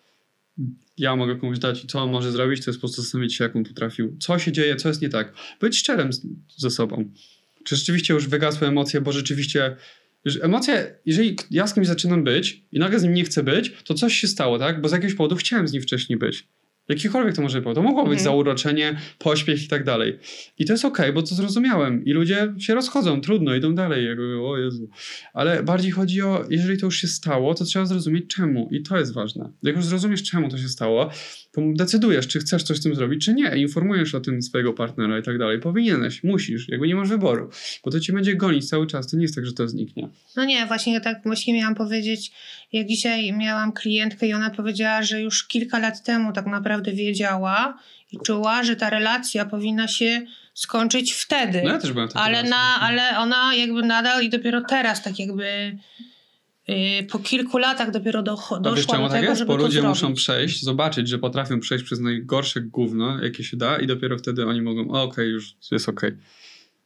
ja 0.98 1.16
mogę 1.16 1.36
komuś 1.36 1.58
dać 1.58 1.84
i 1.84 1.86
co 1.86 2.02
on 2.02 2.10
może 2.10 2.32
zrobić, 2.32 2.64
to 2.64 2.70
jest 2.70 2.78
po 2.78 2.80
prostu 2.80 3.02
zastanowić 3.02 3.34
się, 3.34 3.44
jak 3.44 3.56
on 3.56 3.64
potrafił, 3.64 4.16
co 4.20 4.38
się 4.38 4.52
dzieje, 4.52 4.76
co 4.76 4.88
jest 4.88 5.02
nie 5.02 5.08
tak. 5.08 5.32
Być 5.60 5.78
szczerym 5.78 6.12
z, 6.12 6.26
ze 6.56 6.70
sobą. 6.70 7.10
Czy 7.64 7.76
rzeczywiście 7.76 8.14
już 8.14 8.28
wygasły 8.28 8.66
emocje, 8.66 9.00
bo 9.00 9.12
rzeczywiście 9.12 9.76
emocje, 10.42 10.94
jeżeli 11.06 11.36
ja 11.50 11.66
z 11.66 11.74
kimś 11.74 11.86
zaczynam 11.86 12.24
być 12.24 12.64
i 12.72 12.78
nagle 12.78 13.00
z 13.00 13.02
nim 13.02 13.14
nie 13.14 13.24
chcę 13.24 13.42
być, 13.42 13.72
to 13.84 13.94
coś 13.94 14.14
się 14.14 14.28
stało, 14.28 14.58
tak? 14.58 14.80
Bo 14.80 14.88
z 14.88 14.92
jakiegoś 14.92 15.14
powodu 15.14 15.36
chciałem 15.36 15.68
z 15.68 15.72
nim 15.72 15.82
wcześniej 15.82 16.18
być. 16.18 16.48
Jakikolwiek 16.88 17.36
to 17.36 17.42
może 17.42 17.60
być. 17.62 17.74
To 17.74 17.82
mogło 17.82 18.02
być 18.02 18.18
Mhm. 18.18 18.24
zauroczenie, 18.24 18.98
pośpiech 19.18 19.64
i 19.64 19.68
tak 19.68 19.84
dalej. 19.84 20.18
I 20.58 20.64
to 20.64 20.72
jest 20.72 20.84
okej, 20.84 21.12
bo 21.12 21.22
to 21.22 21.34
zrozumiałem. 21.34 22.04
I 22.04 22.12
ludzie 22.12 22.54
się 22.58 22.74
rozchodzą, 22.74 23.20
trudno, 23.20 23.54
idą 23.54 23.74
dalej. 23.74 24.06
Jakby, 24.06 24.40
o 24.42 24.58
Jezu. 24.58 24.88
Ale 25.32 25.62
bardziej 25.62 25.90
chodzi 25.90 26.22
o, 26.22 26.44
jeżeli 26.50 26.78
to 26.78 26.86
już 26.86 26.96
się 26.96 27.06
stało, 27.08 27.54
to 27.54 27.64
trzeba 27.64 27.86
zrozumieć 27.86 28.34
czemu. 28.34 28.68
I 28.72 28.82
to 28.82 28.98
jest 28.98 29.14
ważne. 29.14 29.52
Jak 29.62 29.76
już 29.76 29.84
zrozumiesz, 29.84 30.22
czemu 30.22 30.48
to 30.48 30.58
się 30.58 30.68
stało, 30.68 31.10
decydujesz, 31.56 32.28
czy 32.28 32.38
chcesz 32.38 32.62
coś 32.62 32.76
z 32.76 32.82
tym 32.82 32.94
zrobić, 32.94 33.24
czy 33.24 33.34
nie. 33.34 33.56
Informujesz 33.56 34.14
o 34.14 34.20
tym 34.20 34.42
swojego 34.42 34.72
partnera 34.72 35.18
i 35.18 35.22
tak 35.22 35.38
dalej. 35.38 35.60
Powinieneś, 35.60 36.24
musisz, 36.24 36.68
jakby 36.68 36.88
nie 36.88 36.94
masz 36.94 37.08
wyboru. 37.08 37.50
Bo 37.84 37.90
to 37.90 38.00
ci 38.00 38.12
będzie 38.12 38.36
gonić 38.36 38.68
cały 38.68 38.86
czas. 38.86 39.10
To 39.10 39.16
nie 39.16 39.22
jest 39.22 39.34
tak, 39.34 39.46
że 39.46 39.52
to 39.52 39.68
zniknie. 39.68 40.08
No 40.36 40.44
nie, 40.44 40.66
właśnie 40.66 40.92
ja 40.92 41.00
tak 41.00 41.20
właśnie 41.24 41.54
miałam 41.54 41.74
powiedzieć, 41.74 42.32
jak 42.72 42.86
dzisiaj 42.86 43.32
miałam 43.32 43.72
klientkę 43.72 44.26
i 44.26 44.32
ona 44.32 44.50
powiedziała, 44.50 45.02
że 45.02 45.22
już 45.22 45.46
kilka 45.46 45.78
lat 45.78 46.02
temu 46.02 46.32
tak 46.32 46.46
naprawdę 46.46 46.92
wiedziała 46.92 47.78
i 48.12 48.18
czuła, 48.18 48.62
że 48.62 48.76
ta 48.76 48.90
relacja 48.90 49.44
powinna 49.44 49.88
się 49.88 50.22
skończyć 50.54 51.12
wtedy. 51.12 51.62
No 51.64 51.70
ja 51.70 51.78
też 51.78 51.90
takiej 51.90 52.08
ale, 52.14 52.42
na, 52.42 52.80
ale 52.80 53.18
ona 53.18 53.54
jakby 53.54 53.82
nadal 53.82 54.24
i 54.24 54.28
dopiero 54.28 54.60
teraz 54.60 55.02
tak 55.02 55.18
jakby 55.18 55.78
po 57.10 57.18
kilku 57.18 57.58
latach 57.58 57.90
dopiero 57.90 58.22
do, 58.22 58.36
doszła 58.60 58.94
czemu 58.94 59.04
do 59.04 59.10
tak 59.10 59.20
tego, 59.20 59.30
jest? 59.30 59.38
żeby 59.38 59.48
Bo 59.48 59.56
to 59.56 59.62
ludzie 59.62 59.80
zrobić. 59.80 59.88
muszą 60.02 60.14
przejść, 60.14 60.62
zobaczyć, 60.64 61.08
że 61.08 61.18
potrafią 61.18 61.60
przejść 61.60 61.84
przez 61.84 62.00
najgorsze 62.00 62.60
gówno, 62.60 63.22
jakie 63.24 63.44
się 63.44 63.56
da 63.56 63.76
i 63.78 63.86
dopiero 63.86 64.18
wtedy 64.18 64.46
oni 64.46 64.62
mogą, 64.62 64.90
okej, 64.90 65.30
już 65.30 65.54
jest 65.70 65.88
okej. 65.88 66.12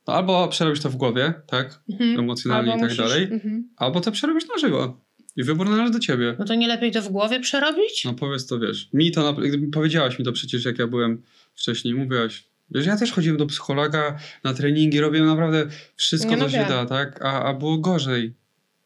No, 0.09 0.15
albo 0.15 0.49
przerobić 0.49 0.83
to 0.83 0.91
w 0.91 0.97
głowie, 0.97 1.35
tak? 1.47 1.81
Mhm. 1.91 2.19
Emocjonalnie 2.21 2.73
Albo 2.73 2.85
i 2.85 2.89
tak 2.89 2.99
musisz- 2.99 3.09
dalej. 3.11 3.23
Mhm. 3.33 3.69
Albo 3.77 4.01
to 4.01 4.13
przerobisz 4.13 4.49
na 4.49 4.59
żywo. 4.59 5.01
I 5.37 5.43
wybór 5.45 5.71
należy 5.71 5.93
do 5.93 5.99
ciebie. 5.99 6.37
No 6.39 6.45
to 6.45 6.55
nie 6.55 6.69
lepiej 6.69 6.93
to 6.93 7.03
w 7.03 7.09
głowie 7.09 7.41
przerobić? 7.41 8.05
No 8.05 8.15
powiedz 8.15 8.47
to, 8.47 8.59
wiesz. 8.59 8.89
Mi 8.93 9.13
to, 9.13 9.37
powiedziałaś 9.73 10.19
mi 10.19 10.25
to 10.25 10.33
przecież, 10.33 10.65
jak 10.65 10.79
ja 10.79 10.87
byłem 10.87 11.23
wcześniej, 11.55 11.95
mówiłaś. 11.95 12.45
Wiesz, 12.71 12.87
ja 12.87 12.97
też 12.97 13.13
chodziłem 13.13 13.37
do 13.39 13.47
psychologa, 13.47 14.17
na 14.45 14.55
treningi, 14.55 15.01
robiłem 15.01 15.27
naprawdę 15.27 15.67
wszystko, 15.97 16.31
Nie, 16.31 16.39
co 16.39 16.49
się 16.51 16.67
da, 16.69 16.87
tak? 16.87 17.23
A, 17.25 17.43
a 17.45 17.55
było 17.55 17.79
gorzej. 17.79 18.35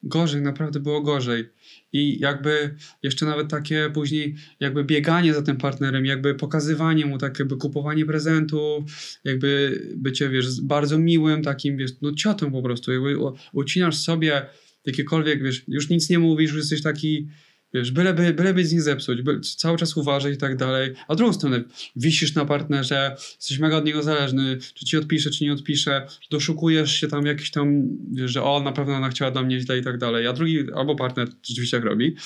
Gorzej, 0.06 0.42
naprawdę 0.42 0.80
było 0.80 1.00
gorzej. 1.00 1.44
I 1.92 2.18
jakby 2.20 2.74
jeszcze 3.02 3.26
nawet 3.26 3.48
takie 3.48 3.90
później 3.94 4.36
jakby 4.60 4.84
bieganie 4.84 5.34
za 5.34 5.42
tym 5.42 5.56
partnerem, 5.56 6.06
jakby 6.06 6.34
pokazywanie 6.34 7.06
mu, 7.06 7.18
tak 7.18 7.38
jakby 7.38 7.56
kupowanie 7.56 8.06
prezentów, 8.06 8.84
jakby 9.24 9.80
bycie, 9.96 10.28
wiesz, 10.28 10.60
bardzo 10.60 10.98
miłym 10.98 11.42
takim, 11.42 11.76
wiesz, 11.76 11.90
no 12.02 12.12
ciotą 12.12 12.52
po 12.52 12.62
prostu, 12.62 12.92
jakby 12.92 13.16
ucinasz 13.52 13.96
sobie 13.96 14.46
jakiekolwiek, 14.86 15.42
wiesz, 15.42 15.64
już 15.68 15.90
nic 15.90 16.10
nie 16.10 16.18
mówisz, 16.18 16.50
już 16.50 16.60
jesteś 16.60 16.82
taki, 16.82 17.28
wiesz, 17.74 17.90
byleby, 17.90 18.34
byleby 18.34 18.62
nic 18.62 18.72
nie 18.72 18.82
zepsuć, 18.82 19.22
by, 19.22 19.40
cały 19.40 19.78
czas 19.78 19.96
uważaj 19.96 20.32
i 20.32 20.36
tak 20.36 20.56
dalej. 20.56 20.94
A 21.08 21.14
drugą 21.14 21.32
stronę, 21.32 21.64
wisisz 21.96 22.34
na 22.34 22.44
partnerze, 22.44 23.16
jesteś 23.36 23.58
mega 23.58 23.76
od 23.76 23.84
niego 23.84 24.02
zależny, 24.02 24.58
czy 24.74 24.84
ci 24.84 24.96
odpisze, 24.96 25.30
czy 25.30 25.44
nie 25.44 25.52
odpisze, 25.52 26.06
doszukujesz 26.30 26.92
się 27.00 27.08
tam 27.08 27.26
jakiś 27.26 27.50
tam, 27.50 27.88
wiesz, 28.12 28.30
że 28.30 28.42
o, 28.42 28.60
na 28.60 28.72
pewno 28.72 28.94
ona 28.94 29.08
chciała 29.08 29.30
dla 29.30 29.42
mnie 29.42 29.60
źle 29.60 29.78
i 29.78 29.82
tak 29.82 29.98
dalej, 29.98 30.26
a 30.26 30.32
drugi, 30.32 30.58
albo 30.74 30.96
partner 30.96 31.28
rzeczywiście 31.42 31.76
tak 31.76 31.86
robi, 31.86 32.16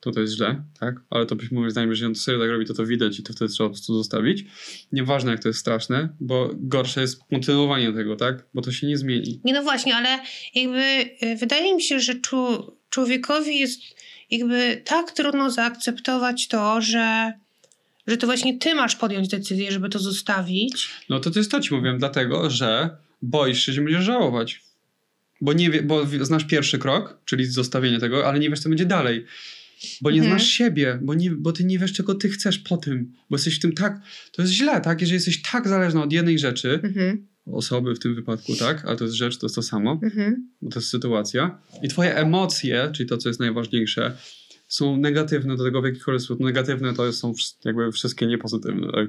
to 0.00 0.12
to 0.12 0.20
jest 0.20 0.34
źle, 0.34 0.62
tak? 0.80 0.94
Ale 1.10 1.26
to 1.26 1.36
byś 1.36 1.50
moim 1.50 1.70
zdaniem, 1.70 1.94
że 1.94 2.06
on 2.06 2.14
to 2.14 2.20
serio 2.20 2.40
tak 2.40 2.50
robi, 2.50 2.66
to 2.66 2.74
to 2.74 2.86
widać 2.86 3.18
i 3.18 3.22
to 3.22 3.32
wtedy 3.32 3.52
trzeba 3.52 3.68
po 3.68 3.74
prostu 3.74 3.94
zostawić. 3.94 4.44
Nieważne 4.92 5.30
jak 5.30 5.42
to 5.42 5.48
jest 5.48 5.60
straszne, 5.60 6.08
bo 6.20 6.50
gorsze 6.54 7.00
jest 7.00 7.20
kontynuowanie 7.30 7.92
tego, 7.92 8.16
tak? 8.16 8.46
Bo 8.54 8.62
to 8.62 8.72
się 8.72 8.86
nie 8.86 8.98
zmieni. 8.98 9.40
Nie 9.44 9.52
no 9.52 9.62
właśnie, 9.62 9.96
ale 9.96 10.18
jakby 10.54 11.10
y, 11.22 11.36
wydaje 11.36 11.74
mi 11.74 11.82
się, 11.82 12.00
że 12.00 12.14
człowiekowi 12.90 13.58
jest 13.58 13.80
jakby 14.30 14.82
tak 14.84 15.12
trudno 15.12 15.50
zaakceptować 15.50 16.48
to, 16.48 16.80
że, 16.80 17.32
że 18.06 18.16
to 18.16 18.26
właśnie 18.26 18.58
ty 18.58 18.74
masz 18.74 18.96
podjąć 18.96 19.28
decyzję, 19.28 19.72
żeby 19.72 19.88
to 19.88 19.98
zostawić. 19.98 20.88
No 21.08 21.20
to 21.20 21.30
to 21.30 21.38
jest 21.38 21.50
to 21.50 21.60
ci 21.60 21.74
mówiłem, 21.74 21.98
dlatego, 21.98 22.50
że 22.50 22.90
boisz 23.22 23.66
się, 23.66 23.72
że 23.72 23.80
będziesz 23.82 24.04
żałować. 24.04 24.62
Bo, 25.40 25.52
nie 25.52 25.70
wie, 25.70 25.82
bo 25.82 26.06
znasz 26.22 26.44
pierwszy 26.44 26.78
krok, 26.78 27.18
czyli 27.24 27.44
zostawienie 27.44 27.98
tego, 28.00 28.28
ale 28.28 28.38
nie 28.38 28.50
wiesz, 28.50 28.60
co 28.60 28.68
będzie 28.68 28.86
dalej. 28.86 29.24
Bo 30.00 30.10
nie 30.10 30.18
Mhm. 30.20 30.38
znasz 30.38 30.48
siebie, 30.50 30.98
bo, 31.02 31.14
nie, 31.14 31.30
bo 31.30 31.52
ty 31.52 31.64
nie 31.64 31.78
wiesz, 31.78 31.92
czego 31.92 32.14
ty 32.14 32.28
chcesz 32.28 32.58
po 32.58 32.76
tym. 32.76 33.12
Bo 33.30 33.36
jesteś 33.36 33.56
w 33.56 33.60
tym 33.60 33.72
tak. 33.72 34.00
To 34.32 34.42
jest 34.42 34.54
źle, 34.54 34.80
tak? 34.80 35.00
Jeżeli 35.00 35.14
jesteś 35.14 35.42
tak 35.42 35.68
zależny 35.68 36.02
od 36.02 36.12
jednej 36.12 36.38
rzeczy, 36.38 36.80
Mhm, 36.84 37.26
osoby 37.52 37.94
w 37.94 37.98
tym 37.98 38.14
wypadku, 38.14 38.56
tak? 38.56 38.84
Ale 38.84 38.96
to 38.96 39.04
jest 39.04 39.16
rzecz, 39.16 39.38
to 39.38 39.46
jest 39.46 39.54
to 39.54 39.62
samo, 39.62 39.98
mhm. 40.02 40.48
bo 40.62 40.70
to 40.70 40.78
jest 40.78 40.90
sytuacja. 40.90 41.58
I 41.82 41.88
twoje 41.88 42.16
emocje, 42.16 42.90
czyli 42.94 43.08
to, 43.08 43.16
co 43.16 43.28
jest 43.28 43.40
najważniejsze, 43.40 44.16
są 44.68 44.96
negatywne 44.96 45.56
do 45.56 45.64
tego 45.64 45.82
w 45.82 45.84
jakikolwiek 45.84 46.22
sposób. 46.22 46.40
Negatywne 46.40 46.94
to 46.94 47.12
są 47.12 47.34
jakby 47.64 47.92
wszystkie 47.92 48.26
niepozytywne. 48.26 48.92
Tak? 48.92 49.08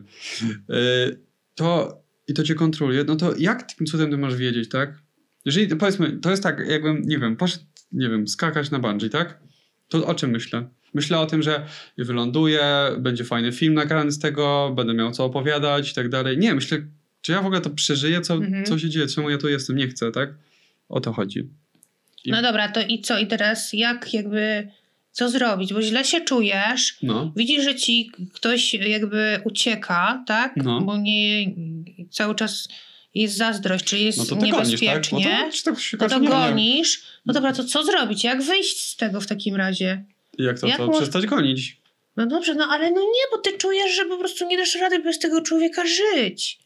Yy, 0.69 1.19
to 1.55 2.01
i 2.27 2.33
to 2.33 2.43
cię 2.43 2.55
kontroluje, 2.55 3.03
no 3.03 3.15
to 3.15 3.35
jak 3.37 3.73
tym 3.73 3.87
cudem 3.87 4.11
ty 4.11 4.17
masz 4.17 4.35
wiedzieć, 4.35 4.69
tak? 4.69 5.01
Jeżeli, 5.45 5.75
powiedzmy, 5.75 6.17
to 6.21 6.29
jest 6.31 6.43
tak, 6.43 6.67
jakbym, 6.67 7.01
nie 7.01 7.19
wiem, 7.19 7.35
poszedł, 7.35 7.63
nie 7.91 8.09
wiem, 8.09 8.27
skakać 8.27 8.71
na 8.71 8.79
bungee, 8.79 9.09
tak? 9.09 9.39
To 9.87 10.07
o 10.07 10.15
czym 10.15 10.29
myślę? 10.29 10.69
Myślę 10.93 11.19
o 11.19 11.25
tym, 11.25 11.41
że 11.41 11.65
wyląduję, 11.97 12.63
będzie 12.99 13.23
fajny 13.23 13.51
film 13.51 13.73
nagrany 13.73 14.11
z 14.11 14.19
tego, 14.19 14.73
będę 14.75 14.93
miał 14.93 15.11
co 15.11 15.25
opowiadać 15.25 15.91
i 15.91 15.95
tak 15.95 16.09
dalej. 16.09 16.37
Nie, 16.37 16.55
myślę, 16.55 16.87
czy 17.21 17.31
ja 17.31 17.41
w 17.41 17.45
ogóle 17.45 17.61
to 17.61 17.69
przeżyję, 17.69 18.21
co, 18.21 18.33
Mhm. 18.33 18.65
co 18.65 18.79
się 18.79 18.89
dzieje, 18.89 19.07
czemu 19.07 19.29
ja 19.29 19.37
tu 19.37 19.49
jestem, 19.49 19.75
nie 19.75 19.87
chcę, 19.87 20.11
tak? 20.11 20.29
O 20.89 20.99
to 21.01 21.13
chodzi. 21.13 21.39
I- 22.25 22.31
No 22.31 22.41
dobra, 22.41 22.69
to 22.71 22.81
i 22.81 23.01
co? 23.01 23.19
I 23.19 23.27
teraz 23.27 23.73
jak 23.73 24.13
jakby, 24.13 24.67
co 25.11 25.29
zrobić? 25.29 25.73
Bo 25.73 25.81
źle 25.81 26.05
się 26.05 26.21
czujesz, 26.21 26.97
No, 27.03 27.31
widzisz, 27.35 27.63
że 27.63 27.75
ci 27.75 28.11
ktoś 28.33 28.73
jakby 28.73 29.39
ucieka, 29.43 30.23
tak? 30.27 30.53
No. 30.57 30.81
Bo 30.81 30.97
nie 30.97 31.51
cały 32.11 32.35
czas 32.35 32.67
jest 33.15 33.37
zazdrość, 33.37 33.85
czy 33.85 33.99
jest 33.99 34.17
no 34.17 34.25
to 34.25 34.35
ty 34.35 34.47
gonisz, 34.47 34.51
tak? 34.53 34.61
niebezpiecznie. 34.81 35.39
No 35.65 35.73
to, 35.73 35.81
czy 35.81 35.97
tak 35.97 36.09
No 36.11 36.15
to 36.17 36.21
wie. 36.23 36.27
gonisz. 36.29 37.01
No 37.25 37.33
dobra, 37.33 37.53
to 37.53 37.63
co 37.63 37.83
zrobić? 37.83 38.23
Jak 38.23 38.41
wyjść 38.43 38.83
z 38.83 38.95
tego 38.95 39.21
w 39.21 39.27
takim 39.27 39.55
razie? 39.55 40.03
Jak 40.37 40.59
to, 40.59 40.67
Jak 40.67 40.77
to 40.77 40.89
przestać 40.89 41.25
gonić? 41.25 41.77
No 42.17 42.27
dobrze, 42.27 42.55
no 42.55 42.67
ale 42.71 42.91
no 42.91 43.01
nie, 43.01 43.23
bo 43.31 43.37
ty 43.37 43.57
czujesz, 43.57 43.95
że 43.95 44.05
po 44.05 44.17
prostu 44.17 44.47
nie 44.47 44.57
dasz 44.57 44.75
rady 44.75 44.99
bez 44.99 45.19
tego 45.19 45.41
człowieka 45.41 45.83
żyć. 45.85 46.59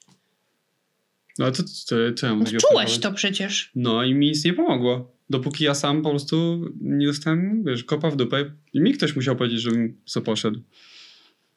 No 1.39 1.45
ale 1.45 1.53
to, 1.53 1.63
to, 1.63 1.95
to 2.19 2.25
ja 2.25 2.31
mam 2.31 2.39
No, 2.39 2.45
takiego 2.45 2.61
czułeś 2.69 2.97
to 2.97 3.11
przecież. 3.13 3.71
No 3.75 4.03
i 4.03 4.13
mi 4.13 4.27
nic 4.27 4.45
nie 4.45 4.53
pomogło. 4.53 5.11
Dopóki 5.29 5.63
ja 5.63 5.73
sam 5.73 6.01
po 6.01 6.09
prostu 6.09 6.65
nie 6.81 7.07
dostałem, 7.07 7.63
wiesz, 7.63 7.83
kopa 7.83 8.09
w 8.09 8.15
dupę 8.15 8.45
i 8.73 8.81
mi 8.81 8.93
ktoś 8.93 9.15
musiał 9.15 9.35
powiedzieć, 9.35 9.61
żebym 9.61 9.97
co 10.05 10.21
poszedł. 10.21 10.61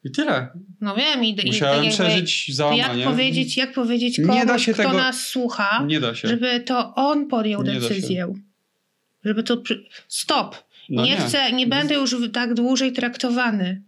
I 0.05 0.11
tyle. 0.11 0.49
No 0.81 0.97
wiem, 0.97 1.25
i, 1.25 1.29
i 1.29 1.47
Musiałem 1.47 1.77
tak 1.77 1.85
jakby, 1.99 2.05
przeżyć 2.05 2.55
załamanie. 2.55 3.01
jak 3.03 3.11
powiedzieć, 3.11 3.57
jak 3.57 3.73
powiedzieć 3.73 4.19
Nie 4.19 4.25
komuś, 4.27 4.47
da 4.47 4.59
się 4.59 4.73
kto 4.73 4.83
tego- 4.83 4.97
nas 4.97 5.27
słucha, 5.27 5.85
Nie 5.87 6.01
da 6.01 6.15
się. 6.15 6.29
żeby 6.29 6.61
to 6.61 6.95
on 6.95 7.27
podjął 7.29 7.63
Nie 7.63 7.73
decyzję. 7.81 8.35
Żeby 9.25 9.43
to... 9.43 9.57
Przy... 9.57 9.85
Stop! 10.09 10.57
No 10.89 11.05
nie, 11.05 11.17
chcę, 11.17 11.53
nie 11.53 11.67
będę 11.67 11.95
już 11.95 12.17
tak 12.33 12.55
dłużej 12.55 12.93
traktowany. 12.93 13.83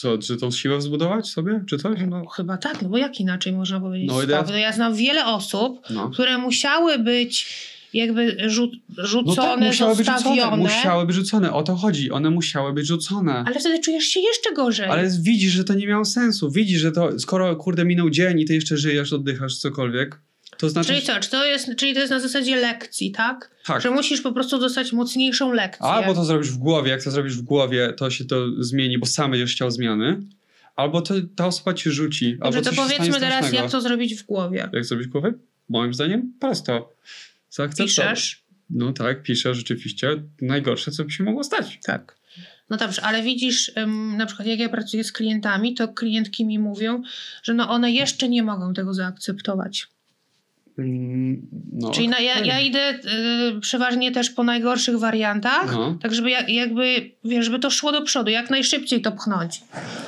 Co, 0.00 0.18
czy 0.18 0.36
tą 0.36 0.50
siłę 0.50 0.80
zbudować 0.80 1.28
sobie, 1.28 1.64
czy 1.68 1.78
coś? 1.78 1.98
No 2.08 2.26
chyba 2.26 2.56
tak, 2.56 2.82
no 2.82 2.88
bo 2.88 2.98
jak 2.98 3.20
inaczej 3.20 3.52
można 3.52 3.80
powiedzieć 3.80 4.08
No, 4.08 4.14
no, 4.14 4.22
stop? 4.22 4.48
No, 4.50 4.56
ja 4.56 4.72
znam 4.72 4.94
wiele 4.94 5.26
osób, 5.26 5.80
No. 5.90 6.10
które 6.10 6.38
musiały 6.38 6.98
być 6.98 7.46
jakby 7.94 8.36
rzu- 8.48 8.70
No 8.98 9.06
rzucone, 9.06 9.36
tak, 9.36 9.60
musiały 9.60 9.96
być 9.96 10.06
zostawione, 10.06 10.42
rzucone. 10.42 10.56
Musiały 10.62 11.06
być 11.06 11.16
rzucone. 11.16 11.52
O 11.52 11.62
to 11.62 11.76
chodzi. 11.76 12.10
One 12.10 12.30
musiały 12.30 12.72
być 12.72 12.86
rzucone. 12.86 13.44
ale 13.46 13.60
wtedy 13.60 13.78
czujesz 13.78 14.04
się 14.04 14.20
jeszcze 14.20 14.52
gorzej. 14.54 14.86
Ale 14.88 15.10
widzisz, 15.20 15.52
że 15.52 15.64
to 15.64 15.74
nie 15.74 15.86
miało 15.86 16.04
sensu. 16.04 16.50
Widzisz, 16.50 16.80
że 16.80 16.92
to 16.92 17.18
skoro 17.18 17.56
kurde 17.56 17.84
minął 17.84 18.10
dzień 18.10 18.40
i 18.40 18.44
ty 18.44 18.54
jeszcze 18.54 18.76
żyjesz, 18.76 19.12
oddychasz, 19.12 19.58
cokolwiek, 19.58 20.20
to 20.60 20.68
znaczy. 20.68 20.88
Czyli 20.88 21.02
co, 21.02 21.20
czy 21.20 21.30
to 21.30 21.44
jest, 21.44 21.76
czyli 21.76 21.94
to 21.94 22.00
jest 22.00 22.10
na 22.10 22.20
zasadzie 22.20 22.56
lekcji, 22.56 23.10
tak? 23.10 23.50
Tak. 23.66 23.82
Że 23.82 23.90
musisz 23.90 24.20
po 24.20 24.32
prostu 24.32 24.58
dostać 24.58 24.92
mocniejszą 24.92 25.52
lekcję. 25.52 25.86
Albo 25.86 26.14
to 26.14 26.24
zrobisz 26.24 26.50
w 26.50 26.56
głowie, 26.56 26.90
jak 26.90 27.04
to 27.04 27.10
zrobisz 27.10 27.36
w 27.36 27.42
głowie, 27.42 27.92
to 27.96 28.10
się 28.10 28.24
to 28.24 28.46
zmieni, 28.58 28.98
bo 28.98 29.06
sam 29.06 29.30
będziesz 29.30 29.52
chciał 29.52 29.70
zmiany. 29.70 30.20
Albo 30.76 31.02
to, 31.02 31.14
ta 31.36 31.46
osoba 31.46 31.74
ci 31.74 31.90
rzuci. 31.90 32.36
Dobrze, 32.38 32.58
albo 32.58 32.70
to 32.70 32.76
powiedzmy 32.76 33.06
teraz, 33.06 33.20
strasznego. 33.20 33.56
jak 33.56 33.70
to 33.70 33.80
zrobić 33.80 34.14
w 34.14 34.26
głowie. 34.26 34.68
Jak 34.72 34.84
zrobić 34.84 35.06
w 35.06 35.10
głowie? 35.10 35.32
Moim 35.68 35.94
zdaniem 35.94 36.32
prosto. 36.40 36.92
Zaakceptować. 37.50 37.88
Piszesz? 37.88 38.44
No 38.70 38.92
tak, 38.92 39.22
piszę 39.22 39.54
rzeczywiście. 39.54 40.22
Najgorsze, 40.42 40.90
co 40.90 41.04
by 41.04 41.10
się 41.10 41.24
mogło 41.24 41.44
stać. 41.44 41.78
Tak. 41.82 42.16
No 42.70 42.76
dobrze, 42.76 43.02
ale 43.02 43.22
widzisz, 43.22 43.72
ym, 43.76 44.16
na 44.16 44.26
przykład 44.26 44.48
jak 44.48 44.58
ja 44.58 44.68
pracuję 44.68 45.04
z 45.04 45.12
klientami, 45.12 45.74
to 45.74 45.88
klientki 45.88 46.44
mi 46.44 46.58
mówią, 46.58 47.02
że 47.42 47.54
no 47.54 47.70
one 47.70 47.92
jeszcze 47.92 48.28
nie 48.28 48.42
mogą 48.42 48.74
tego 48.74 48.94
zaakceptować. 48.94 49.88
Mm, 50.78 51.46
No, 51.72 51.90
Czyli 51.90 52.08
na, 52.08 52.20
ja, 52.20 52.40
ja 52.40 52.60
idę 52.60 52.94
y, 53.56 53.60
przeważnie 53.60 54.12
też 54.12 54.30
po 54.30 54.44
najgorszych 54.44 54.98
wariantach, 54.98 55.72
No. 55.72 55.98
tak 56.02 56.14
żeby 56.14 56.30
jak, 56.30 56.48
jakby, 56.48 57.10
wiesz, 57.24 57.44
żeby 57.44 57.58
to 57.58 57.70
szło 57.70 57.92
do 57.92 58.02
przodu, 58.02 58.30
jak 58.30 58.50
najszybciej 58.50 59.02
to 59.02 59.12
pchnąć. 59.12 59.60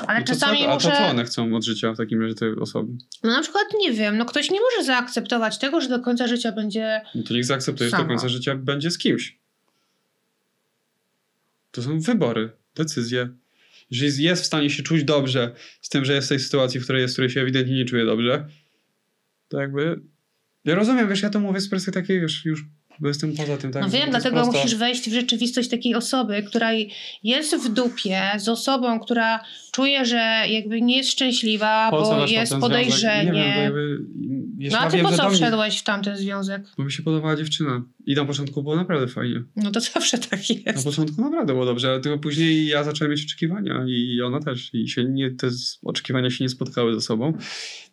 Ale 0.07 0.21
No 0.21 0.27
to 0.27 0.33
czasami 0.33 0.59
co, 0.59 0.71
a 0.71 0.75
muszę... 0.75 0.89
to 0.91 0.97
co 0.97 1.07
one 1.07 1.25
chcą 1.25 1.57
od 1.57 1.65
życia 1.65 1.93
w 1.93 1.97
takim 1.97 2.23
razie, 2.23 2.35
te 2.35 2.53
osoby? 2.61 2.93
No 3.23 3.31
na 3.31 3.43
przykład, 3.43 3.65
nie 3.81 3.93
wiem, 3.93 4.19
no 4.19 4.25
ktoś 4.25 4.51
nie 4.51 4.59
może 4.61 4.85
zaakceptować 4.87 5.59
tego, 5.59 5.81
że 5.81 5.89
do 5.89 6.01
końca 6.01 6.27
życia 6.27 6.53
będzie... 6.53 7.01
No 7.15 7.23
to 7.23 7.35
niech 7.35 7.45
zaakceptuje, 7.45 7.91
że 7.91 7.97
do 7.97 8.05
końca 8.05 8.29
życia 8.29 8.55
będzie 8.57 8.91
z 8.91 8.99
kimś. 8.99 9.37
To 11.71 11.83
są 11.83 12.01
wybory, 12.01 12.51
decyzje. 12.75 13.29
Jeżeli 13.91 14.25
jest 14.25 14.43
w 14.43 14.47
stanie 14.47 14.71
się 14.71 14.83
czuć 14.83 15.05
dobrze 15.05 15.55
z 15.81 15.89
tym, 15.89 16.05
że 16.05 16.13
jest 16.13 16.27
w 16.27 16.29
tej 16.29 16.41
sytuacji, 16.41 16.81
w 16.81 16.85
której 16.85 17.03
jest, 17.03 17.15
w 17.15 17.17
której 17.17 17.31
się 17.31 17.41
ewidentnie 17.41 17.77
nie 17.77 17.85
czuje 17.85 18.05
dobrze, 18.05 18.49
to 19.49 19.61
jakby... 19.61 20.01
Ja 20.65 20.75
rozumiem, 20.75 21.09
wiesz, 21.09 21.23
ja 21.23 21.31
to 21.31 21.41
mówię 21.41 21.61
z 21.61 21.69
perspektywy 21.69 22.03
takiej, 22.03 22.21
wiesz, 22.21 22.45
już 22.45 22.65
bo 23.01 23.09
jestem 23.09 23.33
poza 23.37 23.57
tym, 23.57 23.73
tak? 23.73 23.83
No 23.83 23.89
wiem, 23.89 24.11
dlatego 24.11 24.37
prosto. 24.37 24.53
musisz 24.53 24.75
wejść 24.75 25.11
w 25.11 25.13
rzeczywistość 25.13 25.69
takiej 25.69 25.95
osoby, 25.95 26.43
która 26.43 26.71
jest 27.23 27.57
w 27.57 27.69
dupie 27.69 28.23
z 28.37 28.49
osobą, 28.49 29.01
która 29.01 29.41
czuje, 29.73 30.05
że 30.05 30.43
jakby 30.49 30.83
nie 30.83 30.97
jest 30.97 31.11
szczęśliwa, 31.11 31.91
Po 31.91 32.03
bo 32.03 32.27
jest 32.27 32.33
związek? 32.33 32.61
podejrzenie. 32.61 33.25
Nie 33.25 33.33
wiem, 33.33 33.63
jakby... 33.63 33.99
No 34.59 34.79
a 34.79 34.91
ty 34.91 34.97
wiem, 34.97 35.07
po 35.07 35.13
co 35.13 35.31
wszedłeś 35.31 35.79
w 35.79 35.83
tamten 35.83 36.17
związek? 36.17 36.63
Bo 36.79 36.85
mi 36.85 36.93
się 36.93 37.03
podobała 37.03 37.37
dziewczyna. 37.37 37.83
I 38.07 38.15
na 38.15 38.25
początku 38.25 38.63
było 38.63 38.77
naprawdę 38.77 39.09
fajnie. 39.09 39.43
No 39.57 39.71
to 39.71 39.81
zawsze 39.81 40.19
tak 40.19 40.41
Na 40.67 40.73
jest. 40.73 40.85
początku 40.85 41.23
naprawdę 41.23 41.53
było 41.53 41.65
dobrze, 41.65 41.91
ale 41.91 42.01
tylko 42.01 42.19
później 42.19 42.67
ja 42.67 42.85
zacząłem 42.85 43.11
mieć 43.11 43.25
oczekiwania 43.25 43.85
i 43.89 44.23
ona 44.23 44.41
też. 44.41 44.71
I 44.75 44.89
się 44.89 45.05
nie, 45.05 45.31
te 45.31 45.49
oczekiwania 45.85 46.31
się 46.31 46.45
nie 46.45 46.49
spotkały 46.49 46.95
ze 46.95 47.01
sobą. 47.01 47.39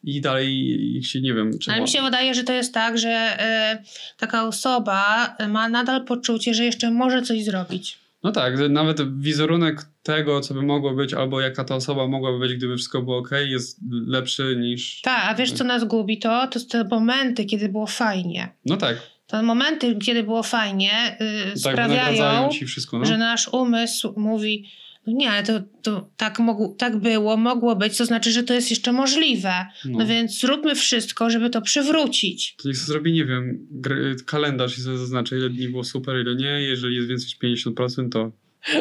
I 0.04 0.22
dalej 0.22 0.52
ich 0.98 1.08
się 1.08 1.22
nie 1.22 1.34
wiem, 1.34 1.60
czemu. 1.60 1.74
Ale 1.74 1.82
mi 1.82 1.90
się 1.90 2.02
wydaje, 2.02 2.34
że 2.34 2.44
to 2.44 2.54
jest 2.54 2.74
tak, 2.74 2.98
że 2.98 3.10
e, 3.10 3.84
taka 4.18 4.48
osoba 4.48 5.36
ma 5.50 5.70
nadal 5.70 6.06
poczucie, 6.06 6.54
że 6.54 6.66
jeszcze 6.66 6.92
może 6.92 7.22
coś 7.22 7.44
zrobić. 7.44 7.98
No 8.24 8.32
tak, 8.32 8.54
nawet 8.70 9.20
wizerunek 9.20 9.86
tego, 10.04 10.42
co 10.42 10.54
by 10.54 10.62
mogło 10.62 10.94
być, 10.94 11.14
albo 11.14 11.42
jaka 11.42 11.64
ta 11.64 11.76
osoba 11.76 12.08
mogłaby 12.08 12.40
być, 12.40 12.54
gdyby 12.56 12.76
wszystko 12.76 13.02
było 13.02 13.18
ok, 13.18 13.30
jest 13.46 13.80
lepszy 13.92 14.56
niż. 14.60 15.02
Tak, 15.02 15.24
a 15.28 15.36
wiesz 15.36 15.52
co 15.52 15.64
nas 15.64 15.84
gubi 15.84 16.18
to? 16.18 16.48
To 16.48 16.60
te 16.60 16.84
momenty, 16.84 17.46
kiedy 17.46 17.70
było 17.70 17.88
fajnie. 17.88 18.50
No 18.66 18.78
tak. 18.78 18.98
te 19.28 19.44
momenty, 19.44 19.96
kiedy 19.96 20.24
było 20.24 20.44
fajnie, 20.44 21.18
yy, 21.20 21.62
Tak, 21.64 21.74
sprawiają, 21.74 22.50
wszystko, 22.66 23.00
no. 23.00 23.06
że 23.06 23.18
nasz 23.18 23.48
umysł 23.48 24.14
mówi, 24.18 24.70
nie, 25.14 25.32
ale 25.32 25.44
to, 25.44 25.62
to 25.82 26.10
tak, 26.18 26.40
mogło, 26.40 26.76
tak 26.78 26.98
było, 26.98 27.38
mogło 27.38 27.76
być, 27.76 27.98
to 27.98 28.06
znaczy, 28.06 28.32
że 28.32 28.44
to 28.44 28.54
jest 28.54 28.70
jeszcze 28.70 28.92
możliwe. 28.92 29.66
No. 29.86 30.00
No. 30.00 30.06
więc 30.06 30.40
zróbmy 30.40 30.76
wszystko, 30.76 31.30
żeby 31.30 31.50
to 31.50 31.62
przywrócić. 31.62 32.56
To 32.56 32.68
niech 32.68 32.78
zrobi, 32.78 33.14
nie 33.14 33.26
wiem, 33.26 33.68
kalendarz 34.26 34.78
i 34.78 34.82
sobie 34.82 34.98
zaznaczy, 34.98 35.38
ile 35.38 35.50
dni 35.50 35.70
było 35.70 35.84
super, 35.84 36.22
ile 36.22 36.36
nie. 36.36 36.62
Jeżeli 36.62 36.96
jest 36.96 37.08
więcej 37.08 37.52
niż 37.52 37.66
50%, 37.66 38.10
to. 38.10 38.32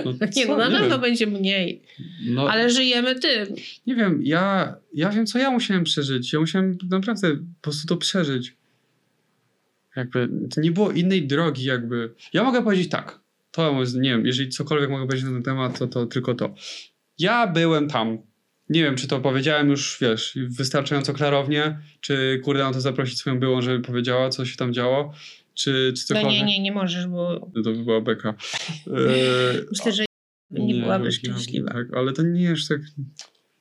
No, 0.05 0.13
Nie, 0.37 0.47
no 0.47 0.57
na 0.57 0.71
pewno 0.71 0.99
będzie 0.99 1.27
mniej, 1.27 1.83
No, 2.27 2.51
ale 2.51 2.71
żyjemy 2.71 3.15
tym. 3.15 3.47
Nie 3.87 3.95
wiem, 3.95 4.21
ja, 4.25 4.75
ja 4.95 5.11
wiem, 5.11 5.27
co 5.27 5.39
ja 5.39 5.51
musiałem 5.51 5.85
przeżyć. 5.85 6.33
Ja 6.33 6.41
musiałem 6.41 6.79
naprawdę 6.91 7.37
po 7.37 7.63
prostu 7.63 7.87
to 7.87 7.97
przeżyć. 7.97 8.57
Jakby 9.97 10.29
to 10.55 10.61
nie 10.61 10.71
było 10.71 10.91
innej 10.91 11.27
drogi, 11.27 11.65
jakby. 11.65 12.15
Ja 12.33 12.45
mogę 12.45 12.63
powiedzieć 12.63 12.89
tak. 12.89 13.21
To 13.51 13.81
jest- 13.81 13.97
nie 13.97 14.11
wiem, 14.11 14.27
jeżeli 14.27 14.49
cokolwiek 14.49 14.91
mogę 14.91 15.07
powiedzieć 15.07 15.25
na 15.27 15.33
ten 15.33 15.43
temat, 15.43 15.79
to, 15.79 15.87
to 15.87 16.07
tylko 16.07 16.35
to. 16.35 16.55
Ja 17.19 17.47
byłem 17.47 17.89
tam. 17.89 18.19
Nie 18.69 18.83
wiem, 18.83 18.97
czy 18.97 19.09
to 19.09 19.21
powiedziałem 19.21 19.71
już, 19.71 19.99
wiesz, 20.01 20.39
wystarczająco 20.49 21.13
klarownie, 21.15 21.79
czy 22.01 22.41
kurde 22.45 22.63
mam 22.65 22.73
to 22.73 22.81
zaprosić 22.81 23.19
swoją 23.19 23.41
byłą, 23.41 23.63
żeby 23.63 23.81
powiedziała, 23.85 24.29
co 24.31 24.45
się 24.45 24.57
tam 24.57 24.73
działo, 24.73 25.15
czy, 25.55 25.93
czy 25.97 26.15
No 26.15 26.21
cokolwiek. 26.21 26.41
nie, 26.41 26.47
nie, 26.47 26.61
nie 26.63 26.73
możesz, 26.73 27.07
bo 27.07 27.51
No 27.55 27.63
to 27.63 27.73
by 27.73 27.85
była 27.85 28.01
beka. 28.01 28.35
Eee, 28.87 29.61
myślę, 29.73 29.93
że 29.93 30.05
nie, 30.51 30.75
byłaby 30.83 31.05
ja- 31.05 31.11
szczęśliwa. 31.11 31.73
Tak, 31.73 31.87
ale 31.97 32.13
to 32.13 32.23
nie 32.23 32.43
jest 32.43 32.69
tak. 32.69 32.81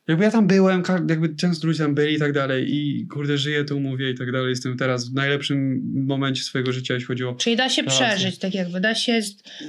Jakby 0.08 0.24
ja 0.24 0.32
tam 0.32 0.48
byłem, 0.48 0.84
jakby 1.10 1.36
często 1.36 1.68
ludzie 1.68 1.84
tam 1.84 1.96
byli 1.96 2.16
i 2.16 2.20
tak 2.20 2.34
dalej, 2.34 2.76
i 2.76 3.08
kurde, 3.08 3.38
żyję, 3.38 3.66
to 3.66 3.80
mówię 3.80 4.12
i 4.12 4.16
tak 4.16 4.32
dalej. 4.32 4.50
Jestem 4.50 4.78
teraz 4.78 5.10
w 5.10 5.14
najlepszym 5.14 5.82
momencie 6.08 6.44
swojego 6.44 6.72
życia, 6.72 6.94
jeśli 6.94 7.08
chodzi 7.08 7.24
o. 7.24 7.36
Czyli 7.36 7.56
da 7.56 7.70
się 7.70 7.84
Pracę. 7.84 7.98
przeżyć, 7.98 8.38
tak 8.38 8.54
jakby, 8.54 8.80
da 8.80 8.96
się... 8.96 9.20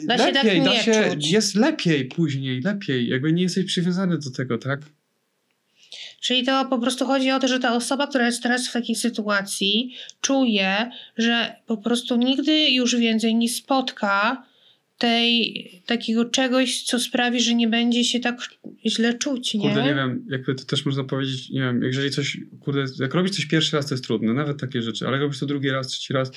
Da 0.07 0.19
się 0.19 0.33
tak 0.33 0.45
lepiej, 0.45 0.63
da 0.63 0.73
nie 0.73 0.83
się, 0.83 1.11
czuć. 1.11 1.31
jest 1.31 1.55
lepiej 1.55 2.05
później, 2.05 2.61
lepiej. 2.61 3.09
Jakby 3.09 3.33
nie 3.33 3.43
jesteś 3.43 3.65
przywiązany 3.65 4.19
do 4.19 4.31
tego, 4.31 4.59
tak? 4.59 4.81
Czyli 6.21 6.45
to 6.45 6.65
po 6.65 6.79
prostu 6.79 7.07
chodzi 7.07 7.31
o 7.31 7.39
to, 7.39 7.49
że 7.49 7.59
ta 7.59 7.75
osoba, 7.75 8.07
która 8.07 8.27
jest 8.27 8.43
teraz 8.43 8.69
w 8.69 8.73
takiej 8.73 8.97
sytuacji, 8.97 9.95
czuje, 10.21 10.91
że 11.17 11.57
po 11.67 11.77
prostu 11.77 12.17
nigdy 12.17 12.71
już 12.71 12.97
więcej 12.97 13.35
nie 13.35 13.49
spotka 13.49 14.43
tej, 14.99 15.83
takiego 15.87 16.25
czegoś, 16.25 16.83
co 16.83 16.99
sprawi, 16.99 17.41
że 17.41 17.55
nie 17.55 17.69
będzie 17.69 18.05
się 18.05 18.21
tak 18.21 18.37
źle 18.87 19.19
czuć, 19.19 19.55
nie? 19.55 19.61
Kurde, 19.61 19.85
nie 19.85 19.95
wiem, 19.95 20.27
jakby 20.31 20.55
to 20.55 20.65
też 20.65 20.87
można 20.87 21.05
powiedzieć, 21.05 21.51
nie 21.51 21.61
wiem, 21.61 21.83
jeżeli 21.83 22.11
coś, 22.11 22.39
kurde, 22.61 22.85
jak 23.01 23.15
robisz 23.15 23.33
coś 23.33 23.47
pierwszy 23.47 23.77
raz, 23.77 23.87
to 23.87 23.95
jest 23.95 24.05
trudne, 24.05 24.35
nawet 24.35 24.61
takie 24.61 24.83
rzeczy, 24.83 25.07
ale 25.07 25.17
jak 25.17 25.23
robisz 25.23 25.41
to 25.41 25.47
drugi 25.47 25.71
raz, 25.71 25.89
trzeci 25.89 26.13
raz, 26.13 26.33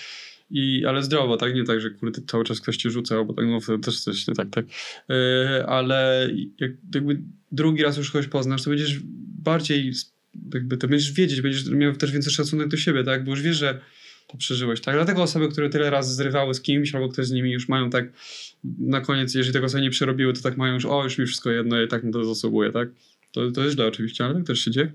i, 0.49 0.86
ale 0.86 1.03
zdrowo, 1.03 1.38
tak? 1.38 1.55
Nie 1.55 1.64
tak, 1.64 1.82
że 1.82 1.89
kurde, 1.89 2.22
cały 2.28 2.43
czas 2.43 2.62
ktoś 2.62 2.78
cię 2.78 2.89
rzuca, 2.89 3.24
bo 3.24 3.34
tak, 3.34 3.45
no 3.45 3.78
też 3.78 4.01
coś 4.01 4.26
tak, 4.26 4.49
tak. 4.49 4.66
Yy, 5.09 5.66
ale 5.66 6.30
jak, 6.59 6.72
jakby 6.93 7.22
drugi 7.51 7.84
raz 7.84 7.97
już 7.97 8.12
kogoś 8.12 8.28
poznasz, 8.28 8.64
to 8.64 8.70
będziesz 8.70 8.99
bardziej, 9.43 9.91
jakby 10.53 10.78
to 10.78 10.88
będziesz 10.88 11.12
wiedzieć, 11.12 11.41
będziesz 11.41 11.70
miał 11.70 11.95
też 11.95 12.12
więcej 12.12 12.34
szacunek 12.34 12.68
do 12.68 12.78
siebie, 12.78 13.03
tak? 13.03 13.24
Bo 13.24 13.32
już 13.32 13.41
wiesz, 13.41 13.57
że 13.57 13.82
przeżyłeś, 14.38 14.82
tak? 14.82 14.96
Dlatego 14.96 15.22
osoby, 15.22 15.50
które 15.50 15.70
tyle 15.70 15.90
razy 15.90 16.14
zrywały 16.14 16.54
z 16.54 16.62
kimś, 16.62 16.96
albo 16.96 17.10
ktoś 17.10 17.26
z 17.26 17.32
nimi 17.32 17.52
już 17.52 17.70
mają 17.70 17.90
tak 17.90 18.06
na 18.80 19.02
koniec, 19.02 19.36
jeżeli 19.36 19.54
tego 19.54 19.70
sobie 19.70 19.84
nie 19.84 19.90
przerobiły, 19.90 20.34
to 20.34 20.42
tak 20.42 20.58
mają 20.58 20.74
już, 20.74 20.86
o, 20.86 21.04
już 21.04 21.18
mi 21.18 21.26
wszystko 21.26 21.52
jedno 21.52 21.82
i 21.82 21.88
tak 21.88 22.04
na 22.04 22.12
to 22.12 22.26
zasługuje, 22.26 22.72
tak? 22.72 22.90
To, 23.32 23.52
to 23.52 23.64
jest 23.64 23.76
źle 23.76 23.88
oczywiście, 23.88 24.26
ale 24.26 24.34
tak 24.34 24.46
też 24.46 24.60
się 24.60 24.72
dzieje. 24.72 24.92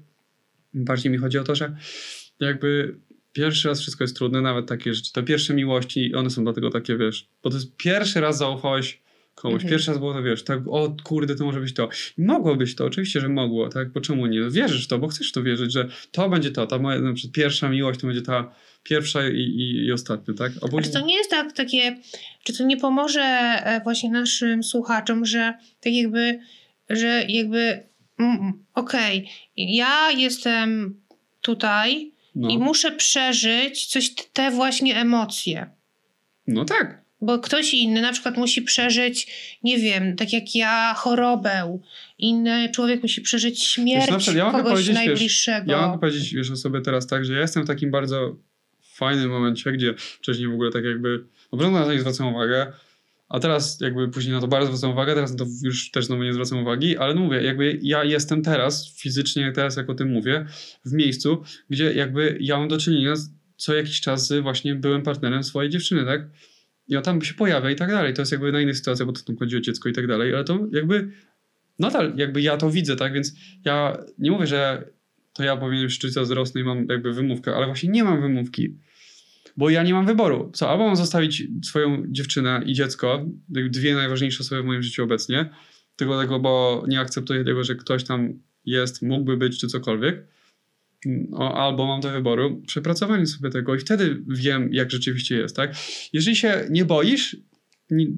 Bardziej 0.75 1.13
mi 1.13 1.19
chodzi 1.19 1.39
o 1.39 1.45
to, 1.45 1.55
że 1.55 1.77
jakby 2.41 2.95
pierwszy 3.33 3.69
raz 3.69 3.81
wszystko 3.81 4.05
jest 4.05 4.17
trudne, 4.17 4.41
nawet 4.41 4.67
takie 4.67 4.95
rzeczy. 4.95 5.13
Te 5.13 5.23
pierwsze 5.23 5.55
miłości, 5.55 6.15
one 6.15 6.31
są 6.31 6.45
dlatego 6.45 6.71
takie, 6.71 6.97
wiesz, 6.97 7.29
bo 7.43 7.51
to 7.51 7.57
jest 7.57 7.77
pierwszy 7.77 8.21
raz 8.21 8.39
zaufałeś 8.39 9.01
komuś. 9.35 9.55
Mhm. 9.55 9.71
Pierwszy 9.71 9.91
raz 9.91 9.99
było 9.99 10.15
to, 10.15 10.23
wiesz, 10.23 10.45
tak, 10.45 10.61
o 10.67 10.97
kurde, 11.05 11.35
to 11.35 11.45
może 11.45 11.61
być 11.61 11.75
to. 11.75 11.89
I 12.19 12.23
mogło 12.23 12.57
być 12.57 12.75
to, 12.75 12.85
oczywiście, 12.85 13.21
że 13.21 13.29
mogło, 13.29 13.69
tak, 13.69 13.93
bo 13.93 14.01
czemu 14.01 14.27
nie? 14.27 14.51
Wierzysz 14.51 14.85
w 14.85 14.89
to, 14.89 14.99
bo 14.99 15.09
chcesz 15.09 15.29
w 15.29 15.33
to 15.33 15.43
wierzyć, 15.43 15.73
że 15.73 15.89
to 16.13 16.29
będzie 16.29 16.51
to, 16.51 16.67
ta 16.67 16.79
moja 16.79 17.01
na 17.01 17.13
przykład 17.13 17.35
pierwsza 17.35 17.69
miłość 17.69 18.01
to 18.01 18.07
będzie 18.07 18.23
ta 18.23 18.55
pierwsza 18.89 19.29
i, 19.29 19.33
i, 19.41 19.87
i 19.87 19.93
ostatnia, 19.93 20.35
tak? 20.35 20.53
A 20.53 20.57
A 20.57 20.65
czy 20.65 20.71
później... 20.71 20.93
to 20.93 21.01
nie 21.01 21.15
jest 21.17 21.31
tak 21.31 21.53
takie, 21.53 21.97
czy 22.45 22.57
to 22.59 22.65
nie 22.65 22.77
pomoże 22.77 23.21
e, 23.23 23.81
właśnie 23.85 24.11
naszym 24.11 24.63
słuchaczom, 24.65 25.27
że 25.27 25.55
tak 25.81 25.93
jakby, 25.93 26.39
że 26.91 27.25
jakby, 27.29 27.83
mm, 28.19 28.65
okej, 28.75 29.29
ja 29.57 30.11
jestem 30.11 31.01
tutaj 31.41 32.13
No, 32.35 32.49
i 32.49 32.59
muszę 32.59 32.93
przeżyć 32.93 33.87
coś, 33.87 34.15
te 34.33 34.51
właśnie 34.51 34.97
emocje. 34.97 35.67
no 36.47 36.65
tak. 36.65 37.07
Bo 37.21 37.39
ktoś 37.39 37.75
inny 37.75 38.01
na 38.01 38.13
przykład 38.13 38.37
musi 38.37 38.63
przeżyć, 38.63 39.27
nie 39.63 39.79
wiem, 39.79 40.17
tak 40.17 40.33
jak 40.33 40.55
ja, 40.55 40.95
chorobę. 40.97 41.79
Inny 42.19 42.69
człowiek 42.75 43.03
musi 43.03 43.21
przeżyć 43.21 43.65
śmierć 43.65 44.11
na 44.11 44.19
przykład 44.19 44.37
ja 44.37 44.51
kogoś 44.51 44.63
powiedzieć, 44.73 44.89
wiesz, 44.89 44.97
najbliższego. 44.97 45.73
Ja 45.73 45.87
mogę 45.87 45.99
powiedzieć, 45.99 46.35
wiesz, 46.35 46.51
o 46.51 46.57
sobie 46.57 46.81
teraz 46.81 47.07
tak, 47.07 47.25
że 47.25 47.33
ja 47.35 47.41
jestem 47.41 47.65
w 47.65 47.67
takim 47.67 47.91
bardzo 47.91 48.37
fajnym 48.97 49.31
momencie, 49.31 49.73
gdzie 49.73 49.95
wcześniej 49.97 50.49
w 50.49 50.53
ogóle 50.53 50.71
tak 50.71 50.85
jakby, 50.85 51.25
na 51.53 51.59
początku 51.59 51.79
na 51.79 51.85
to 51.85 51.93
nie 51.93 52.01
zwracam 52.01 52.27
uwagę, 52.27 52.73
a 53.29 53.41
teraz 53.41 53.81
jakby 53.81 54.09
później 54.09 54.35
na 54.35 54.41
to 54.41 54.49
bardzo 54.49 54.67
zwracam 54.67 54.91
uwagę, 54.91 55.15
teraz 55.15 55.31
na 55.33 55.39
to 55.39 55.47
już 55.63 55.91
też 55.91 56.05
znowu 56.05 56.23
nie 56.23 56.33
zwracam 56.33 56.59
uwagi, 56.59 56.97
ale 56.97 57.15
no 57.15 57.21
mówię, 57.21 57.43
jakby 57.43 57.79
ja 57.83 58.05
jestem 58.05 58.43
teraz, 58.43 58.97
fizycznie 58.99 59.53
teraz 59.53 59.77
jak 59.77 59.91
o 59.91 59.95
tym 59.95 60.09
mówię, 60.09 60.47
w 60.85 60.93
miejscu, 60.93 61.43
gdzie 61.71 61.93
jakby 61.93 62.37
ja 62.41 62.59
mam 62.59 62.69
do 62.69 62.79
czynienia 62.79 63.17
z, 63.17 63.31
co 63.57 63.75
jakiś 63.75 64.01
czas 64.01 64.33
właśnie 64.43 64.75
byłem 64.75 65.03
partnerem 65.03 65.45
swojej 65.45 65.71
dziewczyny, 65.71 66.05
tak? 66.05 66.29
I 66.89 66.97
on 66.97 67.03
tam 67.03 67.23
się 67.23 67.35
pojawia 67.35 67.71
i 67.71 67.77
tak 67.77 67.91
dalej. 67.91 68.15
To 68.15 68.23
jest 68.23 68.33
jakby 68.33 68.53
na 68.53 68.61
innej 68.61 68.75
sytuacji, 68.75 69.07
bo 69.07 69.13
to 69.13 69.23
tam 69.23 69.37
chodzi 69.37 69.57
o 69.57 69.61
dziecko 69.61 69.89
i 69.89 69.93
tak 69.93 70.07
dalej, 70.07 70.35
ale 70.35 70.45
to 70.45 70.67
jakby 70.73 71.11
nadal 71.79 72.13
jakby 72.17 72.43
ja 72.43 72.57
to 72.57 72.71
widzę, 72.71 72.97
tak? 72.97 73.13
Więc 73.13 73.33
ja 73.65 73.99
nie 74.19 74.31
mówię, 74.31 74.47
że 74.47 74.91
to 75.33 75.45
ja 75.45 75.57
powinienem 75.57 75.91
szczuć 75.91 76.13
zazdrosny 76.13 76.61
i 76.61 76.65
mam 76.65 76.87
jakby 76.89 77.13
wymówkę, 77.13 77.57
ale 77.57 77.67
właśnie 77.67 77.89
nie 77.89 78.05
mam 78.05 78.21
wymówki. 78.21 78.77
Bo 79.57 79.71
ja 79.71 79.83
nie 79.83 79.95
mam 79.95 80.07
wyboru. 80.07 80.51
Co, 80.55 80.71
albo 80.71 80.87
mam 80.87 80.97
zostawić 80.97 81.43
swoją 81.65 82.03
dziewczynę 82.09 82.63
i 82.67 82.73
dziecko, 82.73 83.27
dwie 83.49 83.95
najważniejsze 83.95 84.41
osoby 84.41 84.63
w 84.63 84.65
moim 84.65 84.83
życiu 84.83 85.05
obecnie, 85.05 85.51
tylko 85.97 86.21
tego, 86.21 86.41
bo 86.41 86.85
nie 86.89 87.01
akceptuję 87.01 87.45
tego, 87.45 87.65
że 87.65 87.75
ktoś 87.75 88.05
tam 88.05 88.33
jest, 88.65 89.03
mógłby 89.03 89.37
być, 89.37 89.61
czy 89.61 89.67
cokolwiek. 89.67 90.27
No, 91.07 91.55
albo 91.55 91.87
mam 91.87 92.01
do 92.01 92.11
wyboru 92.11 92.63
przepracowanie 92.67 93.27
sobie 93.27 93.51
tego 93.51 93.75
i 93.75 93.79
wtedy 93.79 94.23
wiem, 94.29 94.69
jak 94.73 94.91
rzeczywiście 94.91 95.37
jest, 95.37 95.57
tak? 95.57 95.75
Jeżeli 96.13 96.37
się 96.37 96.67
nie 96.71 96.85
boisz, 96.85 97.37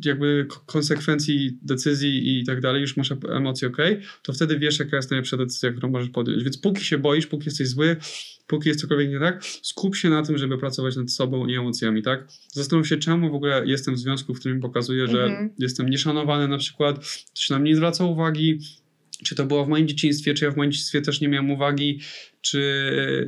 jakby 0.05 0.47
konsekwencji 0.66 1.59
decyzji 1.62 2.41
i 2.41 2.45
tak 2.45 2.61
dalej, 2.61 2.80
już 2.80 2.97
masz 2.97 3.12
emocje 3.30 3.68
ok, 3.68 3.76
to 4.22 4.32
wtedy 4.32 4.59
wiesz, 4.59 4.78
jaka 4.78 4.97
jest 4.97 5.11
najlepsza 5.11 5.36
decyzja, 5.36 5.72
którą 5.72 5.91
możesz 5.91 6.11
podjąć. 6.11 6.45
Więc 6.45 6.59
póki 6.59 6.84
się 6.84 6.99
boisz, 6.99 7.26
póki 7.26 7.45
jesteś 7.45 7.68
zły, 7.68 7.97
póki 8.49 8.68
jest 8.68 8.80
cokolwiek 8.80 9.11
nie 9.11 9.20
tak, 9.20 9.44
skup 9.44 9.96
się 9.96 10.11
na 10.11 10.22
tym, 10.22 10.38
żeby 10.38 10.59
pracować 10.59 10.96
nad 10.96 11.11
sobą 11.11 11.46
i 11.46 11.57
emocjami, 11.57 12.03
tak? 12.03 12.28
Zastanów 12.53 12.88
się, 12.88 12.96
czemu 12.96 13.30
w 13.30 13.34
ogóle 13.34 13.62
jestem 13.66 13.94
w 13.94 13.99
związku, 13.99 14.34
w 14.34 14.40
którym 14.40 14.61
pokazuję, 14.61 15.07
że 15.07 15.24
Mhm. 15.24 15.51
jestem 15.59 15.88
nieszanowany 15.90 16.49
na 16.49 16.59
przykład, 16.59 17.05
czy 17.34 17.53
na 17.53 17.59
mnie 17.59 17.70
nie 17.70 17.76
zwraca 17.76 18.05
uwagi, 18.05 18.59
czy 19.24 19.34
to 19.34 19.46
było 19.46 19.64
w 19.64 19.68
moim 19.68 19.88
dzieciństwie, 19.88 20.34
czy 20.34 20.44
ja 20.44 20.51
w 20.51 20.57
moim 20.57 20.72
dzieciństwie 20.72 21.03
też 21.03 21.20
nie 21.20 21.28
miałem 21.28 21.51
uwagi, 21.51 22.01
czy 22.41 22.59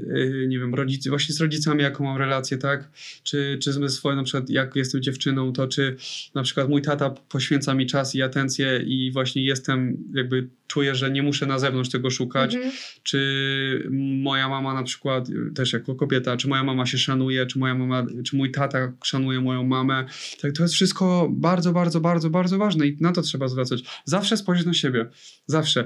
yy, 0.07 0.47
nie 0.49 0.59
wiem, 0.59 0.75
rodzice, 0.75 1.11
właśnie 1.11 1.35
z 1.35 1.41
rodzicami 1.41 1.83
jaką 1.83 2.05
mam 2.05 2.17
relację, 2.17 2.59
tak? 2.59 2.91
Czy, 3.23 3.59
czy 3.63 3.73
ze 3.73 3.89
swoją, 3.89 4.17
na 4.17 4.23
przykład 4.23 4.51
jak 4.51 4.77
jestem 4.77 5.03
dziewczyną, 5.03 5.53
to 5.53 5.69
czy 5.69 5.97
na 6.35 6.43
przykład 6.43 6.69
mój 6.69 6.83
tata 6.83 7.11
poświęca 7.11 7.75
mi 7.75 7.87
czas 7.87 8.15
i 8.15 8.23
atencję 8.23 8.83
i 8.87 9.11
właśnie 9.13 9.45
jestem, 9.45 9.97
jakby 10.15 10.49
czuję, 10.67 10.95
że 10.95 11.11
nie 11.11 11.23
muszę 11.23 11.47
na 11.47 11.59
zewnątrz 11.59 11.91
tego 11.91 12.11
szukać, 12.11 12.55
Mhm. 12.55 12.73
czy 13.03 13.91
moja 14.23 14.49
mama 14.49 14.75
na 14.75 14.83
przykład, 14.83 15.29
y, 15.29 15.53
też 15.55 15.73
jako 15.73 15.95
kobieta, 15.95 16.37
czy 16.37 16.49
moja 16.49 16.65
mama 16.65 16.87
się 16.87 16.99
szanuje, 16.99 17.47
czy 17.47 17.59
moja 17.59 17.75
mama, 17.75 18.07
czy 18.25 18.37
mój 18.37 18.51
tata 18.51 18.93
szanuje 19.05 19.41
moją 19.41 19.65
mamę. 19.65 20.07
Tak, 20.41 20.53
to 20.53 20.63
jest 20.63 20.75
wszystko 20.75 21.29
bardzo, 21.33 21.73
bardzo, 21.73 22.01
bardzo, 22.01 22.31
bardzo 22.31 22.59
ważne 22.59 22.87
i 22.87 22.97
na 23.01 23.13
to 23.13 23.23
trzeba 23.23 23.49
zwracać. 23.49 23.83
Zawsze 24.05 24.37
spojrzeć 24.37 24.67
na 24.67 24.75
siebie. 24.75 25.07
Zawsze. 25.47 25.85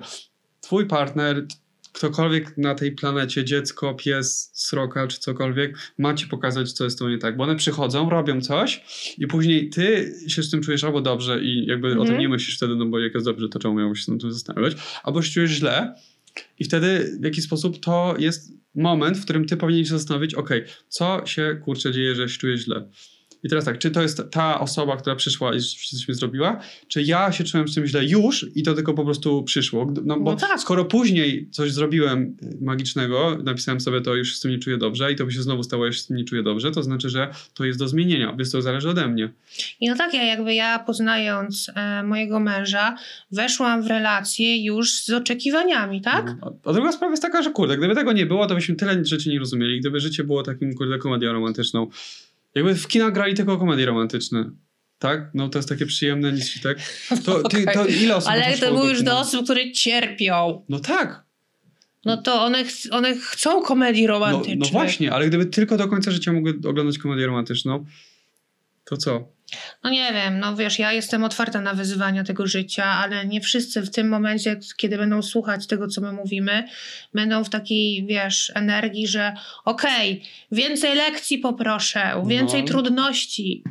Twój 0.61 0.87
partner, 0.87 1.47
ktokolwiek 1.95 2.59
na 2.59 2.75
tej 2.75 2.93
planecie, 2.93 3.45
dziecko, 3.45 3.95
pies, 3.95 4.51
sroka, 4.55 5.07
czy 5.09 5.21
cokolwiek, 5.21 5.79
ma 5.99 6.15
ci 6.15 6.27
pokazać, 6.27 6.73
co 6.73 6.85
jest 6.85 6.99
to 6.99 7.11
nie 7.11 7.19
tak. 7.19 7.37
Bo 7.37 7.45
one 7.45 7.57
przychodzą, 7.57 8.11
robią 8.11 8.41
coś 8.41 8.85
i 9.19 9.27
później 9.27 9.71
ty 9.71 10.15
się 10.29 10.43
z 10.43 10.51
tym 10.51 10.63
czujesz 10.63 10.85
albo 10.85 11.01
dobrze 11.01 11.41
i 11.43 11.67
jakby 11.67 11.89
o 11.89 11.91
Mhm. 11.91 12.09
tym 12.09 12.19
nie 12.19 12.29
myślisz 12.29 12.57
wtedy, 12.57 12.77
no 12.77 12.87
bo 12.87 12.99
jak 12.99 13.15
jest 13.15 13.27
dobrze, 13.27 13.49
to 13.49 13.59
czemu 13.59 13.75
miałbyś 13.75 14.01
się 14.05 14.13
nad 14.13 14.21
tym 14.21 14.33
zastanawiać, 14.33 14.77
albo 15.03 15.23
się 15.23 15.33
czujesz 15.33 15.51
źle 15.51 15.95
i 16.59 16.65
wtedy 16.65 17.17
w 17.21 17.25
jakiś 17.25 17.45
sposób 17.45 17.81
to 17.81 18.15
jest 18.19 18.53
moment, 18.75 19.19
w 19.19 19.25
którym 19.25 19.47
ty 19.47 19.57
powinieneś 19.57 19.89
się 19.89 19.99
zastanowić, 19.99 20.35
ok, 20.35 20.51
co 20.89 21.23
się 21.27 21.61
kurczę 21.65 21.93
dzieje, 21.93 22.15
że 22.15 22.29
się 22.29 22.39
czuję 22.39 22.57
źle. 22.59 22.89
I 23.45 23.49
teraz 23.49 23.65
tak, 23.65 23.79
czy 23.79 23.91
to 23.91 24.03
jest 24.03 24.23
ta 24.31 24.61
osoba, 24.61 24.97
która 24.97 25.17
przyszła 25.17 25.55
i 25.55 25.61
coś 25.61 26.09
mi 26.09 26.15
zrobiła, 26.15 26.61
czy 26.89 27.03
ja 27.03 27.33
się 27.33 27.45
czułem 27.45 27.69
z 27.69 27.75
tym 27.75 27.87
źle 27.87 28.05
już 28.05 28.47
i 28.55 28.63
to 28.63 28.75
tylko 28.75 28.95
po 28.95 29.05
prostu 29.05 29.43
przyszło? 29.43 29.93
No 30.05 30.21
bo 30.21 30.31
No 30.31 30.37
tak. 30.37 30.61
skoro 30.61 30.85
później 30.85 31.49
coś 31.51 31.73
zrobiłem 31.73 32.37
magicznego, 32.61 33.39
napisałem 33.45 33.81
sobie 33.81 34.01
to, 34.01 34.15
już 34.15 34.29
się 34.29 34.35
z 34.37 34.41
tym 34.41 34.51
nie 34.51 34.59
czuję 34.59 34.79
dobrze 34.79 35.13
i 35.13 35.17
to 35.17 35.27
by 35.27 35.33
się 35.33 35.43
znowu 35.43 35.63
stało, 35.63 35.87
ja 35.87 35.93
się 35.93 35.99
z 35.99 36.07
tym 36.07 36.17
nie 36.17 36.25
czuję 36.25 36.43
dobrze, 36.43 36.71
to 36.71 36.83
znaczy, 36.83 37.11
że 37.11 37.31
to 37.55 37.65
jest 37.65 37.79
do 37.79 37.89
zmienienia, 37.89 38.35
więc 38.39 38.51
to 38.51 38.63
zależy 38.63 38.91
ode 38.91 39.09
mnie. 39.09 39.33
I 39.81 39.89
no 39.89 39.97
tak, 39.97 40.15
ja 40.15 40.23
jakby 40.25 40.55
ja 40.55 40.79
poznając 40.79 41.71
e, 41.75 42.03
mojego 42.03 42.41
męża, 42.41 42.97
weszłam 43.31 43.83
w 43.83 43.87
relację 43.87 44.65
już 44.65 44.93
z 44.93 45.11
oczekiwaniami, 45.11 46.01
tak? 46.01 46.37
No. 46.41 46.55
A, 46.65 46.71
a 46.71 46.73
druga 46.73 46.93
sprawa 46.93 47.11
jest 47.13 47.23
taka, 47.23 47.43
że 47.43 47.51
kurde, 47.51 47.77
gdyby 47.77 47.95
tego 47.95 48.13
nie 48.13 48.27
było, 48.27 48.47
to 48.47 48.55
byśmy 48.55 48.75
tyle 48.75 49.05
rzeczy 49.05 49.29
nie 49.31 49.39
rozumieli. 49.39 49.81
Gdyby 49.81 50.01
życie 50.01 50.25
było 50.25 50.43
takim, 50.43 50.75
kurde, 50.75 50.99
komedią 50.99 51.33
romantyczną. 51.33 51.89
Jakby 52.55 52.75
w 52.75 52.89
kinach 52.89 53.13
grali 53.13 53.35
tylko 53.35 53.59
komedie 53.59 53.87
romantyczne. 53.87 54.51
Tak? 54.99 55.31
No 55.35 55.49
to 55.49 55.59
jest 55.59 55.69
takie 55.69 55.87
przyjemne, 55.87 56.33
nic 56.33 56.61
tak? 56.63 56.79
To, 57.25 57.43
ty, 57.49 57.67
to 57.75 57.87
ile 57.87 58.17
osób 58.17 58.31
Ale 58.31 58.59
to 58.59 58.73
mówisz 58.75 58.99
kina? 58.99 59.11
do 59.11 59.19
osób, 59.19 59.45
które 59.45 59.73
cierpią. 59.73 60.65
No 60.69 60.79
tak. 60.81 61.25
No 62.05 62.17
to 62.23 62.43
one, 62.45 62.65
ch- 62.65 62.89
one 62.91 63.17
chcą 63.17 63.63
komedii 63.63 64.03
No, 64.03 64.09
romantycznych. 64.09 64.59
no 64.59 64.67
właśnie, 64.79 65.13
ale 65.13 65.29
gdyby 65.29 65.47
tylko 65.47 65.77
do 65.77 65.89
końca 65.89 66.11
życia 66.11 66.33
mogły 66.33 66.55
oglądać 66.69 66.99
komedię 66.99 67.27
romantyczną, 67.27 67.85
to 68.85 68.97
co? 68.97 69.29
No 69.85 69.91
nie 69.91 70.13
wiem, 70.13 70.39
no 70.39 70.57
wiesz, 70.57 70.79
ja 70.79 70.93
jestem 70.93 71.25
otwarta 71.25 71.61
na 71.61 71.75
wyzwania 71.75 72.25
tego 72.25 72.47
życia, 72.47 72.85
ale 72.85 73.27
nie 73.27 73.41
wszyscy 73.41 73.83
w 73.83 73.91
tym 73.91 74.09
momencie, 74.09 74.61
kiedy 74.77 74.97
będą 74.97 75.23
słuchać 75.23 75.67
tego, 75.67 75.89
co 75.89 76.01
my 76.01 76.13
mówimy, 76.13 76.65
będą 77.15 77.45
w 77.45 77.51
takiej, 77.51 78.07
wiesz, 78.07 78.53
energii, 78.55 79.07
że 79.07 79.35
okej, 79.65 80.23
więcej 80.53 80.97
lekcji 80.97 81.39
poproszę, 81.39 82.23
więcej 82.27 82.61
No. 82.61 82.67
trudności. 82.69 83.65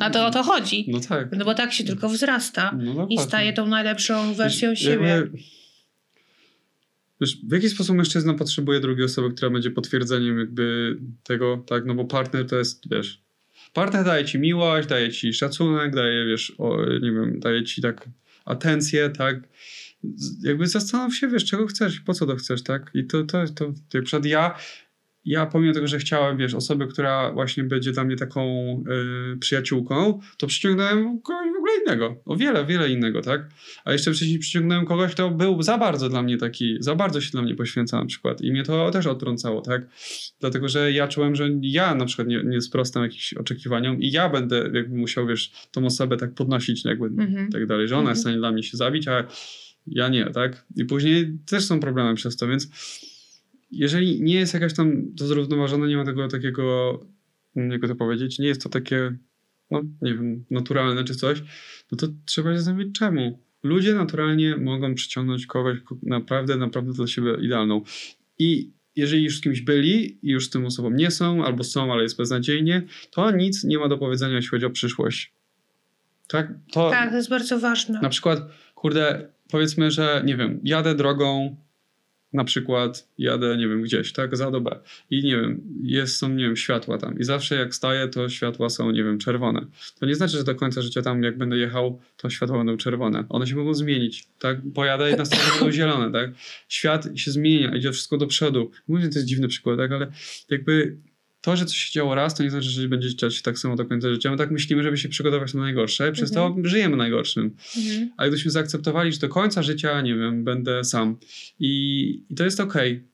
A 0.00 0.10
to 0.10 0.26
o 0.26 0.30
to 0.30 0.42
chodzi. 0.42 0.86
No 0.88 1.00
tak. 1.00 1.28
No 1.36 1.44
bo 1.44 1.54
tak 1.54 1.72
się 1.72 1.84
tylko 1.84 2.08
wzrasta 2.08 2.72
No 2.78 3.06
i 3.10 3.18
staje 3.18 3.52
tą 3.52 3.66
najlepszą 3.66 4.34
wersją 4.34 4.70
Wiesz, 4.70 4.80
siebie. 4.82 5.08
jakby- 5.08 5.38
Wiesz, 7.20 7.36
w 7.48 7.52
jaki 7.52 7.68
sposób 7.68 7.96
mężczyzna 7.96 8.34
potrzebuje 8.34 8.80
drugiej 8.80 9.04
osoby, 9.04 9.34
która 9.34 9.50
będzie 9.50 9.70
potwierdzeniem 9.70 10.38
jakby 10.38 10.96
tego, 11.22 11.64
tak, 11.66 11.84
no 11.86 11.94
bo 11.94 12.04
partner 12.04 12.46
to 12.46 12.56
jest, 12.56 12.90
wiesz, 12.90 13.20
partner 13.72 14.04
daje 14.04 14.24
ci 14.24 14.38
miłość, 14.38 14.88
daje 14.88 15.10
ci 15.10 15.32
szacunek, 15.32 15.94
daje, 15.94 16.26
wiesz, 16.26 16.52
o, 16.58 16.76
nie 16.86 17.12
wiem, 17.12 17.40
daje 17.40 17.64
ci 17.64 17.82
tak 17.82 18.08
atencję, 18.44 19.10
tak, 19.10 19.36
jakby 20.42 20.66
zastanów 20.66 21.16
się, 21.16 21.28
wiesz, 21.28 21.44
czego 21.44 21.66
chcesz 21.66 21.96
i 21.96 22.00
po 22.00 22.14
co 22.14 22.26
to 22.26 22.36
chcesz, 22.36 22.62
tak, 22.62 22.90
i 22.94 23.06
to, 23.06 23.24
to, 23.24 23.44
to, 23.54 23.72
jak 23.94 24.04
przykład 24.04 24.24
ja, 24.24 24.58
ja 25.24 25.46
pomimo 25.46 25.74
tego, 25.74 25.86
że 25.86 25.98
chciałem, 25.98 26.36
wiesz, 26.36 26.54
osobę, 26.54 26.86
która 26.86 27.32
właśnie 27.32 27.64
będzie 27.64 27.92
dla 27.92 28.04
mnie 28.04 28.16
taką 28.16 28.44
y, 29.34 29.38
przyjaciółką, 29.38 30.20
to 30.38 30.46
przyciągnąłem 30.46 31.20
ogóle 31.70 31.84
innego, 31.84 32.22
o 32.24 32.36
wiele, 32.36 32.66
wiele 32.66 32.90
innego, 32.90 33.22
tak, 33.22 33.48
a 33.84 33.92
jeszcze 33.92 34.12
wcześniej 34.12 34.38
przyciągnąłem 34.38 34.86
kogoś, 34.86 35.12
kto 35.12 35.30
był 35.30 35.62
za 35.62 35.78
bardzo 35.78 36.08
dla 36.08 36.22
mnie 36.22 36.38
taki, 36.38 36.76
za 36.80 36.94
bardzo 36.94 37.20
się 37.20 37.30
dla 37.30 37.42
mnie 37.42 37.54
poświęcał 37.54 38.00
na 38.00 38.06
przykład. 38.06 38.40
I 38.40 38.52
mnie 38.52 38.62
to 38.62 38.90
też 38.90 39.06
odtrącało, 39.06 39.60
tak? 39.60 39.82
Dlatego, 40.40 40.68
że 40.68 40.92
ja 40.92 41.08
czułem, 41.08 41.34
że 41.34 41.48
ja 41.62 41.94
na 41.94 42.04
przykład 42.04 42.28
nie, 42.28 42.42
nie 42.44 42.60
sprostam 42.60 43.02
jakimś 43.02 43.34
oczekiwaniom 43.34 44.00
i 44.02 44.10
ja 44.10 44.28
będę 44.28 44.70
jakby 44.74 44.96
musiał, 44.96 45.26
wiesz, 45.26 45.52
tą 45.70 45.86
osobę 45.86 46.16
tak 46.16 46.34
podnosić 46.34 46.84
jakby 46.84 47.06
Mhm. 47.06 47.50
tak 47.52 47.66
dalej, 47.66 47.88
że 47.88 47.96
ona 47.96 48.10
jest 48.10 48.20
w 48.20 48.24
stanie 48.24 48.36
dla 48.36 48.52
mnie 48.52 48.62
się 48.62 48.76
zabić, 48.76 49.08
a 49.08 49.26
ja 49.86 50.08
nie, 50.08 50.26
tak? 50.26 50.66
I 50.76 50.84
później 50.84 51.38
też 51.46 51.64
są 51.64 51.80
problemy 51.80 52.14
przez 52.14 52.36
to, 52.36 52.48
więc 52.48 52.68
jeżeli 53.70 54.22
nie 54.22 54.34
jest 54.34 54.54
jakaś 54.54 54.74
tam 54.74 55.14
to 55.18 55.26
zrównoważone, 55.26 55.88
nie 55.88 55.96
ma 55.96 56.04
tego 56.04 56.28
takiego, 56.28 57.00
jakby 57.56 57.88
to 57.88 57.94
powiedzieć, 57.94 58.38
nie 58.38 58.48
jest 58.48 58.62
to 58.62 58.68
takie, 58.68 59.16
no 59.70 59.82
nie 60.02 60.14
wiem, 60.14 60.44
naturalne 60.50 61.04
czy 61.04 61.14
coś, 61.14 61.42
no 61.92 61.98
to 61.98 62.06
trzeba 62.24 62.50
się 62.52 62.56
zastanowić 62.58 62.98
czemu. 62.98 63.38
Ludzie 63.62 63.94
naturalnie 63.94 64.56
mogą 64.56 64.94
przyciągnąć 64.94 65.46
kogoś 65.46 65.80
ko- 65.80 65.96
naprawdę, 66.02 66.56
naprawdę 66.56 66.92
dla 66.92 67.06
siebie 67.06 67.34
idealną. 67.40 67.82
I 68.38 68.70
jeżeli 68.96 69.24
już 69.24 69.38
z 69.38 69.40
kimś 69.40 69.60
byli 69.60 70.18
i 70.26 70.30
już 70.30 70.46
z 70.46 70.50
tą 70.50 70.66
osobą 70.66 70.90
nie 70.90 71.10
są, 71.10 71.44
albo 71.44 71.64
są, 71.64 71.92
ale 71.92 72.02
jest 72.02 72.16
beznadziejnie, 72.18 72.82
to 73.10 73.30
nic 73.30 73.64
nie 73.64 73.78
ma 73.78 73.88
do 73.88 73.98
powiedzenia, 73.98 74.34
jeśli 74.36 74.50
chodzi 74.50 74.66
o 74.66 74.70
przyszłość. 74.70 75.32
Tak? 76.28 76.52
To, 76.72 76.90
Tak, 76.90 77.10
to 77.10 77.16
jest 77.16 77.30
bardzo 77.30 77.58
ważne. 77.58 78.00
na 78.00 78.08
przykład, 78.08 78.40
kurde, 78.74 79.28
powiedzmy, 79.50 79.90
że 79.90 80.22
nie 80.26 80.36
wiem, 80.36 80.60
jadę 80.64 80.94
drogą, 80.94 81.56
na 82.32 82.44
przykład 82.44 83.08
jadę, 83.18 83.56
nie 83.56 83.68
wiem, 83.68 83.82
gdzieś, 83.82 84.12
tak, 84.12 84.36
za 84.36 84.50
dobę 84.50 84.80
i 85.10 85.24
nie 85.24 85.36
wiem, 85.36 85.60
jest, 85.82 86.16
są, 86.16 86.28
nie 86.28 86.44
wiem, 86.44 86.56
światła 86.56 86.98
tam 86.98 87.18
i 87.18 87.24
zawsze 87.24 87.54
jak 87.54 87.74
staję, 87.74 88.08
to 88.08 88.28
światła 88.28 88.70
są, 88.70 88.90
nie 88.90 89.04
wiem, 89.04 89.18
czerwone. 89.18 89.66
To 90.00 90.06
nie 90.06 90.14
znaczy, 90.14 90.36
że 90.36 90.44
do 90.44 90.54
końca 90.54 90.82
życia 90.82 91.02
tam, 91.02 91.22
jak 91.22 91.38
będę 91.38 91.56
jechał, 91.56 92.00
to 92.16 92.30
światła 92.30 92.58
będą 92.58 92.76
czerwone. 92.76 93.24
One 93.28 93.46
się 93.46 93.56
mogą 93.56 93.74
zmienić, 93.74 94.28
tak, 94.38 94.58
pojadę 94.74 95.10
i 95.10 95.16
następnie 95.16 95.48
będą 95.50 95.70
zielone, 95.78 96.12
tak. 96.12 96.30
Świat 96.68 97.08
się 97.14 97.30
zmienia, 97.30 97.76
idzie 97.76 97.92
wszystko 97.92 98.16
do 98.16 98.26
przodu. 98.26 98.70
Mówię, 98.88 99.08
to 99.08 99.18
jest 99.18 99.28
dziwny 99.28 99.48
przykład, 99.48 99.78
tak, 99.78 99.92
ale 99.92 100.12
jakby 100.50 100.96
to, 101.40 101.56
że 101.56 101.66
coś 101.66 101.76
się 101.76 101.92
działo 101.92 102.14
raz, 102.14 102.34
to 102.34 102.42
nie 102.42 102.50
znaczy, 102.50 102.68
że 102.68 102.88
będzie 102.88 103.16
dziać 103.16 103.34
się 103.34 103.42
tak 103.42 103.58
samo 103.58 103.76
do 103.76 103.84
końca 103.84 104.10
życia. 104.10 104.30
My 104.30 104.36
tak 104.36 104.50
myślimy, 104.50 104.82
żeby 104.82 104.96
się 104.96 105.08
przygotować 105.08 105.54
na 105.54 105.60
najgorsze, 105.60 106.12
przez 106.12 106.30
to 106.32 106.56
żyjemy 106.62 106.96
najgorszym. 106.96 107.56
Mhm. 107.76 108.10
Ale 108.16 108.28
gdybyśmy 108.28 108.50
zaakceptowali, 108.50 109.12
że 109.12 109.18
do 109.18 109.28
końca 109.28 109.62
życia, 109.62 110.00
nie 110.00 110.14
wiem, 110.14 110.44
będę 110.44 110.84
sam. 110.84 111.16
I, 111.60 112.24
i 112.30 112.34
to 112.34 112.44
jest 112.44 112.60
okej. 112.60 113.04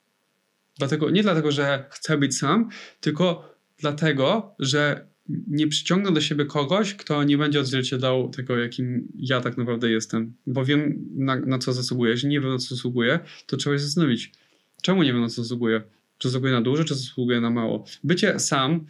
Dlatego, 0.78 1.10
nie 1.10 1.22
dlatego, 1.22 1.52
że 1.52 1.84
chcę 1.90 2.18
być 2.18 2.38
sam, 2.38 2.68
tylko 3.00 3.54
dlatego, 3.78 4.54
że 4.58 5.06
nie 5.28 5.68
przyciągnę 5.68 6.12
do 6.12 6.20
siebie 6.20 6.44
kogoś, 6.44 6.94
kto 6.94 7.24
nie 7.24 7.38
będzie 7.38 7.60
odzwierciedlał 7.60 8.28
tego, 8.28 8.58
jakim 8.58 9.08
ja 9.14 9.40
tak 9.40 9.56
naprawdę 9.56 9.90
jestem. 9.90 10.34
Bo 10.46 10.64
wiem, 10.64 11.08
na, 11.14 11.36
na 11.36 11.58
co 11.58 11.72
zasługuję. 11.72 12.12
Jeśli 12.12 12.28
nie 12.28 12.40
wiem, 12.40 12.50
na 12.52 12.58
co 12.58 12.74
zasługuję, 12.74 13.18
to 13.46 13.56
trzeba 13.56 13.76
się 13.76 13.82
zastanowić. 13.82 14.32
Czemu 14.82 15.02
nie 15.02 15.12
wiem, 15.12 15.22
na 15.22 15.28
co 15.28 15.42
zasługuję? 15.42 15.82
Czy 16.18 16.28
zasługuję 16.28 16.52
na 16.52 16.62
dużo, 16.62 16.84
czy 16.84 16.94
zasługuję 16.94 17.40
na 17.40 17.50
mało? 17.50 17.84
Bycie 18.04 18.38
sam 18.38 18.86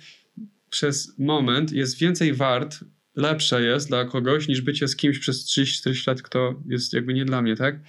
przez 0.71 1.19
moment 1.19 1.73
jest 1.73 1.99
więcej 1.99 2.35
wart, 2.35 2.79
lepsze 3.17 3.63
jest 3.63 3.89
dla 3.89 4.05
kogoś, 4.05 4.49
niż 4.49 4.61
bycie 4.61 4.89
z 4.89 4.97
kimś 4.97 5.19
przez 5.19 5.47
30-40 5.47 6.09
lat, 6.09 6.23
kto 6.23 6.55
jest 6.69 6.93
jakby 6.93 7.15
nie 7.15 7.25
dla 7.25 7.43
mnie, 7.43 7.57
tak? 7.57 7.81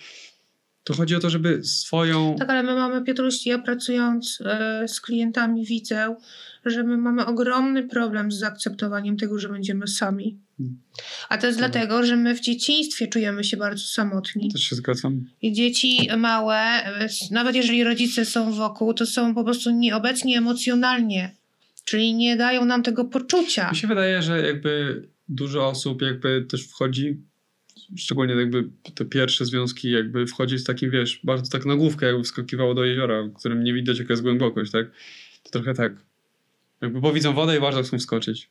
To 0.84 0.94
chodzi 0.94 1.16
o 1.16 1.20
to, 1.20 1.30
żeby 1.30 1.64
swoją... 1.64 2.36
Tak, 2.40 2.50
ale 2.50 2.64
my 2.64 2.76
mamy, 2.76 3.04
Piotruś, 3.04 3.46
ja 3.46 3.60
pracując 3.60 4.42
e, 4.46 4.88
z 4.88 5.02
klientami 5.02 5.66
widzę, 5.66 6.16
że 6.66 6.84
my 6.84 6.98
mamy 6.98 7.26
ogromny 7.26 7.88
problem 7.88 8.32
z 8.32 8.40
zaakceptowaniem 8.40 9.18
tego, 9.18 9.40
że 9.40 9.50
będziemy 9.50 9.88
sami. 9.88 10.40
A 11.30 11.38
to 11.38 11.48
jest 11.48 11.60
Tak. 11.60 11.72
dlatego, 11.72 12.06
że 12.06 12.16
my 12.16 12.36
w 12.36 12.40
dzieciństwie 12.40 13.08
czujemy 13.08 13.44
się 13.44 13.58
bardzo 13.58 13.84
samotni. 13.84 14.52
Też 14.52 14.62
się 14.62 14.76
zgadzam. 14.76 15.26
I 15.42 15.54
dzieci 15.54 16.10
małe, 16.18 16.60
nawet 17.32 17.56
jeżeli 17.56 17.84
rodzice 17.84 18.26
są 18.26 18.54
wokół, 18.54 18.94
to 18.94 19.06
są 19.06 19.36
po 19.36 19.44
prostu 19.44 19.72
nieobecni 19.72 20.36
emocjonalnie. 20.36 21.36
Czyli 21.86 22.14
nie 22.14 22.38
dają 22.38 22.66
nam 22.66 22.84
tego 22.84 23.06
poczucia. 23.06 23.70
Mi 23.72 23.78
się 23.78 23.88
wydaje, 23.88 24.22
że 24.22 24.48
jakby 24.48 25.04
dużo 25.30 25.68
osób 25.68 26.02
jakby 26.02 26.46
też 26.50 26.68
wchodzi, 26.68 27.18
szczególnie 27.98 28.34
jakby 28.34 28.70
te 28.96 29.06
pierwsze 29.06 29.46
związki 29.46 29.92
jakby 29.92 30.28
wchodzi 30.28 30.58
z 30.58 30.64
takim, 30.64 30.92
wiesz, 30.92 31.20
bardzo 31.24 31.52
tak 31.52 31.66
na 31.66 31.76
główkę 31.76 32.06
jakby 32.06 32.24
wskakiwało 32.24 32.74
do 32.74 32.86
jeziora, 32.86 33.24
w 33.24 33.34
którym 33.34 33.64
nie 33.64 33.74
widać 33.74 34.00
jaka 34.00 34.14
jest 34.14 34.24
głębokość, 34.24 34.72
tak? 34.72 34.88
To 35.44 35.50
trochę 35.50 35.74
tak. 35.74 35.94
Jakby 36.82 37.02
bo 37.02 37.14
widzą 37.14 37.34
wodę 37.34 37.58
i 37.58 37.60
bardzo 37.60 37.84
chcą 37.84 38.00
wskoczyć. 38.00 38.50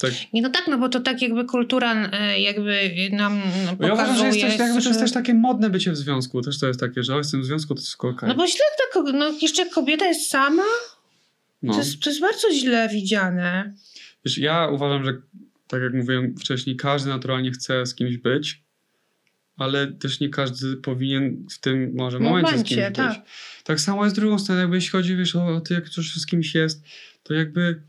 Tak... 0.00 0.12
Nie, 0.32 0.42
no 0.42 0.50
tak, 0.50 0.64
no 0.68 0.78
bo 0.78 0.88
to 0.88 1.00
tak 1.00 1.22
jakby 1.22 1.44
kultura 1.44 2.10
e, 2.12 2.40
jakby 2.40 2.90
nam 3.12 3.42
Bo 3.78 3.86
ja 3.86 3.92
uważam, 3.94 4.16
że 4.16 4.26
jest, 4.26 4.38
pokazuje, 4.38 4.58
też, 4.58 4.58
jakby, 4.58 4.82
to 4.82 4.88
jest 4.88 4.98
że- 4.98 5.04
też 5.04 5.12
takie 5.12 5.34
modne 5.34 5.70
bycie 5.70 5.92
w 5.92 5.96
związku. 5.96 6.42
Też 6.42 6.58
to 6.58 6.66
jest 6.66 6.80
takie, 6.80 7.02
że 7.02 7.14
o, 7.14 7.18
jestem 7.18 7.42
w 7.42 7.44
związku, 7.44 7.74
to 7.74 7.80
wszystko 7.80 8.08
okej. 8.08 8.28
No 8.28 8.34
bo 8.34 8.46
źle 8.46 8.64
tak, 8.94 9.02
no 9.14 9.32
jeszcze 9.42 9.66
kobieta 9.66 10.06
jest 10.06 10.30
sama, 10.30 10.62
No. 11.62 11.72
to, 11.72 11.78
jest, 11.78 12.00
to 12.02 12.10
jest 12.10 12.20
bardzo 12.20 12.52
źle 12.54 12.88
widziane. 12.88 13.74
Wiesz, 14.24 14.38
ja 14.38 14.68
uważam, 14.68 15.04
że 15.04 15.12
tak 15.68 15.82
jak 15.82 15.94
mówiłem 15.94 16.34
wcześniej, 16.36 16.76
każdy 16.76 17.10
naturalnie 17.10 17.50
chce 17.50 17.86
z 17.86 17.94
kimś 17.94 18.16
być, 18.16 18.62
ale 19.56 19.86
też 19.86 20.20
nie 20.20 20.28
każdy 20.28 20.76
powinien 20.76 21.46
w 21.50 21.58
tym 21.58 21.92
może 21.94 22.18
momencie, 22.18 22.48
z 22.48 22.52
Momencie, 22.52 22.74
kimś 22.74 22.86
być. 22.86 22.96
tak. 22.96 23.16
Tak 23.64 23.80
samo 23.80 24.04
jest 24.04 24.16
z 24.16 24.18
drugą 24.18 24.38
stroną, 24.38 24.60
jakby 24.60 24.76
jeśli 24.76 24.90
chodzi 24.90 25.16
wiesz, 25.16 25.36
o 25.36 25.60
to, 25.60 25.74
jak 25.74 25.88
coś 25.88 26.14
z 26.14 26.26
kimś 26.26 26.54
jest, 26.54 26.84
to 27.22 27.34
jakby 27.34 27.82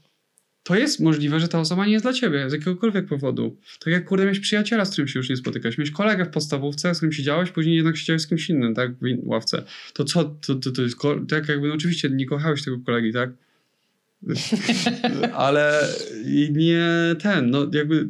to 0.63 0.75
jest 0.75 0.99
możliwe, 0.99 1.39
że 1.39 1.47
ta 1.47 1.59
osoba 1.59 1.85
nie 1.85 1.91
jest 1.91 2.05
dla 2.05 2.13
ciebie 2.13 2.49
z 2.49 2.53
jakiegokolwiek 2.53 3.07
powodu. 3.07 3.57
Tak 3.79 3.93
jak 3.93 4.05
kurde 4.05 4.23
miałeś 4.23 4.39
przyjaciela, 4.39 4.85
z 4.85 4.91
którym 4.91 5.07
się 5.07 5.19
już 5.19 5.29
nie 5.29 5.37
spotykałeś, 5.37 5.77
miałeś 5.77 5.91
kolegę 5.91 6.25
w 6.25 6.29
podstawówce, 6.29 6.95
z 6.95 6.97
którym 6.97 7.13
siedziałeś, 7.13 7.51
później 7.51 7.75
jednak 7.75 7.97
siedziałeś 7.97 8.21
z 8.21 8.27
kimś 8.27 8.49
innym, 8.49 8.75
tak, 8.75 8.91
w 8.93 9.03
ławce. 9.23 9.63
To 9.93 10.03
co, 10.03 10.23
to, 10.23 10.55
to, 10.55 10.71
to 10.71 10.81
jest, 10.81 10.97
tak 11.29 11.49
jakby, 11.49 11.67
no 11.67 11.73
oczywiście 11.73 12.09
nie 12.09 12.25
kochałeś 12.25 12.63
tego 12.63 12.79
kolegi, 12.85 13.13
tak? 13.13 13.29
Ale 15.33 15.87
nie 16.51 16.85
ten, 17.19 17.49
no 17.49 17.67
jakby 17.73 18.07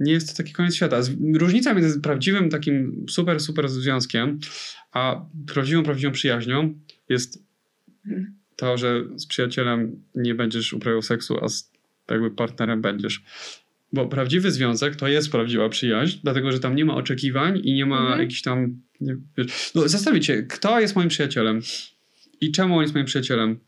nie 0.00 0.12
jest 0.12 0.30
to 0.30 0.36
taki 0.36 0.52
koniec 0.52 0.74
świata. 0.74 1.00
Różnica 1.34 1.74
między 1.74 2.00
prawdziwym 2.00 2.50
takim 2.50 3.06
super, 3.10 3.40
super 3.40 3.68
związkiem, 3.68 4.38
a 4.92 5.26
prawdziwą, 5.46 5.82
prawdziwą 5.82 6.12
przyjaźnią 6.12 6.74
jest 7.08 7.44
to, 8.60 8.78
że 8.78 9.04
z 9.16 9.26
przyjacielem 9.26 10.02
nie 10.14 10.34
będziesz 10.34 10.72
uprawiał 10.72 11.02
seksu, 11.02 11.44
a 11.44 11.48
z 11.48 11.70
jakby 12.10 12.30
partnerem 12.30 12.82
będziesz. 12.82 13.22
Bo 13.92 14.08
prawdziwy 14.08 14.50
związek 14.50 14.96
to 14.96 15.08
jest 15.08 15.30
prawdziwa 15.30 15.68
przyjaźń, 15.68 16.18
dlatego 16.22 16.52
że 16.52 16.60
tam 16.60 16.76
nie 16.76 16.84
ma 16.84 16.94
oczekiwań 16.94 17.60
i 17.64 17.72
nie 17.72 17.86
ma 17.86 18.00
Mhm. 18.00 18.20
jakichś 18.20 18.42
tam. 18.42 18.80
Nie, 19.00 19.16
wiesz, 19.38 19.70
no 19.74 19.88
zastanówcie, 19.88 20.34
się, 20.34 20.42
kto 20.42 20.80
jest 20.80 20.96
moim 20.96 21.08
przyjacielem 21.08 21.60
i 22.40 22.52
czemu 22.52 22.76
on 22.76 22.82
jest 22.82 22.94
moim 22.94 23.06
przyjacielem. 23.06 23.58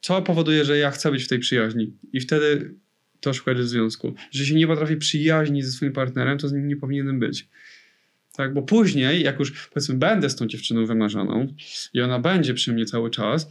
Co 0.00 0.22
powoduje, 0.22 0.64
że 0.64 0.78
ja 0.78 0.90
chcę 0.90 1.10
być 1.10 1.24
w 1.24 1.28
tej 1.28 1.38
przyjaźni. 1.38 1.92
I 2.12 2.20
wtedy 2.20 2.74
to 3.20 3.32
szukać 3.34 3.58
w 3.58 3.66
związku. 3.66 4.14
Że 4.30 4.46
się 4.46 4.54
nie 4.54 4.66
potrafię 4.66 4.96
przyjaźnić 4.96 5.66
ze 5.66 5.72
swoim 5.72 5.92
partnerem, 5.92 6.38
to 6.38 6.48
z 6.48 6.52
nim 6.52 6.68
nie 6.68 6.76
powinienem 6.76 7.20
być. 7.20 7.48
Tak, 8.36 8.54
bo 8.54 8.62
później, 8.62 9.22
jak 9.22 9.38
już 9.38 9.68
powiedzmy 9.68 9.94
będę 9.94 10.30
z 10.30 10.36
tą 10.36 10.46
dziewczyną 10.46 10.86
wymarzoną 10.86 11.54
i 11.94 12.00
ona 12.00 12.18
będzie 12.18 12.54
przy 12.54 12.72
mnie 12.72 12.86
cały 12.86 13.10
czas, 13.10 13.50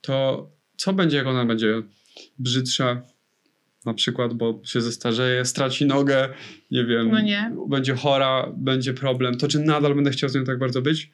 to 0.00 0.50
co 0.76 0.92
będzie, 0.92 1.16
jak 1.16 1.26
ona 1.26 1.44
będzie 1.44 1.82
brzydsza, 2.38 3.02
na 3.84 3.94
przykład, 3.94 4.34
bo 4.34 4.60
się 4.64 4.80
zestarzeje, 4.80 5.44
straci 5.44 5.86
nogę, 5.86 6.28
nie 6.70 6.84
wiem, 6.84 7.08
No 7.10 7.20
nie. 7.20 7.52
będzie 7.68 7.94
chora, 7.94 8.52
będzie 8.56 8.94
problem, 8.94 9.36
to 9.36 9.48
czy 9.48 9.58
nadal 9.58 9.94
będę 9.94 10.10
chciał 10.10 10.28
z 10.30 10.34
nią 10.34 10.44
tak 10.44 10.58
bardzo 10.58 10.82
być? 10.82 11.10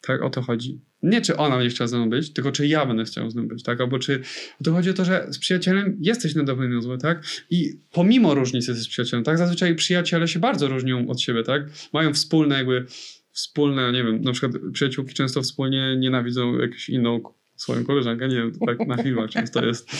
Tak, 0.00 0.22
o 0.22 0.30
to 0.30 0.42
chodzi. 0.42 0.80
Nie 1.02 1.20
czy 1.20 1.36
ona 1.36 1.56
będzie 1.56 1.70
chciała 1.74 1.88
ze 1.88 1.96
mną 1.96 2.10
być, 2.10 2.32
tylko 2.32 2.52
czy 2.52 2.66
ja 2.66 2.86
będę 2.86 3.04
chciał 3.04 3.30
z 3.30 3.34
nią 3.34 3.48
być, 3.48 3.62
tak? 3.62 3.80
Albo 3.80 3.98
czy... 3.98 4.22
O 4.60 4.64
to 4.64 4.72
chodzi 4.72 4.90
o 4.90 4.92
to, 4.92 5.04
że 5.04 5.26
z 5.30 5.38
przyjacielem 5.38 5.96
jesteś 6.00 6.34
na 6.34 6.44
dobrym 6.44 6.82
złe, 6.82 6.98
tak? 6.98 7.24
I 7.50 7.72
pomimo 7.92 8.34
różnic 8.34 8.68
jesteś 8.68 8.84
z 8.84 8.88
przyjacielem, 8.88 9.24
tak? 9.24 9.38
Zazwyczaj 9.38 9.74
przyjaciele 9.74 10.28
się 10.28 10.38
bardzo 10.40 10.68
różnią 10.68 11.08
od 11.08 11.20
siebie, 11.20 11.42
tak? 11.42 11.62
Mają 11.92 12.14
wspólne 12.14 12.56
jakby, 12.56 12.86
wspólne, 13.32 13.92
nie 13.92 14.04
wiem, 14.04 14.20
na 14.20 14.32
przykład 14.32 14.52
przyjaciółki 14.72 15.14
często 15.14 15.42
wspólnie 15.42 15.96
nienawidzą 15.98 16.58
jakąś 16.58 16.88
inną 16.88 17.20
swoją 17.64 17.84
koleżankę, 17.84 18.28
nie 18.28 18.36
wiem, 18.36 18.52
tak 18.66 18.88
na 18.88 18.96
filmach 18.96 19.30
często 19.30 19.64
jest. 19.64 19.90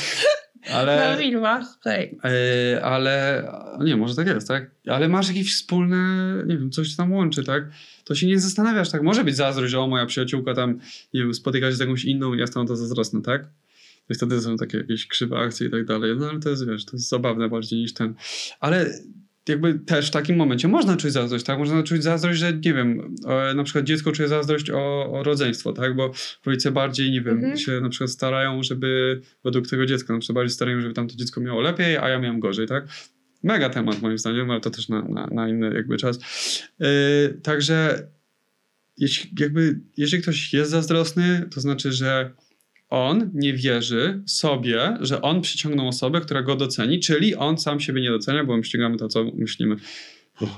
Ale... 0.73 0.97
Na 0.97 1.17
filmach. 1.17 1.65
E, 1.87 2.85
ale 2.85 3.45
nie, 3.81 3.97
może 3.97 4.15
tak 4.15 4.27
jest, 4.27 4.49
tak? 4.49 4.71
Ale 4.87 5.09
masz 5.09 5.29
jakieś 5.29 5.55
wspólne, 5.55 6.35
nie 6.47 6.59
wiem, 6.59 6.71
coś 6.71 6.97
tam 6.97 7.13
łączy, 7.13 7.45
tak? 7.45 7.65
To 8.05 8.15
się 8.15 8.27
nie 8.27 8.41
zastanawiasz, 8.41 8.91
tak? 8.91 9.03
Może 9.03 9.25
być 9.25 9.37
zazdrość, 9.37 9.75
o, 9.75 9.87
moja 9.87 10.07
przyjaciółka 10.07 10.55
tam, 10.55 10.79
nie 11.15 11.21
wiem, 11.21 11.35
spotyka 11.35 11.71
się 11.71 11.77
z 11.77 11.81
jakąś 11.81 12.05
inną 12.05 12.35
i 12.35 12.39
ja 12.39 12.45
na 12.57 12.65
to 12.65 12.77
zazdrosny, 12.77 13.23
tak? 13.23 13.45
I 14.11 14.15
wtedy 14.15 14.41
są 14.41 14.57
takie 14.57 14.79
jakieś 14.79 15.07
krzywe 15.07 15.39
akcje 15.39 15.67
i 15.67 15.71
tak 15.71 15.85
dalej. 15.85 16.17
No 16.17 16.31
ale 16.31 16.41
to 16.41 16.51
jest, 16.51 16.67
wiesz, 16.67 16.85
to 16.85 16.97
jest 16.97 17.09
zabawne 17.09 17.49
bardziej 17.49 17.79
niż 17.79 17.95
ten. 17.95 18.15
Ale 18.61 18.91
jakby 19.49 19.75
też 19.75 20.09
w 20.09 20.11
takim 20.11 20.37
momencie 20.37 20.69
można 20.69 20.97
czuć 20.97 21.13
zazdrość, 21.13 21.45
tak? 21.45 21.59
Można 21.59 21.83
czuć 21.83 22.03
zazdrość, 22.03 22.39
że 22.39 22.53
nie 22.53 22.75
wiem, 22.75 23.17
e, 23.27 23.55
na 23.55 23.65
przykład 23.65 23.85
dziecko 23.85 24.13
czuje 24.13 24.29
zazdrość 24.29 24.71
o, 24.71 25.13
o 25.13 25.23
rodzeństwo, 25.23 25.73
tak? 25.73 25.97
Bo 25.97 26.13
rodzice 26.47 26.73
bardziej, 26.73 27.11
nie 27.11 27.21
wiem, 27.21 27.35
Mhm. 27.37 27.57
się 27.57 27.81
na 27.81 27.89
przykład 27.89 28.11
starają, 28.11 28.63
żeby 28.63 29.21
według 29.45 29.69
tego 29.69 29.87
dziecka, 29.87 30.13
na 30.13 30.19
przykład 30.19 30.35
bardziej 30.35 30.55
starają, 30.55 30.81
żeby 30.81 30.95
tamto 30.95 31.17
dziecko 31.17 31.41
miało 31.41 31.61
lepiej, 31.61 31.97
a 31.97 32.09
ja 32.09 32.19
miałem 32.19 32.41
gorzej, 32.41 32.67
tak? 32.67 32.85
Mega 33.43 33.71
temat 33.71 34.03
moim 34.03 34.19
zdaniem, 34.19 34.51
ale 34.51 34.61
to 34.61 34.71
też 34.71 34.89
na, 34.89 35.03
na, 35.03 35.27
na 35.27 35.49
inny 35.49 35.75
jakby 35.75 35.97
czas. 35.97 36.19
Yy, 36.81 36.87
także 37.43 38.07
jeśli, 38.97 39.31
jakby, 39.39 39.81
jeżeli 39.97 40.23
ktoś 40.23 40.53
jest 40.53 40.71
zazdrosny, 40.71 41.49
to 41.55 41.61
znaczy, 41.61 41.93
że 41.93 42.31
on 42.95 43.31
nie 43.35 43.53
wierzy 43.53 44.23
sobie, 44.27 44.97
że 45.01 45.23
on 45.23 45.41
przyciągnął 45.41 45.89
osobę, 45.89 46.21
która 46.21 46.43
go 46.43 46.57
doceni, 46.57 47.01
czyli 47.01 47.35
on 47.35 47.59
sam 47.59 47.81
siebie 47.81 48.03
nie 48.03 48.11
docenia, 48.11 48.45
bo 48.45 48.57
my 48.57 48.65
ściągamy 48.65 48.97
to, 48.97 49.09
co 49.09 49.25
myślimy. 49.25 49.77
Uff. 50.41 50.51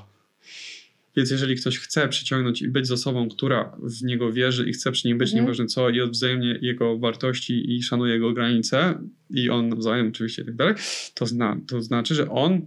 Więc 1.17 1.31
jeżeli 1.31 1.57
ktoś 1.57 1.79
chce 1.79 2.09
przyciągnąć 2.09 2.63
i 2.63 2.69
być 2.69 2.87
z 2.87 2.91
osobą, 2.93 3.29
która 3.29 3.77
w 3.83 4.03
niego 4.03 4.33
wierzy 4.33 4.69
i 4.69 4.73
chce 4.73 4.93
przy 4.93 5.09
nim 5.09 5.19
być, 5.19 5.29
Mhm. 5.29 5.45
nieważne 5.45 5.67
co, 5.67 5.91
i 5.91 6.01
odwzajemnie 6.01 6.59
jego 6.63 6.99
wartości 6.99 7.75
i 7.77 7.83
szanuje 7.83 8.13
jego 8.15 8.33
granice, 8.33 8.99
i 9.31 9.51
on 9.51 9.69
nawzajem 9.69 10.09
oczywiście 10.09 10.43
i 10.43 10.45
tak 10.45 10.57
dalej, 10.57 10.75
to, 11.15 11.27
zna, 11.27 11.57
to 11.69 11.83
znaczy, 11.83 12.15
że 12.15 12.31
on 12.31 12.61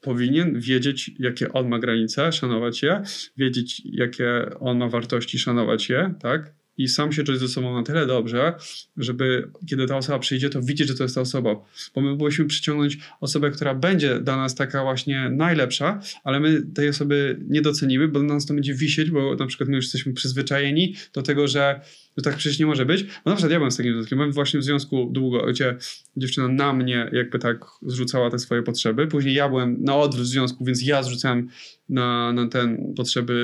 powinien 0.00 0.60
wiedzieć, 0.60 1.10
jakie 1.18 1.52
on 1.52 1.68
ma 1.68 1.78
granice, 1.78 2.32
szanować 2.32 2.82
je, 2.82 3.02
wiedzieć, 3.36 3.82
jakie 3.84 4.50
on 4.60 4.78
ma 4.78 4.88
wartości, 4.88 5.38
szanować 5.38 5.88
je, 5.88 6.14
tak? 6.20 6.54
I 6.78 6.88
sam 6.88 7.12
się 7.12 7.24
czuć 7.24 7.38
ze 7.38 7.48
sobą 7.48 7.74
na 7.74 7.82
tyle 7.82 8.06
dobrze, 8.06 8.54
żeby 8.96 9.50
kiedy 9.66 9.86
ta 9.86 9.96
osoba 9.96 10.18
przyjdzie, 10.18 10.50
to 10.50 10.62
widzieć, 10.62 10.88
że 10.88 10.94
to 10.94 11.02
jest 11.02 11.14
ta 11.14 11.20
osoba. 11.20 11.54
Bo 11.94 12.00
my 12.00 12.16
byśmy 12.16 12.44
przyciągnąć 12.44 12.98
osobę, 13.20 13.50
która 13.50 13.74
będzie 13.74 14.20
dla 14.20 14.36
nas 14.36 14.54
taka 14.54 14.82
właśnie 14.82 15.30
najlepsza, 15.30 16.00
ale 16.24 16.40
my 16.40 16.62
tej 16.74 16.88
osoby 16.88 17.40
nie 17.48 17.62
docenimy, 17.62 18.08
bo 18.08 18.22
na 18.22 18.34
nas 18.34 18.46
to 18.46 18.54
będzie 18.54 18.74
wisieć, 18.74 19.10
bo 19.10 19.34
na 19.34 19.46
przykład 19.46 19.68
my 19.68 19.76
już 19.76 19.84
jesteśmy 19.84 20.12
przyzwyczajeni 20.12 20.94
do 21.12 21.22
tego, 21.22 21.48
że, 21.48 21.80
tak 22.22 22.36
przecież 22.36 22.58
nie 22.58 22.66
może 22.66 22.86
być. 22.86 23.04
Na 23.24 23.32
przykład 23.32 23.52
ja 23.52 23.58
byłem 23.58 23.70
z 23.70 23.76
takim 23.76 23.92
związkiem, 23.92 24.18
byłem 24.18 24.32
właśnie 24.32 24.60
w 24.60 24.64
związku 24.64 25.08
długo, 25.12 25.46
gdzie 25.46 25.76
dziewczyna 26.16 26.48
na 26.48 26.72
mnie 26.72 27.10
jakby 27.12 27.38
tak 27.38 27.64
zrzucała 27.82 28.30
te 28.30 28.38
swoje 28.38 28.62
potrzeby. 28.62 29.06
Później 29.06 29.34
ja 29.34 29.48
byłem 29.48 29.82
na 29.82 29.96
odwrót 29.96 30.26
w 30.26 30.28
związku, 30.28 30.64
więc 30.64 30.86
ja 30.86 31.02
zrzucałem 31.02 31.48
na, 31.88 32.32
na 32.32 32.48
ten 32.48 32.94
potrzeby 32.96 33.36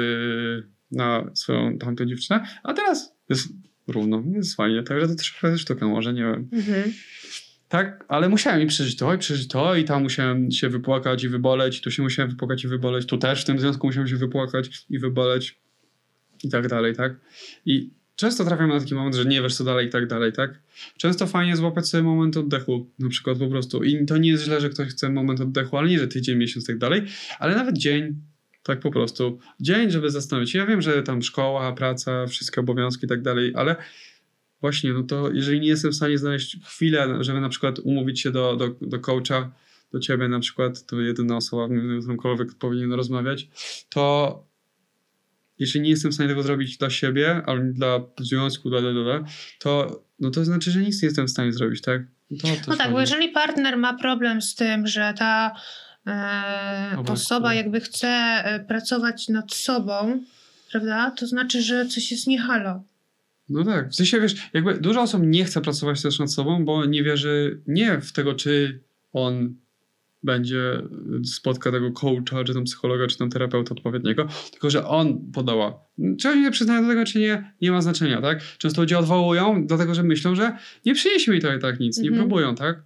na 0.91 1.31
swoją 1.35 1.79
tamtą 1.79 2.07
dziewczynę, 2.07 2.47
a 2.63 2.73
teraz 2.73 3.12
jest 3.33 3.49
równo, 3.89 4.23
jest 4.35 4.57
fajnie, 4.57 4.83
także 4.83 5.09
to 5.09 5.15
trochę 5.15 5.59
sztuka 5.59 5.87
może, 5.87 6.13
nie 6.13 6.23
wiem. 6.23 6.49
Mhm. 6.53 6.93
Tak, 7.69 8.05
ale 8.09 8.29
musiałem 8.29 8.63
i 8.63 8.67
przeżyć 8.67 8.97
to, 8.97 9.15
i 9.15 9.19
przeżyć 9.19 9.49
to, 9.49 9.77
i 9.77 9.85
tam 9.85 10.03
musiałem 10.03 10.51
się 10.51 10.69
wypłakać 10.69 11.25
i 11.25 11.29
wyboleć, 11.29 11.79
i 11.79 11.81
tu 11.81 11.91
się 11.91 12.03
musiałem 12.03 12.31
wypłakać 12.31 12.65
i 12.65 12.69
wyboleć, 12.69 13.07
tu 13.07 13.19
też 13.19 13.43
w 13.43 13.45
tym 13.45 13.59
związku 13.59 13.87
musiałem 13.87 14.09
się 14.09 14.17
wypłakać 14.17 14.85
i 14.91 14.99
wyboleć 14.99 15.59
i 16.45 16.49
tak 16.49 16.69
dalej, 16.69 16.97
tak? 16.97 17.17
I 17.67 17.91
często 18.17 18.45
trafiam 18.45 18.69
na 18.69 18.81
taki 18.81 18.95
moment, 18.95 19.15
że 19.15 19.25
nie 19.25 19.43
wiesz 19.43 19.55
co 19.55 19.65
dalej 19.65 19.87
i 19.87 19.91
tak 19.91 20.07
dalej, 20.07 20.33
tak? 20.33 20.61
Często 20.97 21.27
fajnie 21.27 21.57
złapać 21.57 21.89
sobie 21.89 22.03
moment 22.03 22.37
oddechu, 22.37 22.91
na 22.99 23.09
przykład 23.09 23.39
po 23.39 23.49
prostu. 23.49 23.83
I 23.83 24.07
to 24.07 24.17
nie 24.17 24.31
jest 24.31 24.45
źle, 24.45 24.61
że 24.61 24.71
ktoś 24.71 24.89
chce 24.89 25.11
moment 25.11 25.41
oddechu, 25.41 25.77
ale 25.77 25.89
nie, 25.89 25.99
że 25.99 26.09
tydzień, 26.09 26.39
miesiąc 26.39 26.65
i 26.65 26.67
tak 26.67 26.79
dalej, 26.79 27.03
ale 27.39 27.57
nawet 27.57 27.79
dzień, 27.79 28.17
tak 28.63 28.81
po 28.81 28.91
prostu. 28.91 29.39
Dzień, 29.61 29.91
żeby 29.91 30.11
zastanowić 30.11 30.51
się. 30.51 30.59
Ja 30.59 30.67
wiem, 30.67 30.83
że 30.83 31.03
tam 31.03 31.23
szkoła, 31.23 31.73
praca, 31.73 32.27
wszystkie 32.27 32.61
obowiązki 32.61 33.07
i 33.07 33.09
tak 33.09 33.23
dalej, 33.23 33.53
ale 33.57 33.77
właśnie, 34.61 34.93
no 34.93 35.03
to 35.03 35.31
jeżeli 35.33 35.61
nie 35.61 35.69
jestem 35.69 35.91
w 35.91 35.97
stanie 35.97 36.19
znaleźć 36.19 36.57
chwilę, 36.65 37.17
żeby 37.21 37.41
na 37.41 37.49
przykład 37.49 37.79
umówić 37.79 38.21
się 38.21 38.31
do, 38.31 38.57
do, 38.57 38.69
do 38.81 38.99
coacha, 38.99 39.51
do 39.93 40.01
ciebie 40.01 40.29
na 40.29 40.41
przykład, 40.41 40.87
to 40.87 41.01
jedyna 41.01 41.37
osoba, 41.37 41.75
z 41.99 42.03
którąkolwiek 42.03 42.55
powinien 42.55 42.93
rozmawiać, 42.93 43.49
to 43.89 44.45
jeśli 45.59 45.81
nie 45.81 45.91
jestem 45.91 46.11
w 46.11 46.15
stanie 46.15 46.29
tego 46.29 46.43
zrobić 46.43 46.79
dla 46.79 46.91
siebie, 46.91 47.43
albo 47.47 47.73
dla 47.73 48.01
związku, 48.21 48.71
dla, 48.71 48.81
dla, 48.81 48.93
dla, 48.93 49.25
to, 49.59 50.03
no 50.21 50.31
to 50.31 50.45
znaczy, 50.45 50.71
że 50.71 50.81
nic 50.81 51.03
nie 51.03 51.07
jestem 51.07 51.27
w 51.27 51.31
stanie 51.31 51.53
zrobić, 51.53 51.81
tak? 51.81 52.03
To, 52.41 52.49
to 52.49 52.71
No 52.71 52.77
tak, 52.77 52.93
bo 52.93 53.01
jeżeli 53.01 53.29
partner 53.29 53.77
ma 53.77 53.99
problem 53.99 54.43
z 54.43 54.55
tym, 54.55 54.87
że 54.87 55.15
ta 55.19 55.55
e, 56.07 56.11
Obowiązkowo. 56.93 57.13
osoba 57.13 57.55
jakby 57.55 57.81
chce 57.81 58.09
e, 58.09 58.61
pracować 58.69 59.29
nad 59.29 59.55
sobą, 59.55 60.21
prawda, 60.73 61.11
to 61.11 61.27
znaczy, 61.27 61.63
że 61.63 61.87
coś 61.87 62.11
jest 62.11 62.27
nie 62.27 62.39
halo. 62.41 62.83
No 63.49 63.65
tak, 63.65 63.91
w 63.91 63.95
sensie 63.95 64.21
wiesz, 64.21 64.35
jakby 64.53 64.75
dużo 64.75 65.03
osób 65.03 65.23
nie 65.25 65.45
chce 65.45 65.61
pracować 65.61 66.03
też 66.03 66.19
nad 66.19 66.33
sobą, 66.33 66.65
bo 66.65 66.85
nie 66.85 67.03
wierzy 67.03 67.61
nie 67.67 68.01
w 68.01 68.13
tego, 68.13 68.35
czy 68.35 68.81
on 69.13 69.55
będzie, 70.25 70.83
spotka 71.25 71.71
tego 71.73 71.93
coacha, 71.93 72.45
czy 72.45 72.55
tam 72.55 72.65
psychologa, 72.65 73.07
czy 73.07 73.19
tam 73.19 73.31
terapeuta 73.31 73.75
odpowiedniego, 73.75 74.29
tylko 74.53 74.71
że 74.71 74.87
on 74.87 75.33
podoła. 75.33 75.85
Czy 76.21 76.29
oni 76.29 76.41
nie 76.41 76.51
przyznają 76.51 76.83
do 76.83 76.89
tego, 76.89 77.05
czy 77.05 77.19
nie, 77.19 77.53
nie 77.61 77.71
ma 77.73 77.83
znaczenia, 77.83 78.21
tak? 78.21 78.41
Często 78.59 78.81
ludzie 78.81 78.99
odwołują, 78.99 79.67
dlatego 79.67 79.95
że 79.95 80.03
myślą, 80.03 80.35
że 80.35 80.57
nie 80.87 80.95
przyniesie 80.95 81.33
mi 81.33 81.41
to 81.41 81.55
i 81.55 81.59
tak 81.59 81.81
nic, 81.81 81.99
nie 81.99 82.09
Mhm. 82.09 82.21
próbują, 82.29 82.55
tak? 82.55 82.83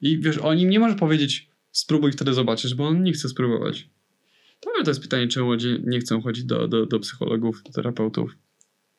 I 0.00 0.18
wiesz, 0.18 0.38
o 0.38 0.54
nim 0.54 0.70
nie 0.70 0.80
może 0.80 0.94
powiedzieć, 0.94 1.48
spróbuj 1.74 2.12
wtedy 2.12 2.34
zobaczysz, 2.34 2.74
bo 2.74 2.86
on 2.86 3.02
nie 3.02 3.12
chce 3.12 3.28
spróbować. 3.28 3.88
To, 4.60 4.90
jest 4.90 5.00
pytanie, 5.00 5.28
czemu 5.28 5.52
ludzie 5.52 5.78
nie 5.84 6.00
chcą 6.00 6.22
chodzić 6.22 6.44
do, 6.44 6.68
do, 6.68 6.86
do 6.86 7.00
psychologów, 7.00 7.62
do 7.62 7.72
terapeutów. 7.72 8.36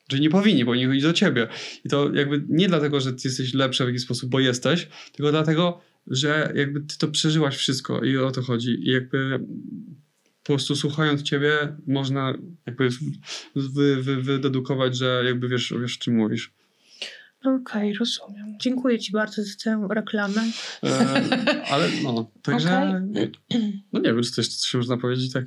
Że 0.08 0.20
nie 0.20 0.30
powinni, 0.30 0.64
powinni 0.64 0.86
chodzić 0.86 1.02
do 1.02 1.12
ciebie. 1.12 1.48
I 1.84 1.88
to 1.88 2.14
jakby 2.14 2.44
nie 2.48 2.68
dlatego, 2.68 3.00
że 3.00 3.12
ty 3.12 3.20
jesteś 3.24 3.54
lepszy 3.54 3.84
w 3.84 3.86
jakiś 3.86 4.02
sposób, 4.02 4.30
bo 4.30 4.40
jesteś, 4.40 4.88
tylko 5.12 5.30
dlatego, 5.30 5.80
że 6.06 6.52
jakby 6.56 6.80
ty 6.80 6.98
to 6.98 7.08
przeżyłaś 7.08 7.56
wszystko 7.56 8.04
i 8.04 8.16
o 8.16 8.30
to 8.30 8.42
chodzi. 8.42 8.88
I 8.88 8.90
jakby 8.90 9.38
po 10.42 10.46
prostu 10.46 10.76
słuchając 10.76 11.22
ciebie 11.22 11.76
można 11.86 12.34
jakby 12.66 12.88
wy, 13.56 14.02
wy, 14.02 14.22
wydedukować, 14.22 14.96
że 14.96 15.22
jakby 15.26 15.48
wiesz, 15.48 15.74
wiesz 15.80 15.98
czym 15.98 16.14
mówisz. 16.14 16.52
Okej, 17.46 17.94
rozumiem. 17.94 18.54
Dziękuję 18.60 18.98
Ci 18.98 19.12
bardzo 19.12 19.42
za 19.42 19.50
tę 19.64 19.88
reklamę. 19.90 20.44
E, 20.84 21.64
ale 21.70 21.88
no, 22.02 22.30
także 22.42 23.02
no 23.92 24.00
nie 24.00 24.12
wiem, 24.14 24.22
czy 24.22 24.30
coś, 24.30 24.48
coś 24.48 24.74
można 24.74 24.96
powiedzieć 24.96 25.32
tak. 25.32 25.44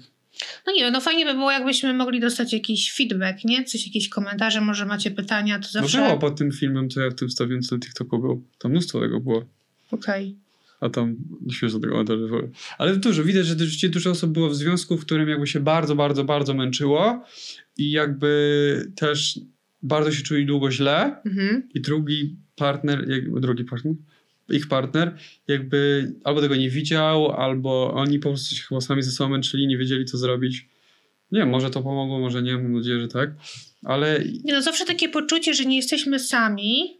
No 0.68 0.74
nie 0.74 0.82
wiem, 0.84 0.94
no 0.94 1.02
fajnie 1.02 1.26
by 1.26 1.34
było, 1.34 1.52
jakbyśmy 1.52 1.94
mogli 1.94 2.20
dostać 2.20 2.54
jakiś 2.54 2.94
feedback, 2.94 3.46
nie? 3.46 3.64
Coś, 3.64 3.88
jakieś 3.88 4.10
komentarze, 4.10 4.62
może 4.62 4.86
macie 4.86 5.12
pytania, 5.12 5.60
to 5.60 5.68
No 5.76 5.82
zawsze... 5.82 5.98
było 5.98 6.18
pod 6.18 6.38
tym 6.38 6.52
filmem, 6.52 6.90
co 6.90 7.02
ja 7.02 7.10
w 7.10 7.16
tym 7.16 7.30
wstawiłem, 7.30 7.62
co 7.62 7.76
na 7.76 7.82
TikToku 7.82 8.20
był. 8.20 8.44
Tam 8.58 8.72
mnóstwo 8.72 9.00
tego 9.00 9.20
było. 9.20 9.46
Okej. 9.92 10.36
A 10.82 10.90
tam 10.90 11.16
świeżo 11.52 11.80
tego 11.80 11.94
komentarze 11.94 12.28
były. 12.28 12.50
Ale 12.78 12.98
dużo, 12.98 13.24
widać, 13.24 13.46
że 13.46 13.50
rzeczywiście 13.54 13.90
dużo 13.90 14.10
osób 14.10 14.32
było 14.32 14.50
w 14.50 14.56
związku, 14.56 14.98
w 14.98 15.06
którym 15.06 15.30
jakby 15.30 15.48
się 15.48 15.60
bardzo, 15.60 15.96
bardzo, 15.96 16.24
bardzo 16.24 16.54
męczyło 16.54 17.24
i 17.78 17.92
jakby 17.92 18.92
też 18.96 19.40
bardzo 19.84 20.12
się 20.12 20.24
czuli 20.24 20.46
długo 20.46 20.72
źle 20.72 21.16
Mhm. 21.26 21.70
i 21.74 21.82
drugi 21.82 22.36
partner, 22.56 23.10
jakby 23.10 23.40
drugi 23.42 23.64
partner, 23.64 23.94
ich 24.50 24.68
partner 24.68 25.18
jakby 25.48 26.12
albo 26.24 26.42
tego 26.42 26.56
nie 26.56 26.70
widział, 26.70 27.32
albo 27.32 27.94
oni 27.94 28.20
po 28.20 28.30
prostu 28.30 28.56
się 28.56 28.64
chyba 28.64 28.82
sami 28.82 29.04
ze 29.04 29.12
sobą 29.12 29.30
męczyli, 29.30 29.68
nie 29.68 29.78
wiedzieli 29.78 30.06
co 30.06 30.18
zrobić. 30.18 30.68
Nie 31.32 31.40
wiem, 31.40 31.50
może 31.50 31.70
to 31.70 31.82
pomogło, 31.82 32.20
może 32.20 32.42
nie, 32.42 32.54
mam 32.58 32.74
nadzieję, 32.74 33.00
że 33.00 33.08
tak, 33.08 33.30
ale 33.84 34.24
Nie 34.44 34.54
no, 34.54 34.62
zawsze 34.62 34.86
takie 34.86 35.10
poczucie, 35.10 35.54
że 35.54 35.66
nie 35.66 35.76
jesteśmy 35.76 36.20
sami, 36.20 36.99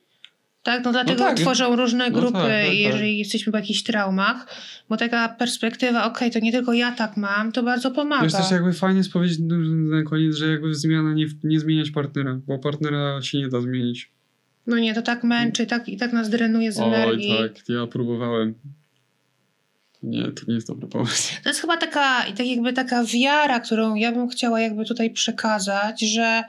tak? 0.70 0.86
No 0.86 0.92
dlatego 0.92 1.24
tak, 1.24 1.38
tworzą 1.38 1.76
różne 1.76 2.10
no 2.10 2.20
grupy, 2.20 2.34
tak, 2.34 2.42
tak, 2.42 2.66
tak. 2.66 2.74
jeżeli 2.74 3.18
jesteśmy 3.18 3.52
w 3.52 3.56
jakichś 3.56 3.84
traumach, 3.84 4.48
bo 4.90 4.98
taka 4.98 5.30
perspektywa, 5.30 6.06
okej, 6.06 6.32
to 6.32 6.40
nie 6.40 6.52
tylko 6.52 6.74
ja 6.74 6.92
tak 6.92 7.18
mam, 7.18 7.52
to 7.52 7.64
bardzo 7.64 7.92
pomaga. 7.92 8.24
Wiesz, 8.24 8.34
też 8.34 8.52
jakby 8.52 8.74
fajnie 8.74 8.98
jest 8.98 9.12
powiedzieć 9.12 9.40
na 9.40 10.04
koniec, 10.04 10.36
że 10.36 10.52
jakby 10.52 10.76
zmiana 10.76 11.14
nie, 11.14 11.26
nie 11.44 11.60
zmieniać 11.60 11.92
partnera, 11.92 12.40
bo 12.48 12.60
partnera 12.60 13.22
się 13.22 13.38
nie 13.38 13.48
da 13.48 13.62
zmienić. 13.62 14.12
No 14.68 14.80
nie, 14.80 14.94
to 14.94 15.02
tak 15.02 15.24
męczy 15.24 15.66
tak, 15.66 15.90
i 15.90 15.98
tak 15.98 16.14
nas 16.14 16.30
drenuje 16.30 16.72
z 16.72 16.80
energii. 16.80 17.38
Oj, 17.42 17.50
tak, 17.50 17.70
ja 17.70 17.88
próbowałem. 17.88 18.56
Nie, 20.04 20.24
to 20.24 20.42
nie 20.48 20.54
jest 20.54 20.68
dobry 20.68 20.88
pomysł. 20.88 21.34
To 21.44 21.50
jest 21.50 21.62
chyba 21.62 21.78
taka, 21.78 22.24
tak 22.24 22.48
jakby 22.48 22.74
taka 22.74 23.04
wiara, 23.04 23.60
którą 23.60 23.96
ja 23.96 24.12
bym 24.12 24.30
chciała 24.30 24.62
jakby 24.62 24.86
tutaj 24.86 25.12
przekazać, 25.12 26.02
że 26.02 26.44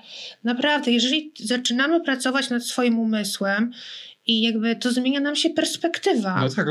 naprawdę, 0.44 0.90
jeżeli 0.90 1.32
zaczynamy 1.38 2.00
pracować 2.00 2.50
nad 2.50 2.64
swoim 2.64 2.98
umysłem 2.98 3.72
i 4.30 4.40
jakby 4.40 4.76
to 4.76 4.92
zmienia 4.92 5.20
nam 5.20 5.36
się 5.36 5.50
perspektywa. 5.50 6.40
No 6.40 6.48
tak, 6.48 6.66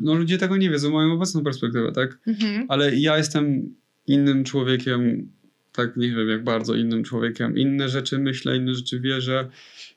no, 0.00 0.14
ludzie 0.14 0.38
tego 0.38 0.56
nie 0.56 0.70
wiedzą, 0.70 0.90
mają 0.90 1.12
obecną 1.12 1.44
perspektywę, 1.44 1.92
tak? 1.92 2.18
Mhm. 2.26 2.66
Ale 2.68 2.96
ja 2.96 3.18
jestem 3.18 3.74
innym 4.06 4.44
człowiekiem, 4.44 5.30
tak 5.72 5.96
nie 5.96 6.08
wiem 6.08 6.28
jak 6.28 6.44
bardzo 6.44 6.74
innym 6.74 7.04
człowiekiem. 7.04 7.58
Inne 7.58 7.88
rzeczy 7.88 8.18
myślę, 8.18 8.56
inne 8.56 8.74
rzeczy 8.74 9.00
wierzę, 9.00 9.48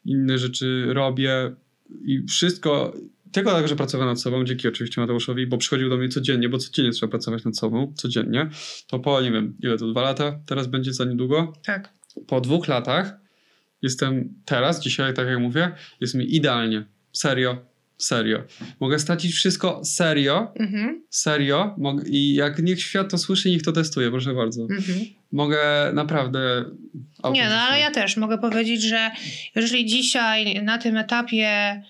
inne 0.05 0.38
rzeczy 0.38 0.86
robię 0.88 1.55
i 2.05 2.24
wszystko, 2.28 2.93
tylko 3.32 3.51
tak, 3.51 3.68
że 3.68 3.76
pracowałem 3.76 4.13
nad 4.13 4.22
sobą, 4.22 4.43
dzięki 4.43 4.68
oczywiście 4.68 5.01
Mateuszowi, 5.01 5.47
bo 5.47 5.57
przychodził 5.57 5.89
do 5.89 5.97
mnie 5.97 6.09
codziennie, 6.09 6.49
bo 6.49 6.57
codziennie 6.57 6.91
trzeba 6.91 7.09
pracować 7.09 7.45
nad 7.45 7.57
sobą, 7.57 7.93
codziennie, 7.95 8.49
to 8.88 8.99
po, 8.99 9.22
nie 9.22 9.32
wiem, 9.32 9.57
ile 9.59 9.78
to, 9.78 9.91
dwa 9.91 10.01
lata, 10.01 10.39
teraz 10.45 10.68
będzie 10.68 10.93
za 10.93 11.05
niedługo, 11.05 11.53
Tak. 11.66 11.89
po 12.28 12.41
dwóch 12.41 12.68
latach 12.68 13.26
jestem 13.82 14.34
teraz, 14.45 14.82
dzisiaj, 14.84 15.13
tak 15.13 15.28
jak 15.28 15.39
mówię, 15.39 15.72
jest 16.01 16.16
mi 16.16 16.36
idealnie. 16.36 16.86
Serio, 17.16 17.57
serio. 17.97 18.43
Mogę 18.80 18.99
stracić 18.99 19.34
wszystko 19.34 19.82
serio, 19.86 20.51
Mhm. 20.59 21.03
serio. 21.09 21.76
Mog- 21.78 22.07
I 22.09 22.34
jak 22.34 22.59
niech 22.63 22.82
świat 22.82 23.11
to 23.11 23.18
słyszy, 23.18 23.49
niech 23.49 23.63
to 23.63 23.72
testuje, 23.72 24.11
proszę 24.11 24.34
bardzo. 24.34 24.61
Mhm. 24.61 24.99
Mogę 25.32 25.91
naprawdę. 25.93 26.66
Nie, 27.34 27.49
no 27.49 27.55
ale 27.55 27.80
ja 27.80 27.91
też 27.91 28.18
mogę 28.18 28.38
powiedzieć, 28.38 28.82
że 28.84 29.11
jeżeli 29.55 29.86
dzisiaj 29.86 30.63
na 30.63 30.78
tym 30.78 30.97
etapie, 30.97 31.82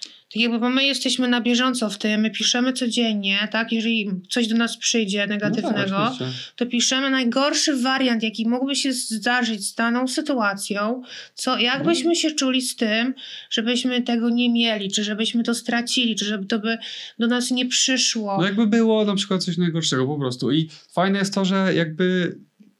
jakby, 0.41 0.59
bo 0.59 0.69
my 0.69 0.85
jesteśmy 0.85 1.27
na 1.27 1.41
bieżąco 1.41 1.89
w 1.89 1.97
tym, 1.97 2.21
my 2.21 2.31
piszemy 2.31 2.73
codziennie, 2.73 3.47
tak? 3.51 3.71
Jeżeli 3.71 4.11
coś 4.29 4.47
do 4.47 4.55
nas 4.55 4.77
przyjdzie 4.77 5.27
negatywnego, 5.27 5.91
No 5.99 6.15
tak, 6.19 6.27
to 6.55 6.65
piszemy 6.65 7.09
najgorszy 7.09 7.75
wariant, 7.75 8.23
jaki 8.23 8.49
mógłby 8.49 8.75
się 8.75 8.93
zdarzyć 8.93 9.65
z 9.65 9.75
daną 9.75 10.07
sytuacją, 10.07 11.01
co, 11.33 11.57
jak 11.59 11.83
No. 11.85 12.15
się 12.15 12.31
czuli 12.31 12.61
z 12.61 12.75
tym, 12.75 13.13
żebyśmy 13.49 14.01
tego 14.01 14.29
nie 14.29 14.49
mieli, 14.53 14.91
czy 14.91 15.03
żebyśmy 15.03 15.43
to 15.43 15.55
stracili, 15.55 16.15
czy 16.15 16.25
żeby 16.25 16.45
to 16.45 16.59
by 16.59 16.77
do 17.19 17.27
nas 17.27 17.51
nie 17.51 17.65
przyszło. 17.65 18.37
No 18.37 18.45
jakby 18.45 18.67
było 18.67 19.05
na 19.05 19.15
przykład 19.15 19.43
coś 19.43 19.57
najgorszego 19.57 20.05
po 20.05 20.17
prostu. 20.19 20.51
I 20.51 20.69
fajne 20.93 21.19
jest 21.19 21.33
to, 21.33 21.45
że 21.45 21.73
jakby. 21.75 22.37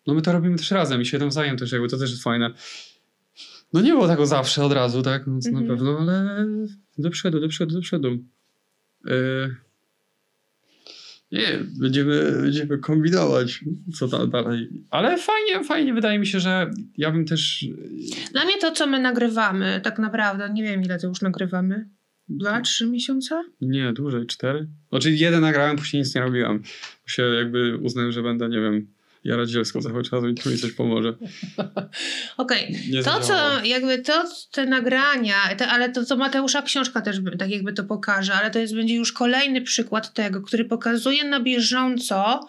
No 0.07 0.13
my 0.13 0.21
to 0.21 0.31
robimy 0.31 0.57
też 0.57 0.71
razem 0.71 1.01
i 1.01 1.05
się 1.05 1.17
nawzajem 1.17 1.57
też 1.57 1.71
jakby 1.71 1.89
to 1.89 1.97
też 1.97 2.09
jest 2.11 2.23
fajne. 2.23 2.49
No 3.75 3.81
nie 3.81 3.91
było 3.91 4.07
tego 4.07 4.25
zawsze 4.25 4.63
od 4.63 4.71
razu, 4.71 5.01
tak? 5.01 5.27
No, 5.27 5.33
Mhm. 5.47 5.65
na 5.67 5.73
pewno, 5.73 5.97
ale 5.99 6.45
do 6.97 7.09
przodu, 7.09 7.39
do 7.39 7.47
przodu, 7.47 7.75
do 7.75 7.81
przodu. 7.81 8.17
Yy... 9.05 9.55
Nie, 11.31 11.59
będziemy, 11.79 12.31
będziemy 12.41 12.77
kombinować, 12.77 13.63
co 13.93 14.07
tam 14.07 14.29
dalej. 14.29 14.69
Ale 14.89 15.17
fajnie, 15.17 15.63
fajnie, 15.63 15.93
wydaje 15.93 16.19
mi 16.19 16.27
się, 16.27 16.39
że 16.39 16.71
ja 16.97 17.11
bym 17.11 17.25
też. 17.25 17.65
Dla 18.31 18.45
mnie 18.45 18.57
to, 18.61 18.71
co 18.71 18.87
my 18.87 18.99
nagrywamy, 18.99 19.81
tak 19.83 19.99
naprawdę, 19.99 20.49
nie 20.53 20.63
wiem 20.63 20.83
ile 20.83 20.99
to 20.99 21.07
już 21.07 21.21
nagrywamy, 21.21 21.89
dwa, 22.29 22.61
trzy 22.61 22.87
miesiące? 22.87 23.43
Nie, 23.61 23.93
dłużej, 23.93 24.25
cztery. 24.27 24.67
Znaczy 24.89 25.11
jeden 25.11 25.41
nagrałem, 25.41 25.77
później 25.77 26.03
nic 26.03 26.15
nie 26.15 26.21
robiłem. 26.21 26.57
Bo 27.03 27.07
się 27.07 27.23
jakby 27.23 27.77
uznałem, 27.77 28.11
że 28.11 28.23
będę, 28.23 28.49
nie 28.49 28.61
wiem, 28.61 28.87
jarać 29.25 29.49
dzielsko 29.49 29.81
cały 29.81 30.03
czas 30.03 30.23
i 30.31 30.35
to 30.35 30.49
mi 30.49 30.57
coś 30.57 30.71
pomoże. 30.71 31.13
Okej, 32.37 32.77
Nie 32.91 33.03
To, 33.03 33.19
co 33.19 33.63
jakby 33.63 33.97
to, 33.97 34.23
te 34.51 34.65
nagrania, 34.65 35.35
te, 35.57 35.67
ale 35.67 35.89
to, 35.89 36.05
co 36.05 36.17
Mateusza 36.17 36.61
książka 36.61 37.01
też 37.01 37.17
tak 37.39 37.49
jakby 37.49 37.73
to 37.73 37.83
pokaże, 37.83 38.33
ale 38.33 38.51
to 38.51 38.59
jest, 38.59 38.75
będzie 38.75 38.95
już 38.95 39.11
kolejny 39.11 39.61
przykład 39.61 40.13
tego, 40.13 40.41
który 40.41 40.65
pokazuje 40.65 41.23
na 41.23 41.39
bieżąco, 41.39 42.47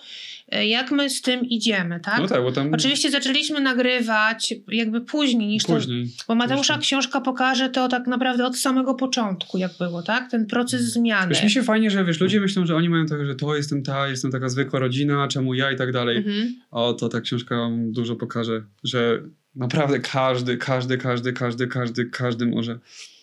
jak 0.52 0.90
my 0.90 1.10
z 1.10 1.22
tym 1.22 1.44
idziemy, 1.44 2.00
tak? 2.00 2.20
No 2.20 2.28
tak, 2.28 2.42
bo 2.42 2.52
tam 2.52 2.74
Oczywiście 2.74 3.10
zaczęliśmy 3.10 3.60
nagrywać 3.60 4.54
jakby 4.68 5.00
później 5.00 5.48
niż 5.48 5.62
to, 5.62 5.72
później. 5.72 6.06
bo 6.28 6.34
Mateusza 6.34 6.74
później. 6.74 6.82
książka 6.82 7.20
pokaże 7.20 7.68
to 7.68 7.88
tak 7.88 8.06
naprawdę 8.06 8.46
od 8.46 8.56
samego 8.56 8.94
początku, 8.94 9.58
jak 9.58 9.70
było, 9.78 10.02
tak? 10.02 10.30
Ten 10.30 10.46
proces 10.46 10.82
zmiany. 10.82 11.28
Wiesz, 11.28 11.44
mi 11.44 11.50
się 11.50 11.62
fajnie, 11.62 11.90
że 11.90 12.04
wiesz, 12.04 12.20
ludzie 12.20 12.40
myślą, 12.40 12.66
że 12.66 12.76
oni 12.76 12.88
mają 12.88 13.06
tak, 13.06 13.26
że 13.26 13.34
to 13.34 13.56
jestem 13.56 13.82
ta, 13.82 14.08
jestem 14.08 14.30
taka 14.30 14.48
zwykła 14.48 14.80
rodzina, 14.80 15.28
czemu 15.28 15.54
ja 15.54 15.72
i 15.72 15.76
tak 15.76 15.92
dalej. 15.92 16.16
Mhm. 16.16 16.54
O, 16.70 16.92
to 16.92 17.08
ta 17.08 17.20
książka 17.20 17.70
dużo 17.86 18.16
pokaże, 18.16 18.62
że 18.84 19.22
naprawdę 19.54 20.00
każdy, 20.00 20.56
każdy, 20.56 20.98
każdy, 20.98 21.32
każdy, 21.32 21.66
każdy, 21.66 22.06
każdy 22.06 22.46
może. 22.46 22.78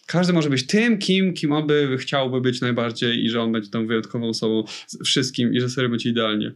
Każdy 0.05 0.33
może 0.33 0.49
być 0.49 0.67
tym, 0.67 0.97
kim, 0.97 1.33
kim 1.33 1.51
on 1.51 1.67
by 1.67 1.97
chciałby 1.99 2.41
być 2.41 2.61
najbardziej 2.61 3.25
i 3.25 3.29
że 3.29 3.41
on 3.41 3.51
będzie 3.51 3.69
tą 3.69 3.87
wyjątkową 3.87 4.29
osobą 4.29 4.63
wszystkim 5.05 5.53
i 5.53 5.59
że 5.59 5.69
serio 5.69 5.89
będzie 5.89 6.09
idealnie. 6.09 6.51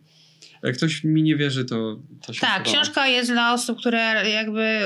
Jak 0.68 0.78
ktoś 0.78 1.03
mi 1.03 1.24
nie 1.24 1.36
wierzy, 1.36 1.65
to, 1.65 1.99
to 2.26 2.34
się 2.34 2.41
Tak, 2.41 2.63
podoba. 2.63 2.72
książka 2.72 3.07
jest 3.07 3.32
dla 3.32 3.53
osób, 3.53 3.80
które 3.80 4.30
jakby 4.30 4.80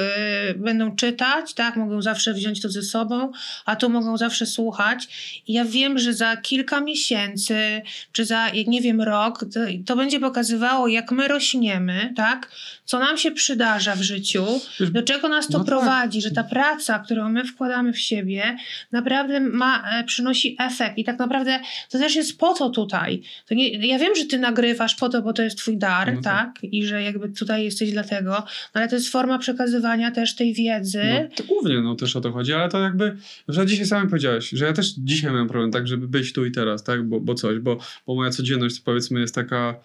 y, 0.49 0.53
będą 0.55 0.95
czytać, 0.95 1.53
tak, 1.53 1.75
mogą 1.75 2.01
zawsze 2.01 2.33
wziąć 2.33 2.61
to 2.61 2.69
ze 2.69 2.81
sobą, 2.81 3.31
a 3.65 3.75
tu 3.75 3.89
mogą 3.89 4.17
zawsze 4.17 4.45
słuchać. 4.45 5.07
I 5.47 5.53
ja 5.53 5.65
wiem, 5.65 5.99
że 5.99 6.13
za 6.13 6.37
kilka 6.37 6.81
miesięcy, 6.81 7.81
czy 8.11 8.25
za, 8.25 8.49
jak 8.49 8.67
nie 8.67 8.81
wiem, 8.81 9.01
rok, 9.01 9.39
to, 9.53 9.59
to 9.85 9.95
będzie 9.95 10.19
pokazywało, 10.19 10.87
jak 10.87 11.11
my 11.11 11.27
rośniemy, 11.27 12.13
tak, 12.15 12.51
co 12.85 12.99
nam 12.99 13.17
się 13.17 13.31
przydarza 13.31 13.95
w 13.95 14.01
życiu, 14.01 14.45
do 14.91 15.03
czego 15.03 15.29
nas 15.29 15.47
to 15.47 15.53
no 15.53 15.59
tak. 15.59 15.67
prowadzi, 15.67 16.21
że 16.21 16.31
ta 16.31 16.43
praca, 16.43 16.99
którą 16.99 17.29
my 17.29 17.45
wkładamy 17.45 17.93
w 17.93 17.99
siebie, 17.99 18.57
naprawdę 18.91 19.39
ma, 19.39 19.91
e, 19.91 20.03
przynosi 20.03 20.55
efekt. 20.59 20.97
I 20.97 21.03
tak 21.03 21.19
naprawdę 21.19 21.59
to 21.89 21.97
też 21.97 22.15
jest 22.15 22.37
po 22.37 22.53
to 22.53 22.69
tutaj. 22.69 23.21
To 23.45 23.55
nie, 23.55 23.87
ja 23.87 23.99
wiem, 23.99 24.15
że 24.15 24.25
ty 24.25 24.39
nagrywasz 24.39 24.95
po 24.95 25.09
to, 25.09 25.21
bo 25.21 25.33
to 25.33 25.43
jest 25.43 25.57
twój 25.57 25.70
dar, 25.77 26.15
No 26.15 26.21
tak. 26.21 26.55
tak? 26.55 26.63
I 26.63 26.85
że 26.85 27.03
jakby 27.03 27.29
tutaj 27.29 27.63
jesteś 27.63 27.91
dlatego, 27.91 28.31
no 28.31 28.45
ale 28.73 28.87
to 28.87 28.95
jest 28.95 29.09
forma 29.09 29.39
przekazywania 29.39 30.11
też 30.11 30.35
tej 30.35 30.53
wiedzy. 30.53 31.01
No, 31.21 31.35
to 31.35 31.43
głównie 31.43 31.81
no, 31.81 31.95
też 31.95 32.15
o 32.15 32.21
to 32.21 32.31
chodzi, 32.31 32.53
ale 32.53 32.69
to 32.69 32.79
jakby, 32.79 33.17
że 33.47 33.65
dzisiaj 33.65 33.85
sam 33.85 34.09
powiedziałeś, 34.09 34.49
że 34.49 34.65
ja 34.65 34.73
też 34.73 34.93
dzisiaj 34.97 35.31
mam 35.31 35.47
problem, 35.47 35.71
tak, 35.71 35.87
żeby 35.87 36.07
być 36.07 36.33
tu 36.33 36.45
i 36.45 36.51
teraz, 36.51 36.83
tak, 36.83 37.07
bo, 37.09 37.19
bo 37.19 37.33
coś, 37.35 37.59
bo, 37.59 37.77
bo 38.07 38.15
moja 38.15 38.29
codzienność 38.31 38.79
powiedzmy 38.79 39.19
jest 39.19 39.35
taka, 39.35 39.75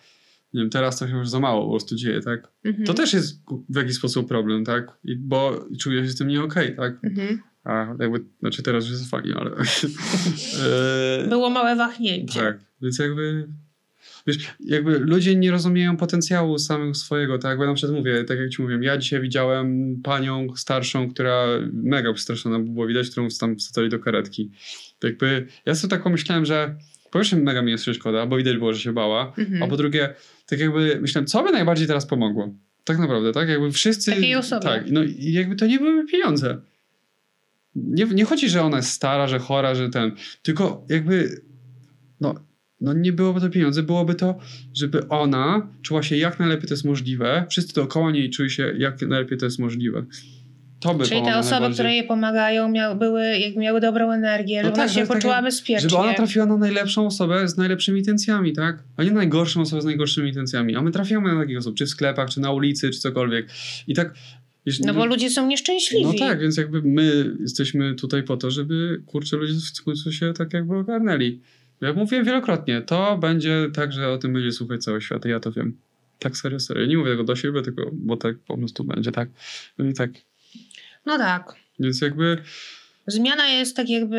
nie 0.55 0.61
wiem, 0.61 0.71
teraz 0.71 0.99
to 0.99 1.09
się 1.09 1.17
już 1.17 1.29
za 1.29 1.41
mało 1.41 1.65
po 1.65 1.71
prostu 1.71 1.97
dzieje, 1.97 2.21
tak. 2.21 2.49
Mhm. 2.65 2.87
To 2.87 2.95
też 2.95 3.13
jest 3.13 3.43
w 3.69 3.77
jakiś 3.77 3.95
sposób 3.95 4.29
problem, 4.29 4.65
tak, 4.65 4.99
I, 5.05 5.17
bo 5.17 5.67
czuję 5.81 6.03
się 6.05 6.09
z 6.09 6.17
tym 6.19 6.29
nie 6.29 6.43
okej, 6.43 6.77
tak. 6.77 7.05
Mhm. 7.05 7.41
A 7.65 7.87
jakby, 8.01 8.25
znaczy 8.41 8.63
teraz 8.63 8.85
już 8.85 8.93
jest 8.93 9.11
fajnie, 9.11 9.35
ale... 9.37 9.51
e, 11.25 11.29
Było 11.29 11.51
małe 11.51 11.77
wahnięcie. 11.77 12.41
tak, 12.41 12.59
więc 12.83 12.99
jakby... 12.99 13.49
Wiesz, 14.27 14.39
jakby 14.61 14.99
ludzie 14.99 15.37
nie 15.37 15.51
rozumieją 15.51 15.97
potencjału 15.97 16.59
samego 16.59 16.95
swojego, 16.95 17.39
tak? 17.39 17.59
Bo 17.59 17.67
na 17.67 17.75
przykład 17.75 17.99
mówię, 17.99 18.25
tak 18.25 18.39
jak 18.39 18.51
ci 18.51 18.63
mówiłem, 18.63 18.83
ja 18.83 18.99
dzisiaj 18.99 19.21
widziałem 19.21 19.97
panią 20.03 20.47
starszą, 20.57 21.09
która 21.11 21.47
mega 21.73 22.13
przestraszona 22.13 22.59
było 22.59 22.87
widać, 22.87 23.11
którą 23.11 23.29
tam 23.41 23.57
wstali 23.57 23.89
do 23.89 23.99
karetki. 23.99 24.51
Jakby, 25.03 25.47
ja 25.67 25.75
sobie 25.75 25.91
tak 25.91 26.03
pomyślałem, 26.03 26.45
że 26.47 26.77
po 27.11 27.19
pierwsze 27.19 27.37
mega 27.37 27.63
mi 27.63 27.71
jest 27.73 27.85
szkoda, 27.85 28.27
bo 28.27 28.37
widać 28.37 28.57
było, 28.57 28.75
że 28.75 28.81
się 28.81 28.93
bała, 28.93 29.33
Mhm. 29.39 29.63
a 29.63 29.67
po 29.67 29.77
drugie, 29.77 30.15
tak 30.47 30.59
jakby 30.61 30.99
myślałem, 31.01 31.27
co 31.27 31.43
by 31.43 31.53
najbardziej 31.53 31.87
teraz 31.87 32.07
pomogło? 32.07 32.55
Tak 32.85 32.99
naprawdę, 32.99 33.33
tak? 33.33 33.49
Jakby 33.49 33.73
wszyscy... 33.73 34.11
Takiej 34.11 34.35
osobie. 34.35 34.63
Tak, 34.63 34.91
no 34.91 35.03
i 35.05 35.33
jakby 35.33 35.57
to 35.57 35.67
nie 35.67 35.79
były 35.79 36.07
pieniądze. 36.07 36.61
Nie, 37.75 38.05
nie 38.05 38.25
chodzi, 38.25 38.49
że 38.49 38.63
ona 38.63 38.77
jest 38.77 38.91
stara, 38.91 39.27
że 39.27 39.39
chora, 39.39 39.75
że 39.75 39.89
ten, 39.91 40.13
tylko 40.43 40.85
jakby 40.89 41.41
no, 42.21 42.35
no 42.81 42.93
nie 42.95 43.13
byłoby 43.13 43.41
to 43.41 43.51
pieniądze, 43.51 43.83
byłoby 43.83 44.15
to, 44.15 44.39
żeby 44.75 45.09
ona 45.09 45.69
czuła 45.83 46.03
się 46.03 46.17
jak 46.17 46.39
najlepiej 46.39 46.69
to 46.69 46.75
jest 46.75 46.85
możliwe, 46.85 47.47
wszyscy 47.51 47.75
dookoła 47.75 48.11
niej 48.11 48.31
czuli 48.31 48.51
się 48.51 48.75
jak 48.79 49.01
najlepiej 49.03 49.39
to 49.39 49.45
jest 49.45 49.59
możliwe. 49.59 50.05
To 50.81 50.95
by 50.95 51.05
Czyli 51.05 51.23
te 51.23 51.39
osoby, 51.39 51.71
które 51.75 51.93
jej 51.95 52.05
pomagają, 52.07 52.69
miały, 52.69 52.97
były, 52.97 53.39
jak 53.39 53.57
miały 53.57 53.81
dobrą 53.81 54.13
energię, 54.13 54.57
No 54.57 54.69
żeby 54.69 54.75
ona 54.75 54.83
tak, 54.85 54.89
się 54.95 55.01
że 55.01 55.07
tak 55.07 55.17
poczuła 55.17 55.35
jak- 55.35 55.45
bezpiecznie. 55.45 55.89
Żeby 55.91 56.03
ona 56.03 56.15
trafiła 56.15 56.47
na 56.47 56.57
najlepszą 56.57 57.07
osobę 57.07 57.49
z 57.49 57.57
najlepszymi 57.57 57.99
intencjami, 57.99 58.53
tak? 58.53 58.83
A 58.97 59.05
nie 59.05 59.11
najgorszą 59.11 59.61
osobę 59.61 59.83
z 59.83 59.85
najgorszymi 59.85 60.29
intencjami. 60.29 60.77
A 60.77 60.83
my 60.83 60.91
trafiamy 60.91 61.35
na 61.35 61.41
takich 61.41 61.59
osób, 61.59 61.77
czy 61.77 61.87
w 61.87 61.89
sklepach, 61.89 62.31
czy 62.31 62.41
na 62.41 62.53
ulicy, 62.53 62.91
czy 62.91 62.99
cokolwiek. 63.01 63.49
I 63.87 63.95
tak... 63.95 64.15
jeśli- 64.67 64.85
No 64.87 64.95
bo 64.95 65.07
ludzie 65.07 65.31
są 65.31 65.47
nieszczęśliwi. 65.47 66.05
No 66.05 66.13
tak, 66.19 66.41
więc 66.41 66.57
jakby 66.57 66.83
my 66.83 67.37
jesteśmy 67.41 67.95
tutaj 67.95 68.23
po 68.23 68.37
to, 68.37 68.51
żeby 68.51 69.03
kurczę 69.07 69.37
ludzie 69.37 69.55
w 69.81 69.85
końcu 69.85 70.13
się 70.13 70.33
tak 70.33 70.53
jakby 70.53 70.77
ogarnęli. 70.77 71.41
Jak 71.81 71.97
mówiłem 71.97 72.25
wielokrotnie, 72.25 72.83
to 72.83 73.19
będzie 73.19 73.67
tak, 73.75 73.93
że 73.93 74.09
o 74.09 74.19
tym 74.19 74.33
będzie 74.33 74.53
słuchać 74.53 74.83
cały 74.85 75.01
świat 75.03 75.25
ja 75.25 75.41
to 75.41 75.53
wiem. 75.53 75.79
Tak 76.19 76.37
serio, 76.37 76.61
serio. 76.61 76.87
Nie 76.87 76.99
mówię 76.99 77.11
tego 77.11 77.25
do 77.25 77.37
siebie, 77.37 77.63
tylko 77.63 77.91
bo 77.93 78.17
tak 78.17 78.39
po 78.39 78.59
prostu 78.59 78.85
będzie, 78.85 79.13
tak. 79.13 79.29
No 79.79 79.85
i 79.85 79.95
tak. 79.95 80.11
No 81.07 81.19
tak. 81.19 81.55
Więc 81.79 82.01
jakby, 82.01 82.43
Zmiana 83.07 83.47
jest 83.49 83.77
tak 83.77 83.89
jakby 83.89 84.17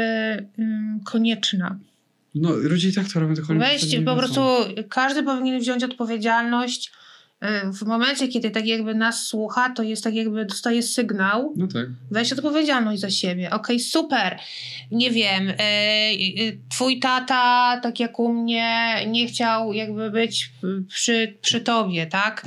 ym, 0.60 1.00
konieczna. 1.06 1.80
no 2.36 2.56
ludzie 2.56 2.90
i 2.90 2.94
tak 2.94 3.12
to 3.14 3.20
robią, 3.20 3.36
tylko 3.36 3.54
Weź, 3.56 3.96
po 4.06 4.16
prostu 4.16 4.42
każdy 4.90 5.24
powinien 5.24 5.60
wziąć 5.60 5.84
odpowiedzialność. 5.84 6.92
Y, 7.44 7.74
W 7.74 7.82
momencie, 7.82 8.28
kiedy 8.28 8.52
tak 8.52 8.66
jakby 8.66 8.96
nas 8.96 9.28
słucha, 9.28 9.70
to 9.70 9.84
jest 9.84 10.04
tak 10.04 10.14
jakby 10.16 10.46
dostaje 10.46 10.84
sygnał, 10.84 11.54
No 11.58 11.68
tak. 11.68 11.86
weź 12.12 12.34
odpowiedzialność 12.34 13.02
za 13.02 13.10
siebie. 13.10 13.50
Okej, 13.50 13.80
super. 13.80 14.40
Nie 14.92 15.12
wiem, 15.12 15.50
y, 15.50 15.54
y, 16.42 16.60
twój 16.70 17.00
tata, 17.00 17.80
tak 17.84 18.00
jak 18.00 18.20
u 18.20 18.34
mnie, 18.34 18.96
nie 19.08 19.28
chciał 19.28 19.74
jakby 19.74 20.12
być 20.12 20.52
przy, 20.88 21.38
przy 21.42 21.62
tobie, 21.62 22.06
tak? 22.06 22.46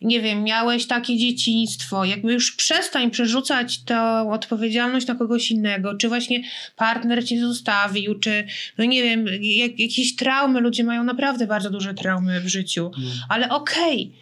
Nie 0.00 0.20
wiem, 0.20 0.42
miałeś 0.44 0.86
takie 0.86 1.18
dzieciństwo. 1.18 2.04
Jakby 2.04 2.32
już 2.32 2.52
przestań 2.56 3.10
przerzucać 3.10 3.84
tę 3.84 4.28
odpowiedzialność 4.30 5.06
na 5.06 5.14
kogoś 5.14 5.50
innego. 5.50 5.94
Czy 5.96 6.08
właśnie 6.08 6.42
partner 6.76 7.24
cię 7.24 7.40
zostawił, 7.40 8.18
czy 8.18 8.46
no 8.78 8.84
nie 8.84 9.02
wiem, 9.02 9.26
jak, 9.40 9.80
jakieś 9.80 10.16
traumy. 10.16 10.60
Ludzie 10.60 10.84
mają 10.84 11.04
naprawdę 11.04 11.46
bardzo 11.46 11.70
duże 11.70 11.94
traumy 11.94 12.40
w 12.40 12.48
życiu. 12.48 12.90
No. 12.98 13.10
Ale 13.28 13.48
okej, 13.48 14.12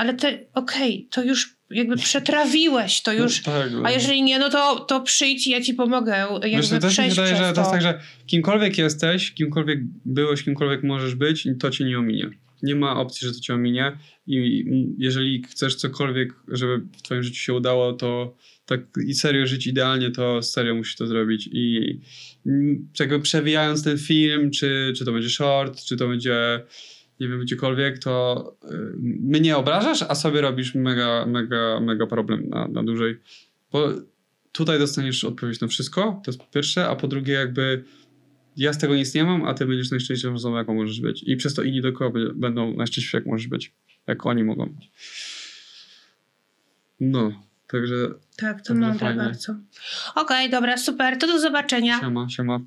ale 0.00 0.14
te, 0.14 0.38
okej, 0.54 1.08
to 1.10 1.22
już 1.22 1.56
jakby 1.70 1.96
przetrawiłeś, 1.96 3.02
to 3.02 3.12
już... 3.12 3.46
No, 3.46 3.52
tak, 3.52 3.70
A 3.84 3.90
jeżeli 3.90 4.22
nie, 4.22 4.38
no 4.38 4.50
to, 4.50 4.80
to 4.80 5.00
przyjdź 5.00 5.46
i 5.46 5.50
ja 5.50 5.60
ci 5.60 5.74
pomogę 5.74 6.12
jakby 6.12 6.48
Wiesz, 6.48 6.68
to 6.68 6.78
też 6.78 6.98
mi 6.98 7.08
wydaje, 7.08 7.34
przez 7.34 7.46
że 7.46 7.52
to. 7.52 7.60
jest 7.60 7.72
tak, 7.72 7.82
że 7.82 8.00
kimkolwiek 8.26 8.78
jesteś, 8.78 9.32
kimkolwiek 9.32 9.78
byłeś, 10.04 10.44
kimkolwiek 10.44 10.82
możesz 10.82 11.14
być, 11.14 11.48
to 11.60 11.70
cię 11.70 11.84
nie 11.84 11.98
ominie. 11.98 12.30
Nie 12.62 12.74
ma 12.74 13.00
opcji, 13.00 13.28
że 13.28 13.34
to 13.34 13.40
cię 13.40 13.54
ominie. 13.54 13.98
I 14.26 14.64
jeżeli 14.98 15.42
chcesz 15.42 15.74
cokolwiek, 15.74 16.34
żeby 16.48 16.78
w 16.78 17.02
twoim 17.02 17.22
życiu 17.22 17.40
się 17.40 17.54
udało, 17.54 17.92
to 17.92 18.36
tak 18.66 18.80
i 19.06 19.14
serio 19.14 19.46
żyć 19.46 19.66
idealnie, 19.66 20.10
to 20.10 20.42
serio 20.42 20.74
musisz 20.74 20.96
to 20.96 21.06
zrobić. 21.06 21.48
I 21.52 21.98
mm, 22.46 22.88
jakby 23.00 23.20
przewijając 23.20 23.84
ten 23.84 23.98
film, 23.98 24.50
czy, 24.50 24.92
czy 24.96 25.04
to 25.04 25.12
będzie 25.12 25.30
short, 25.30 25.84
czy 25.84 25.96
to 25.96 26.08
będzie 26.08 26.60
nie 27.20 27.28
wiem, 27.28 27.40
gdziekolwiek, 27.40 27.98
to 27.98 28.44
y, 28.64 28.76
mnie 29.20 29.56
obrażasz, 29.56 30.02
a 30.08 30.14
sobie 30.14 30.40
robisz 30.40 30.74
mega, 30.74 31.26
mega, 31.26 31.80
mega 31.80 32.06
problem 32.06 32.48
na, 32.48 32.68
na 32.68 32.82
dłużej. 32.82 33.16
Bo 33.72 33.88
tutaj 34.52 34.78
dostaniesz 34.78 35.24
odpowiedź 35.24 35.60
na 35.60 35.68
wszystko, 35.68 36.20
to 36.24 36.30
jest 36.30 36.40
po 36.40 36.46
pierwsze, 36.46 36.88
a 36.88 36.96
po 36.96 37.08
drugie 37.08 37.32
jakby 37.32 37.84
ja 38.56 38.72
z 38.72 38.78
tego 38.78 38.96
nic 38.96 39.14
nie 39.14 39.24
mam, 39.24 39.44
a 39.44 39.54
ty 39.54 39.66
będziesz 39.66 39.90
najszczęśliwszą 39.90 40.34
osobą, 40.34 40.56
jaką 40.56 40.74
możesz 40.74 41.00
być. 41.00 41.22
I 41.26 41.36
przez 41.36 41.54
to 41.54 41.62
inni 41.62 41.80
dookoła 41.80 42.10
będą 42.34 42.74
najszczęśliwsi, 42.76 43.16
jak 43.16 43.26
możesz 43.26 43.48
być. 43.48 43.72
Jak 44.06 44.26
oni 44.26 44.44
mogą 44.44 44.66
być. 44.66 44.90
No, 47.00 47.32
także 47.66 47.94
Tak, 48.36 48.62
to 48.62 48.74
mądre 48.74 49.14
bardzo. 49.14 49.54
Okej, 50.14 50.50
dobra, 50.50 50.76
super, 50.76 51.18
to 51.18 51.26
do 51.26 51.40
zobaczenia. 51.40 52.00
siema, 52.00 52.28
siema. 52.28 52.60